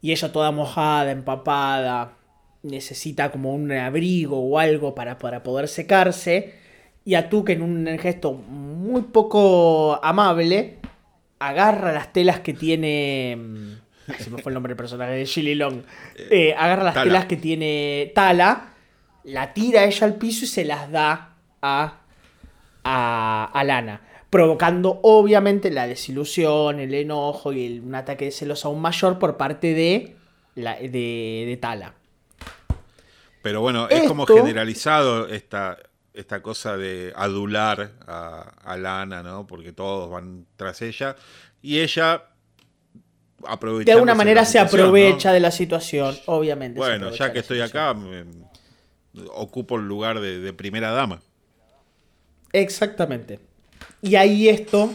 [0.01, 2.13] Y ella toda mojada, empapada,
[2.61, 6.53] necesita como un abrigo o algo para, para poder secarse.
[7.05, 10.77] Y Atuk en un gesto muy poco amable,
[11.39, 13.79] agarra las telas que tiene...
[14.19, 15.81] se me fue el nombre del personaje de Shilly Long.
[16.15, 17.03] Eh, agarra las Tala.
[17.05, 18.73] telas que tiene Tala,
[19.23, 21.99] la tira ella al piso y se las da a,
[22.83, 24.01] a, a Lana.
[24.29, 29.37] Provocando obviamente la desilusión, el enojo y el- un ataque de celos aún mayor por
[29.37, 30.15] parte de,
[30.55, 30.89] la, de,
[31.47, 31.93] de Tala.
[33.41, 35.77] Pero bueno, es como generalizado esta,
[36.13, 39.47] esta cosa de adular a, a Lana, ¿no?
[39.47, 41.15] Porque todos van tras ella.
[41.61, 42.23] Y ella.
[43.83, 46.79] De alguna manera se aprovecha de la situación, obviamente.
[46.79, 48.25] Bueno, ya que estoy acá, me-
[49.33, 51.21] ocupo el lugar de, de primera dama.
[52.53, 53.39] Exactamente.
[54.01, 54.91] Y ahí esto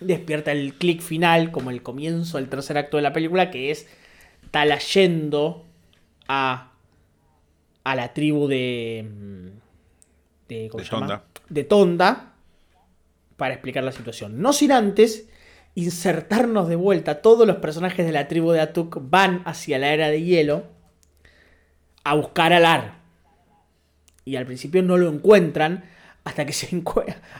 [0.00, 3.86] despierta el clic final, como el comienzo del tercer acto de la película, que es
[4.50, 5.64] Tala yendo
[6.28, 6.72] a,
[7.84, 9.08] a la tribu de.
[9.10, 9.46] mm,
[10.48, 11.06] de, ¿cómo De se llama?
[11.06, 11.24] Tonda.
[11.48, 12.32] De Tonda
[13.36, 14.40] para explicar la situación.
[14.40, 15.28] No sin antes
[15.76, 17.22] insertarnos de vuelta.
[17.22, 20.64] Todos los personajes de la tribu de Atuk van hacia la era de hielo
[22.02, 22.96] a buscar al Ar
[24.24, 25.84] y al principio no lo encuentran
[26.24, 26.82] hasta que se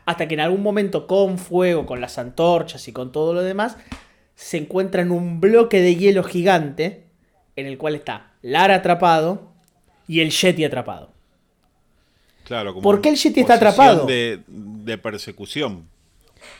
[0.04, 3.78] hasta que en algún momento con fuego, con las antorchas y con todo lo demás
[4.36, 7.04] se encuentran un bloque de hielo gigante
[7.56, 9.50] en el cual está Lara atrapado
[10.06, 11.10] y el Yeti atrapado.
[12.44, 14.04] Claro, como ¿Por qué el Yeti está atrapado?
[14.04, 15.88] De, de persecución.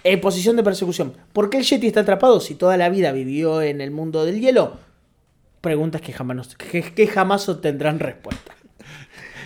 [0.05, 1.15] En posición de persecución.
[1.33, 4.41] ¿Por qué el Yeti está atrapado si toda la vida vivió en el mundo del
[4.41, 4.79] hielo?
[5.61, 8.53] Preguntas que jamás, que, que jamás obtendrán respuesta.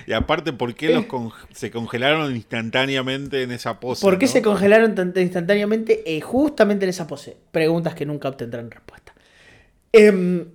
[0.06, 4.02] Y aparte, ¿por qué los con- se congelaron instantáneamente en esa pose?
[4.02, 4.32] ¿Por qué no?
[4.32, 7.36] se congelaron tan- instantáneamente eh, justamente en esa pose?
[7.52, 9.14] Preguntas que nunca obtendrán respuesta.
[9.92, 10.46] Em,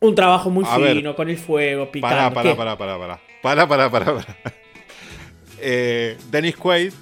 [0.00, 0.96] un trabajo muy A ver.
[0.96, 2.14] fino, con el fuego, picando.
[2.16, 3.20] Pará, pará, pará, pará, pará.
[3.42, 4.36] Pará, pará, pará, pará.
[5.60, 6.92] Eh, Dennis Quaid,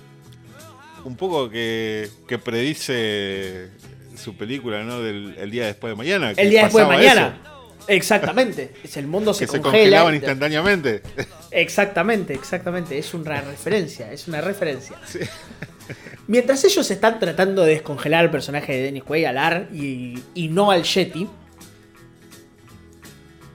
[1.05, 3.71] un poco que, que predice
[4.17, 5.01] su película, ¿no?
[5.01, 6.33] Del el día después de mañana.
[6.37, 7.41] El día después de mañana.
[7.43, 7.53] eso,
[7.89, 8.73] Exactamente.
[8.85, 9.81] Es el mundo se que se congela.
[9.83, 11.03] congelaban instantáneamente.
[11.51, 12.99] Exactamente, exactamente.
[12.99, 14.97] Es una referencia, es una referencia.
[16.29, 20.49] Mientras ellos están tratando de descongelar al personaje de Dennis Quaid, al Ar, y, y
[20.49, 21.29] no al Yeti,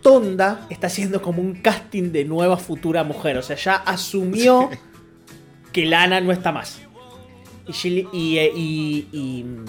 [0.02, 3.38] Tonda está haciendo como un casting de nueva futura mujer.
[3.38, 4.70] O sea, ya asumió
[5.72, 6.82] que Lana no está más.
[8.14, 9.66] Y, eh, y- y, mm,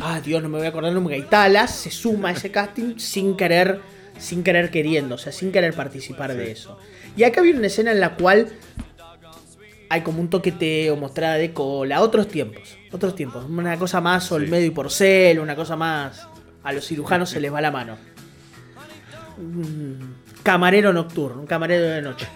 [0.00, 1.16] Ah, Dios, no me voy a acordar nombre.
[1.18, 3.80] Gaitala se suma a ese casting sin querer,
[4.18, 6.76] sin querer queriendo, o sea, sin querer participar de eso.
[7.16, 8.48] Y acá viene una escena en la cual
[9.88, 13.44] hay como un toqueteo, mostrada de cola, otros tiempos, otros tiempos.
[13.48, 16.26] Una cosa más Olmedo y Porcel, una cosa más.
[16.64, 17.96] A los cirujanos se les va la mano.
[19.38, 22.26] Un camarero nocturno, un camarero de noche.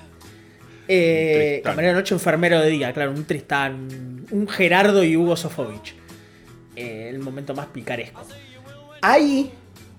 [0.89, 5.95] Eh, camarero de noche, enfermero de día, claro, un Tristán, un Gerardo y Hugo Sofovich.
[6.75, 8.23] Eh, el momento más picaresco.
[9.03, 9.53] Ahí,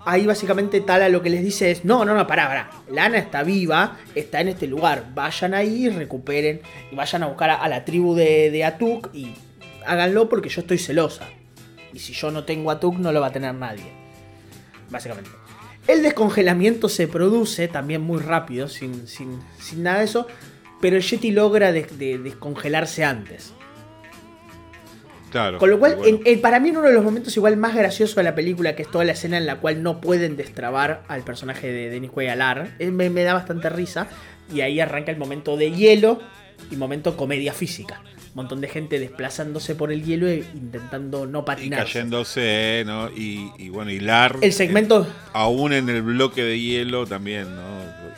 [0.04, 2.70] ahí básicamente Tala lo que les dice es, no, no, no, pará, pará.
[2.90, 5.12] Lana está viva, está en este lugar.
[5.14, 6.60] Vayan ahí, recuperen
[6.90, 9.34] y vayan a buscar a, a la tribu de, de Atuk y
[9.86, 11.28] háganlo porque yo estoy celosa.
[11.92, 13.92] Y si yo no tengo Atuk, no lo va a tener nadie.
[14.90, 15.30] Básicamente.
[15.86, 20.26] El descongelamiento se produce también muy rápido, sin, sin, sin nada de eso.
[20.80, 23.52] Pero el Yeti logra de- de- descongelarse antes.
[25.30, 25.58] Claro.
[25.58, 28.16] Con lo cual, bueno, en- en- para mí uno de los momentos igual más graciosos
[28.16, 31.22] de la película, que es toda la escena en la cual no pueden destrabar al
[31.22, 34.08] personaje de Denis Quaid Alar, eh, me, me da bastante risa.
[34.52, 36.20] Y ahí arranca el momento de hielo
[36.72, 38.00] y momento comedia física.
[38.30, 41.84] Un montón de gente desplazándose por el hielo e intentando no Y patinar.
[41.84, 43.08] cayéndose, ¿no?
[43.10, 44.36] Y, y bueno, hilar.
[44.40, 47.62] El segmento- eh, aún en el bloque de hielo también, ¿no?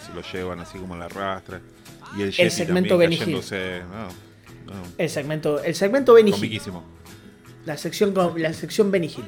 [0.06, 1.60] Se lo llevan así como la rastra.
[2.16, 3.20] Y el, segmento Benny Hill.
[3.20, 4.04] cayéndose, ¿no?
[4.72, 6.60] No, El segmento, el segmento Benny Hill.
[7.64, 9.24] La sección, la sección Benny Hill.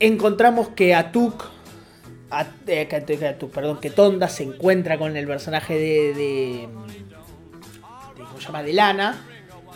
[0.00, 1.44] Encontramos que Atuk,
[2.66, 6.68] eh, que, que Atuk, perdón, que Tonda se encuentra con el personaje de, de, de-
[8.24, 8.62] ¿cómo se llama?
[8.62, 9.24] De Lana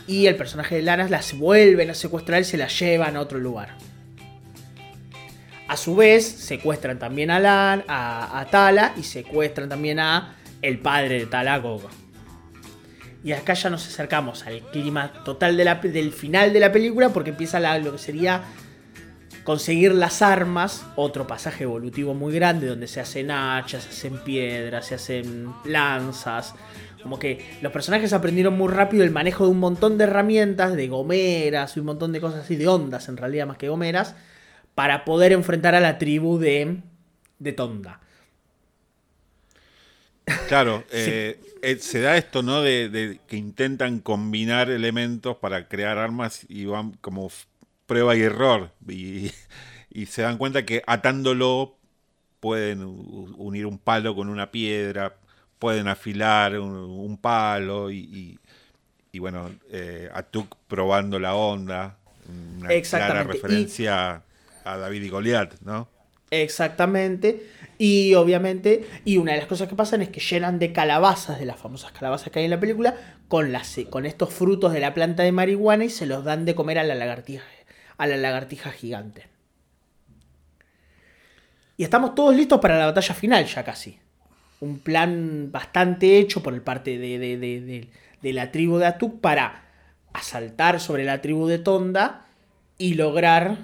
[0.06, 3.38] y el personaje de Lana las vuelven a secuestrar y se la llevan a otro
[3.38, 3.76] lugar.
[5.66, 10.78] A su vez, secuestran también a, Lan, a, a Tala y secuestran también a el
[10.78, 11.90] padre de Tala, Gogo.
[13.24, 17.60] Y acá ya nos acercamos al clima total del final de la película porque empieza
[17.60, 18.42] la- lo que sería
[19.44, 24.86] conseguir las armas, otro pasaje evolutivo muy grande donde se hacen hachas, se hacen piedras,
[24.86, 26.54] se hacen lanzas.
[27.02, 30.86] Como que los personajes aprendieron muy rápido el manejo de un montón de herramientas, de
[30.86, 34.14] gomeras y un montón de cosas así, de ondas en realidad más que gomeras,
[34.76, 36.78] para poder enfrentar a la tribu de,
[37.40, 38.00] de Tonda.
[40.46, 42.62] Claro, eh, eh, se da esto, ¿no?
[42.62, 47.30] De, de que intentan combinar elementos para crear armas y van como
[47.86, 48.72] prueba y error.
[48.88, 49.30] Y,
[49.90, 51.78] y se dan cuenta que atándolo
[52.40, 55.16] pueden unir un palo con una piedra,
[55.58, 58.38] pueden afilar un, un palo y, y-
[59.12, 61.98] y bueno, eh, Atuk probando la onda.
[62.28, 64.22] Una clara Exactamente, y- referencia
[64.64, 65.88] a David y Goliat, ¿no?
[66.30, 67.46] Exactamente.
[67.78, 71.46] Y obviamente, y una de las cosas que pasan es que llenan de calabazas, de
[71.46, 72.94] las famosas calabazas que hay en la película,
[73.28, 76.54] con, las, con estos frutos de la planta de marihuana y se los dan de
[76.54, 77.44] comer a la lagartija,
[77.98, 79.26] a la lagartija gigante.
[81.76, 83.98] Y estamos todos listos para la batalla final ya casi.
[84.60, 87.88] Un plan bastante hecho por el parte de, de- de-
[88.22, 89.64] de- la tribu de Atuk para
[90.12, 92.26] asaltar sobre la tribu de Tonda
[92.78, 93.56] y lograr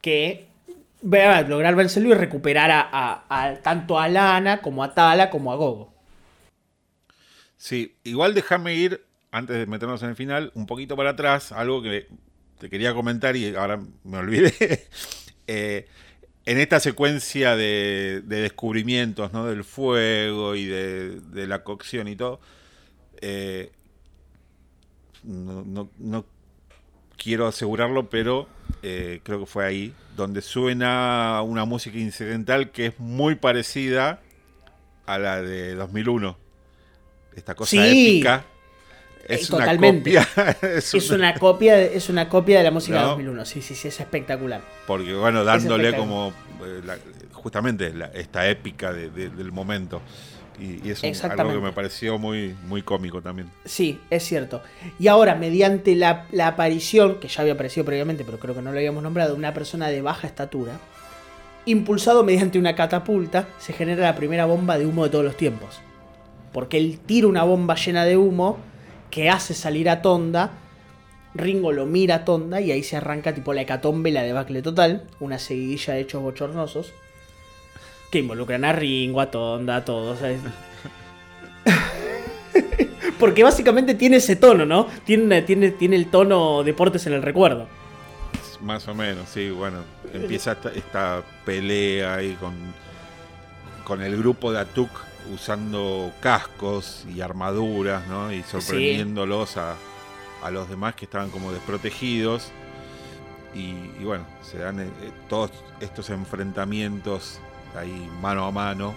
[0.00, 0.47] que
[1.02, 5.92] lograr vencerlo y recuperar a, tanto a Lana como a Tala como a Gogo.
[7.56, 11.82] Sí, igual déjame ir, antes de meternos en el final, un poquito para atrás, algo
[11.82, 12.06] que
[12.58, 14.88] te quería comentar y ahora me olvidé.
[15.50, 15.88] Eh,
[16.46, 19.46] en esta secuencia de, de descubrimientos ¿no?
[19.46, 22.40] del fuego y de, de la cocción y todo,
[23.22, 23.72] eh,
[25.22, 26.24] no, no- no
[27.18, 28.48] quiero asegurarlo, pero
[28.82, 34.20] eh, creo que fue ahí, donde suena una música incidental que es muy parecida
[35.06, 36.38] a la de 2001
[37.36, 37.78] esta cosa Sí.
[37.78, 38.44] épica.
[39.28, 40.14] Es Eh, una totalmente.
[40.14, 40.28] copia.
[40.62, 43.08] es Es una- una copia, de- es una copia de la música de No.
[43.10, 43.44] 2001.
[43.44, 44.60] Sí, sí, sí, es espectacular.
[44.86, 46.32] Porque, bueno, dándole como
[46.64, 46.98] eh, la-
[47.32, 50.00] justamente la- esta épica de- de- del momento.
[50.60, 53.48] Y, y es un- algo que me pareció muy, muy cómico también.
[53.64, 54.60] Sí, es cierto.
[54.98, 58.72] Y ahora, mediante la, la aparición, que ya había aparecido previamente, pero creo que no
[58.72, 60.72] lo habíamos nombrado, de una persona de baja estatura,
[61.66, 65.80] impulsado mediante una catapulta, se genera la primera bomba de humo de todos los tiempos.
[66.52, 68.56] Porque él tira una bomba llena de humo
[69.10, 70.50] que hace salir a Tonda.
[71.34, 75.04] Ringo lo mira a Tonda y ahí se arranca tipo la hecatombe, la debacle total.
[75.20, 76.92] Una seguidilla de hechos bochornosos.
[78.10, 80.18] Que involucran a Ringo, a Tonda, a todos.
[80.18, 80.40] ¿sabes?
[83.18, 84.86] Porque básicamente tiene ese tono, ¿no?
[85.04, 87.66] Tiene, tiene, tiene el tono deportes en el recuerdo.
[88.60, 89.78] Más o menos, sí, bueno.
[90.12, 92.54] Empieza esta, esta pelea ahí con,
[93.84, 94.90] con el grupo de Atuk
[95.32, 98.32] usando cascos y armaduras, ¿no?
[98.32, 99.76] Y sorprendiéndolos a,
[100.42, 102.50] a los demás que estaban como desprotegidos.
[103.54, 104.88] Y, y bueno, se dan eh,
[105.28, 107.40] todos estos enfrentamientos
[107.78, 108.94] ahí mano a mano.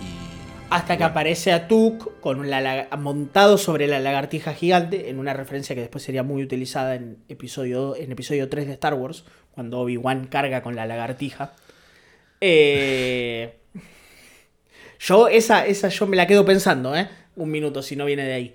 [0.00, 5.18] Y Hasta que bueno, aparece a Tuk con la- montado sobre la lagartija gigante, en
[5.18, 9.24] una referencia que después sería muy utilizada en episodio, en episodio 3 de Star Wars,
[9.52, 11.52] cuando Obi-Wan carga con la lagartija.
[12.40, 13.56] Eh,
[14.98, 17.08] yo, esa, esa yo me la quedo pensando, ¿eh?
[17.36, 18.52] Un minuto, si no viene de ahí.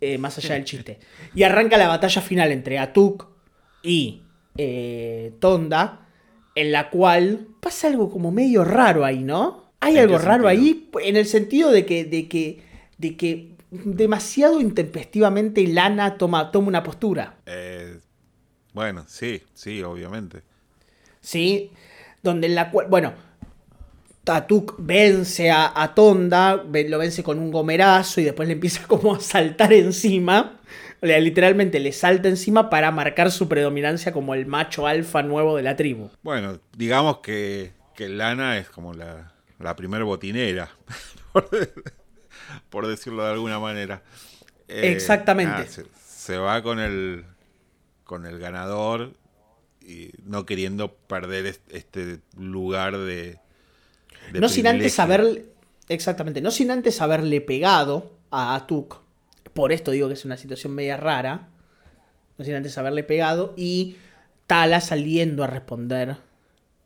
[0.00, 0.98] Eh, más allá del chiste.
[1.34, 3.26] Y arranca la batalla final entre Atuk
[3.82, 4.22] y
[4.56, 6.03] eh, Tonda,
[6.54, 9.72] en la cual pasa algo como medio raro ahí, ¿no?
[9.80, 10.48] Hay ¿En algo raro sentido?
[10.48, 12.62] ahí en el sentido de que, de que,
[12.98, 17.36] de que demasiado intempestivamente Lana toma, toma una postura.
[17.46, 18.00] eh,
[18.74, 20.44] bueno, sí, sí, obviamente.
[21.20, 21.72] ¿sí?
[22.22, 23.14] Donde en la cual, bueno,
[24.24, 29.14] Tatuk vence a, a Tonda, lo vence con un gomerazo y después le empieza como
[29.14, 30.60] a saltar encima.
[31.04, 35.54] O sea, literalmente le salta encima para marcar su predominancia como el macho alfa nuevo
[35.56, 36.08] de la tribu.
[36.22, 40.70] Bueno, digamos que, que Lana es como la, la primer botinera,
[41.32, 41.48] por,
[42.70, 44.02] por decirlo de alguna manera.
[44.66, 45.52] Eh, Exactamente.
[45.52, 47.26] nada, se, se va con el,
[48.04, 49.12] con el ganador
[49.82, 53.38] y no queriendo perder est- este lugar de.
[54.32, 55.44] de no sin antes haber.
[55.90, 59.03] Exactamente, no sin antes haberle pegado a Atuk.
[59.54, 61.48] Por esto digo que es una situación media rara.
[62.36, 63.54] No sin antes haberle pegado.
[63.56, 63.96] Y
[64.46, 66.16] Tala saliendo a responder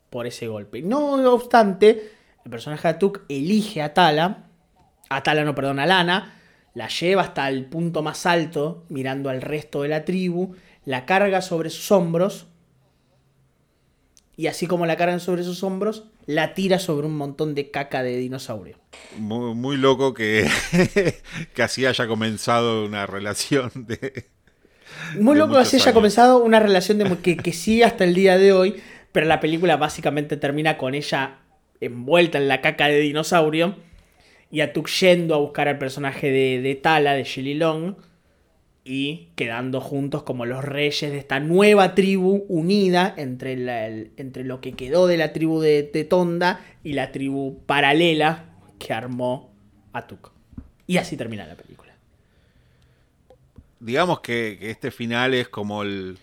[0.09, 0.81] por ese golpe.
[0.81, 2.11] No obstante,
[2.45, 4.45] el personaje de Atuk elige a Tala.
[5.09, 6.35] A Tala, no, perdón, a Lana.
[6.75, 10.55] La lleva hasta el punto más alto, mirando al resto de la tribu.
[10.85, 12.47] La carga sobre sus hombros.
[14.39, 18.03] Y así como la cargan sobre sus hombros, la tira sobre un montón de caca
[18.03, 18.77] de dinosaurio.
[19.17, 20.47] Muy, muy loco que,
[21.53, 24.27] que así haya comenzado una relación de.
[25.19, 28.13] Muy De loco muchos así haya comenzado una relación de, que, que sigue hasta el
[28.13, 31.39] día de hoy, pero la película básicamente termina con ella
[31.81, 33.75] envuelta en la caca de dinosaurio
[34.51, 37.95] y a Tuk yendo a buscar al personaje de, de Tala, de Shelley Long,
[38.83, 44.61] y quedando juntos como los reyes de esta nueva tribu unida entre, el- entre lo
[44.61, 48.45] que quedó de la tribu de, de Tonda y la tribu paralela
[48.79, 49.51] que armó
[49.93, 50.31] Atuk.
[50.87, 51.93] Y así termina la película.
[53.79, 56.17] Digamos que, este final es como el,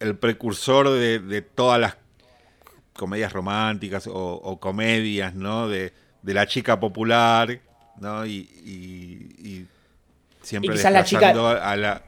[0.00, 1.96] el precursor de, todas las
[2.94, 5.68] comedias románticas o, comedias, ¿no?
[5.68, 5.92] De,
[6.22, 7.60] de la chica popular,
[8.00, 8.26] ¿no?
[8.26, 9.66] Y
[10.48, 12.02] siempre quizás la chica- a, la,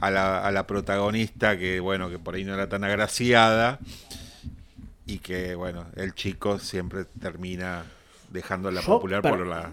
[0.00, 3.78] a, la, a la protagonista que, bueno, que por ahí no era tan agraciada
[5.06, 7.84] y que, bueno, el chico siempre termina
[8.30, 9.70] dejando la popular per- por la...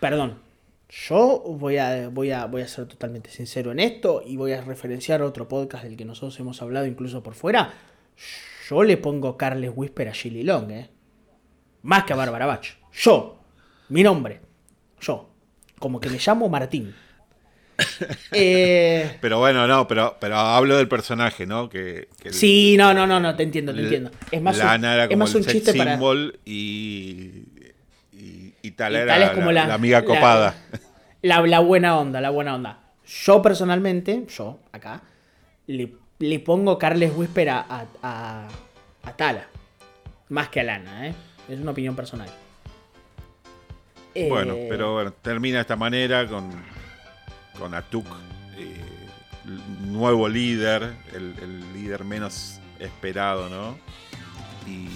[0.00, 0.38] Perdón.
[0.88, 4.60] Yo voy a, voy, a, voy a ser totalmente sincero en esto y voy a
[4.60, 7.72] referenciar otro podcast del que nosotros hemos hablado incluso por fuera.
[8.68, 10.90] Yo le pongo Carles Whisper a Shelley Long, ¿eh?
[11.82, 12.66] Más que a Bárbara Bach.
[12.92, 13.38] Yo.
[13.88, 14.40] Mi nombre.
[15.00, 15.30] Yo.
[15.78, 16.92] Como que me llamo Martín.
[18.32, 21.68] Eh, Pero bueno, no, pero, pero hablo del personaje, ¿no?
[21.68, 24.10] Que, que el- sí, no, no, no, no, te entiendo, te entiendo.
[24.30, 25.98] Es más, Lana un, era es como más el un chiste para...
[26.44, 27.44] y,
[28.12, 30.54] y, Y era tal es la, como la- la- la amiga copada.
[31.22, 32.78] La, la buena onda, la buena onda.
[33.06, 35.02] Yo personalmente, yo acá,
[35.66, 38.48] le, le pongo Carles Whisper a, a, a-
[39.02, 39.46] a Tala.
[40.28, 41.14] Más que a Lana, ¿eh?
[41.48, 42.28] Es una opinión personal.
[44.14, 46.50] Eh, Bueno, pero bueno, termina de esta manera con,
[47.60, 48.06] con Atuk,
[48.56, 48.74] eh,
[49.82, 53.76] nuevo líder, el, el líder menos esperado, ¿no?
[54.66, 54.88] Y,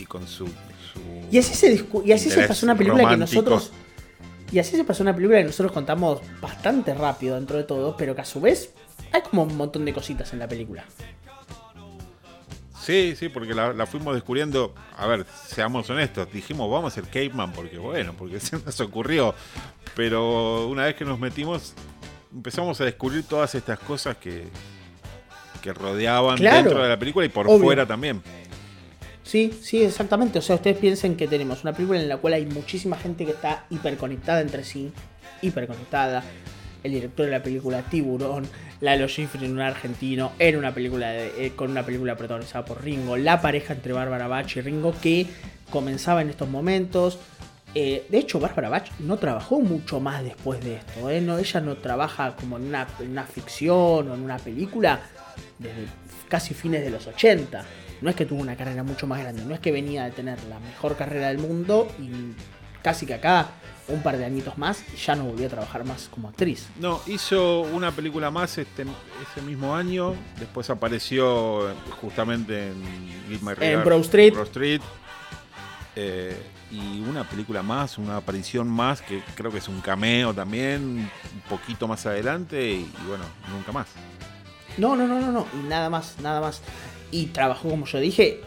[0.00, 3.72] y con su, su Y así se, y así se pasó una película que nosotros.
[4.52, 8.14] Y así se pasó una película que nosotros contamos bastante rápido dentro de todo, pero
[8.14, 8.72] que a su vez
[9.12, 10.84] hay como un montón de cositas en la película.
[12.86, 14.72] Sí, sí, porque la, la fuimos descubriendo.
[14.96, 16.32] A ver, seamos honestos.
[16.32, 19.34] Dijimos, vamos a hacer Caveman porque, bueno, porque se nos ocurrió.
[19.96, 21.74] Pero una vez que nos metimos,
[22.32, 24.44] empezamos a descubrir todas estas cosas que,
[25.62, 26.56] que rodeaban Claro.
[26.58, 27.58] dentro de la película y por Obvio.
[27.58, 28.22] fuera también.
[29.24, 30.38] Sí, sí, exactamente.
[30.38, 33.32] O sea, ustedes piensen que tenemos una película en la cual hay muchísima gente que
[33.32, 34.92] está hiperconectada entre sí,
[35.42, 36.22] hiperconectada.
[36.86, 38.46] El director de la película Tiburón,
[38.80, 43.40] Lalo Schifrin, un argentino, en una película eh, con una película protagonizada por Ringo, la
[43.40, 45.26] pareja entre Bárbara Bach y Ringo que
[45.68, 47.18] comenzaba en estos momentos.
[47.74, 51.10] Eh, de hecho, Bárbara Bach no trabajó mucho más después de esto.
[51.10, 51.20] ¿eh?
[51.20, 55.00] No, ella no trabaja como en una, en una ficción o en una película
[55.58, 55.86] desde
[56.28, 57.64] casi fines de los 80.
[58.00, 60.38] No es que tuvo una carrera mucho más grande, no es que venía de tener
[60.44, 62.10] la mejor carrera del mundo y
[62.86, 63.48] casi que acá,
[63.88, 66.68] un par de añitos más, ya no volvió a trabajar más como actriz.
[66.78, 70.14] No, hizo una película más este, ese mismo año.
[70.38, 74.34] Después apareció justamente en Regard, Broad Street.
[74.38, 74.80] Street.
[75.96, 76.40] Eh,
[76.70, 81.10] y una película más, una aparición más, que creo que es un cameo también, un
[81.48, 82.70] poquito más adelante.
[82.70, 83.88] Y, y bueno, nunca más.
[84.78, 86.62] No, no, no, no, no, y nada más, nada más.
[87.10, 88.42] Y trabajó, como yo dije,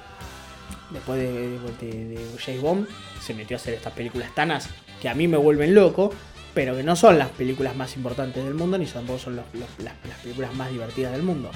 [0.91, 2.87] después de, de, James Bond,
[3.21, 4.69] se metió a hacer estas películas tanas
[5.01, 6.11] que a mí me vuelven loco,
[6.53, 9.45] pero que no son las películas más importantes del mundo, ni tampoco son las,
[9.79, 11.51] las películas más divertidas del mundo.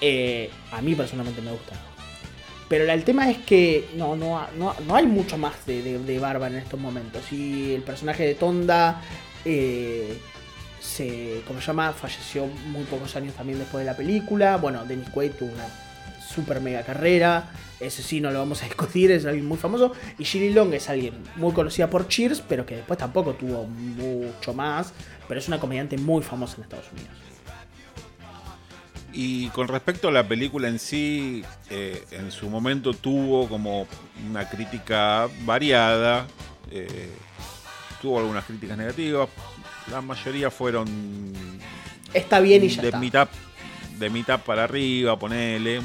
[0.00, 1.78] Eh, a mí personalmente me gustan.
[2.68, 6.18] Pero el tema es que no, no, no, no hay mucho más de, de, de
[6.18, 7.30] Bárbara en estos momentos.
[7.30, 9.02] Y el personaje de Tonda
[9.44, 10.18] eh,
[10.80, 14.56] se, como se llama, falleció muy pocos años también después de la película.
[14.56, 15.66] Bueno, Dennis Quaid tuvo una
[16.26, 17.50] super mega carrera.
[17.80, 19.92] Ese sí no lo vamos a discutir, es alguien muy famoso.
[20.18, 24.54] Y Shirley Long es alguien muy conocida por Cheers, pero que después tampoco tuvo mucho
[24.54, 24.92] más.
[25.28, 27.10] Pero es una comediante muy famosa en Estados Unidos.
[29.12, 33.86] Y con respecto a la película en sí, eh, en su momento tuvo como
[34.28, 36.26] una crítica variada.
[36.70, 37.10] eh,
[38.04, 39.28] tuvo algunas críticas negativas.
[39.90, 40.86] La mayoría fueron.
[42.12, 42.98] Está bien y ya de está.
[42.98, 43.28] Mitad,
[43.98, 45.80] de mitad para arriba, ponele.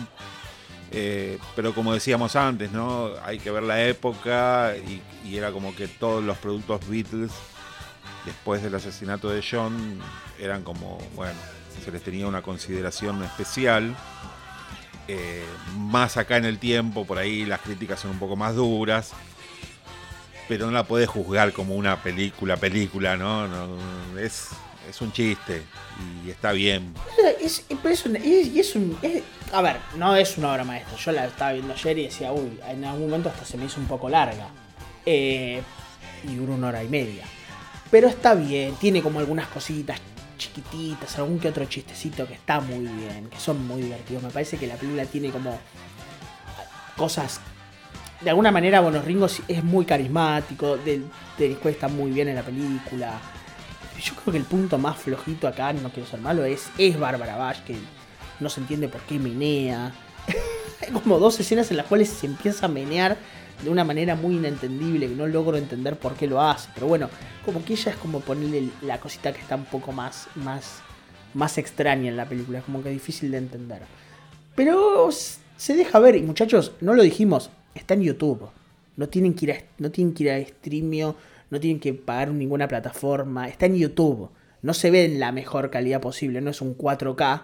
[0.91, 3.11] Eh, pero como decíamos antes, ¿no?
[3.23, 7.31] Hay que ver la época y, era como que todos los productos Beatles,
[8.25, 9.99] después del asesinato de John,
[10.39, 11.37] eran como, bueno,
[11.83, 13.95] se les tenía una consideración especial.
[15.07, 15.43] Eh,
[15.75, 19.11] más acá en el tiempo, por ahí las críticas son un poco más duras,
[20.47, 23.47] pero no la puedes juzgar como una película, película, ¿no?
[24.19, 24.47] es,
[24.89, 25.63] es un chiste
[26.25, 26.93] y está bien.
[27.41, 28.97] Es, un- es- es un-
[29.51, 30.97] a ver, no es una obra maestra.
[30.97, 33.79] Yo la estaba viendo ayer y decía, uy, en algún momento hasta se me hizo
[33.79, 34.47] un poco larga.
[35.05, 35.61] Eh,
[36.23, 37.23] y una hora y media.
[37.89, 39.99] Pero está bien, tiene como algunas cositas
[40.37, 44.23] chiquititas, algún que otro chistecito que está muy bien, que son muy divertidos.
[44.23, 45.57] Me parece que la película tiene como
[46.95, 47.41] cosas.
[48.21, 51.05] De alguna manera, bueno, Ringo es muy carismático, del,
[51.37, 53.19] del Square está muy bien en la película.
[54.01, 57.37] Yo creo que el punto más flojito acá, no quiero ser malo, es, es Bárbara
[57.37, 57.75] Bash, que
[58.39, 59.93] no se entiende por qué menea.
[60.81, 63.17] Hay como dos escenas en las cuales se empieza a menear
[63.63, 66.69] de una manera muy inentendible, que no logro entender por qué lo hace.
[66.73, 67.09] Pero bueno,
[67.45, 70.79] como que ella es como ponerle la cosita que está un poco más, más,
[71.33, 73.81] más extraña en la película, es como que difícil de entender.
[74.55, 78.49] Pero se deja ver, y muchachos, no lo dijimos, está en YouTube.
[78.95, 81.15] No tienen que ir a, no tienen que ir a Streamio,
[81.49, 84.29] no tienen que pagar ninguna plataforma, está en YouTube.
[84.61, 87.43] No se ve en la mejor calidad posible, no es un 4K,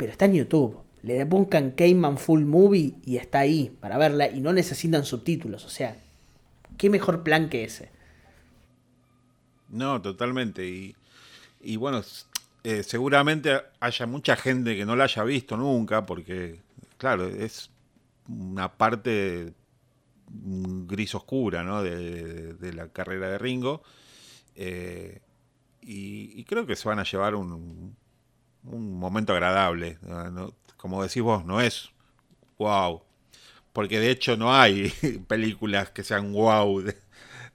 [0.00, 0.78] pero está en YouTube.
[1.02, 5.66] Le buscan Cayman Full Movie y está ahí para verla y no necesitan subtítulos.
[5.66, 5.94] O sea,
[6.78, 7.90] ¿qué mejor plan que ese?
[9.68, 10.94] No, totalmente.
[11.60, 12.00] Y, bueno,
[12.64, 16.62] eh, seguramente haya mucha gente que no la haya visto nunca, porque,
[16.96, 17.68] claro, es
[18.26, 19.52] una parte
[20.30, 21.82] gris oscura ¿no?
[21.82, 23.82] de la carrera de Ringo.
[24.56, 25.20] Eh,
[25.82, 27.94] y, y creo que se van a llevar un,
[28.64, 29.98] un momento agradable.
[30.76, 31.90] Como decís vos, no es
[32.58, 33.02] wow.
[33.72, 34.88] Porque de hecho no hay
[35.28, 36.96] películas que sean wow de,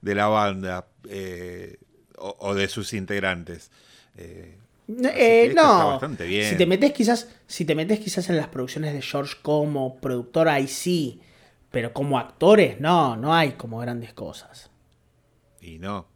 [0.01, 1.77] de la banda eh,
[2.17, 3.71] o, o de sus integrantes.
[4.17, 4.57] Eh,
[4.87, 5.87] eh, no.
[5.89, 6.49] bastante bien.
[6.51, 10.47] Si te metes quizás, si te metes quizás en las producciones de George como productor,
[10.47, 11.19] ahí sí.
[11.71, 14.69] Pero como actores, no, no hay como grandes cosas.
[15.59, 16.07] y no.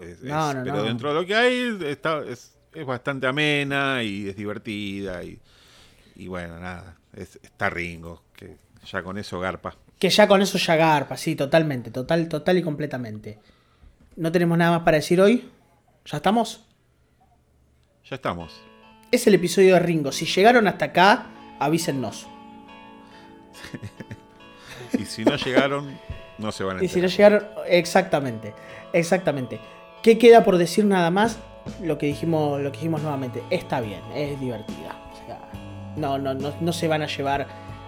[0.00, 0.82] Es- No, es- no, pero no.
[0.84, 5.22] dentro de lo que hay está, es, es bastante amena y es divertida.
[5.24, 5.38] Y,
[6.16, 6.96] y bueno, nada.
[7.14, 9.76] es- está Ringo, que ya con eso garpa.
[9.98, 13.38] Que ya con eso ya garpa, sí, totalmente, total, total y completamente.
[14.16, 15.48] No tenemos nada más para decir hoy.
[16.04, 16.64] ¿Ya estamos?
[18.10, 18.60] Ya estamos.
[19.12, 20.10] Es el episodio de Ringo.
[20.10, 21.26] Si llegaron hasta acá,
[21.60, 22.26] avísennos.
[24.98, 25.98] Y si no llegaron,
[26.38, 27.40] no se van a Y si no enterar.
[27.40, 28.54] llegaron, exactamente,
[28.92, 29.58] exactamente.
[30.02, 31.38] ¿Qué queda por decir nada más?
[31.82, 33.42] Lo que dijimos, lo que dijimos nuevamente.
[33.50, 34.96] Está bien, es divertida.
[35.12, 35.38] O sea,
[35.96, 37.46] no, no, no, no se van a llevar.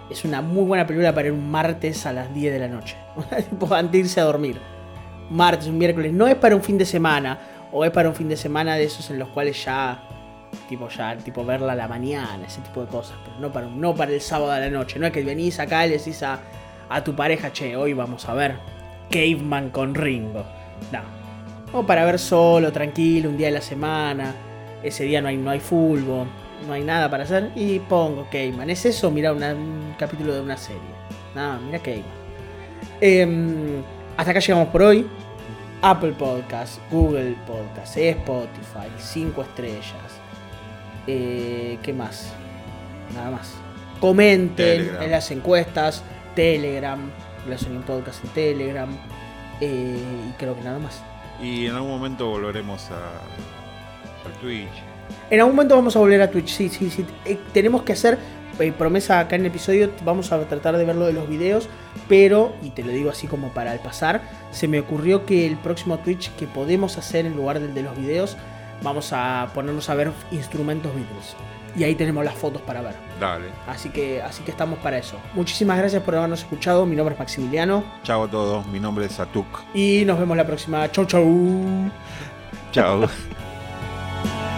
[0.09, 2.95] Es una muy buena película para ir un martes a las 10 de la noche.
[3.71, 4.59] antes de irse a dormir.
[5.29, 6.13] Martes, un miércoles.
[6.13, 7.39] No es para un fin de semana.
[7.71, 10.01] O es para un fin de semana de esos en los cuales ya.
[10.69, 13.17] Tipo, ya, tipo verla a la mañana, ese tipo de cosas.
[13.25, 14.99] Pero no para, no para el sábado a la noche.
[14.99, 16.39] No es que venís acá y le decís a,
[16.89, 18.55] a tu pareja, che, hoy vamos a ver
[19.09, 20.45] Caveman con Ringo.
[20.91, 21.14] No.
[21.73, 24.33] O para ver solo, tranquilo, un día de la semana.
[24.83, 26.27] Ese día no hay, no hay fútbol,
[26.67, 27.51] no hay nada para hacer.
[27.55, 28.69] Y pongo Caveman.
[28.69, 29.11] ¿Es eso?
[29.11, 30.81] Mira un capítulo de una serie.
[31.33, 32.05] No, mira Caveman.
[33.01, 33.81] Em,
[34.15, 35.05] hasta acá llegamos por hoy.
[35.81, 40.19] Apple Podcast, Google Podcast, Spotify, 5 estrellas.
[41.07, 42.31] Eh, ¿Qué más?
[43.13, 43.53] Nada más.
[43.99, 45.03] Comenten Telegram.
[45.03, 46.03] en las encuestas,
[46.35, 46.99] Telegram,
[47.45, 48.89] Relación Podcast en Telegram.
[49.61, 49.97] eh,
[50.29, 51.01] y creo que nada más.
[51.41, 53.11] Y en algún momento volveremos a,
[54.41, 54.69] Twitch.
[55.29, 57.05] En algún momento vamos a volver a Twitch, sí, sí, sí.
[57.25, 58.17] Eh, tenemos que hacer
[58.59, 61.69] eh, promesa acá en el episodio, vamos a tratar de ver lo de los videos,
[62.07, 64.21] pero, y te lo digo así como para el pasar,
[64.51, 67.95] se me ocurrió que el próximo Twitch que podemos hacer en lugar del de los
[67.97, 68.37] videos,
[68.81, 71.35] vamos a ponernos a ver instrumentos Beatles.
[71.77, 72.95] Y ahí tenemos las fotos para ver.
[73.19, 73.47] Dale.
[73.67, 75.17] Así que, así que estamos para eso.
[75.33, 76.85] Muchísimas gracias por habernos escuchado.
[76.85, 77.83] Mi nombre es Maximiliano.
[78.03, 78.65] Chao a todos.
[78.67, 79.45] Mi nombre es Atuk.
[79.73, 80.89] Y nos vemos la próxima.
[80.91, 81.91] Chau, chau.
[82.71, 83.09] Chao.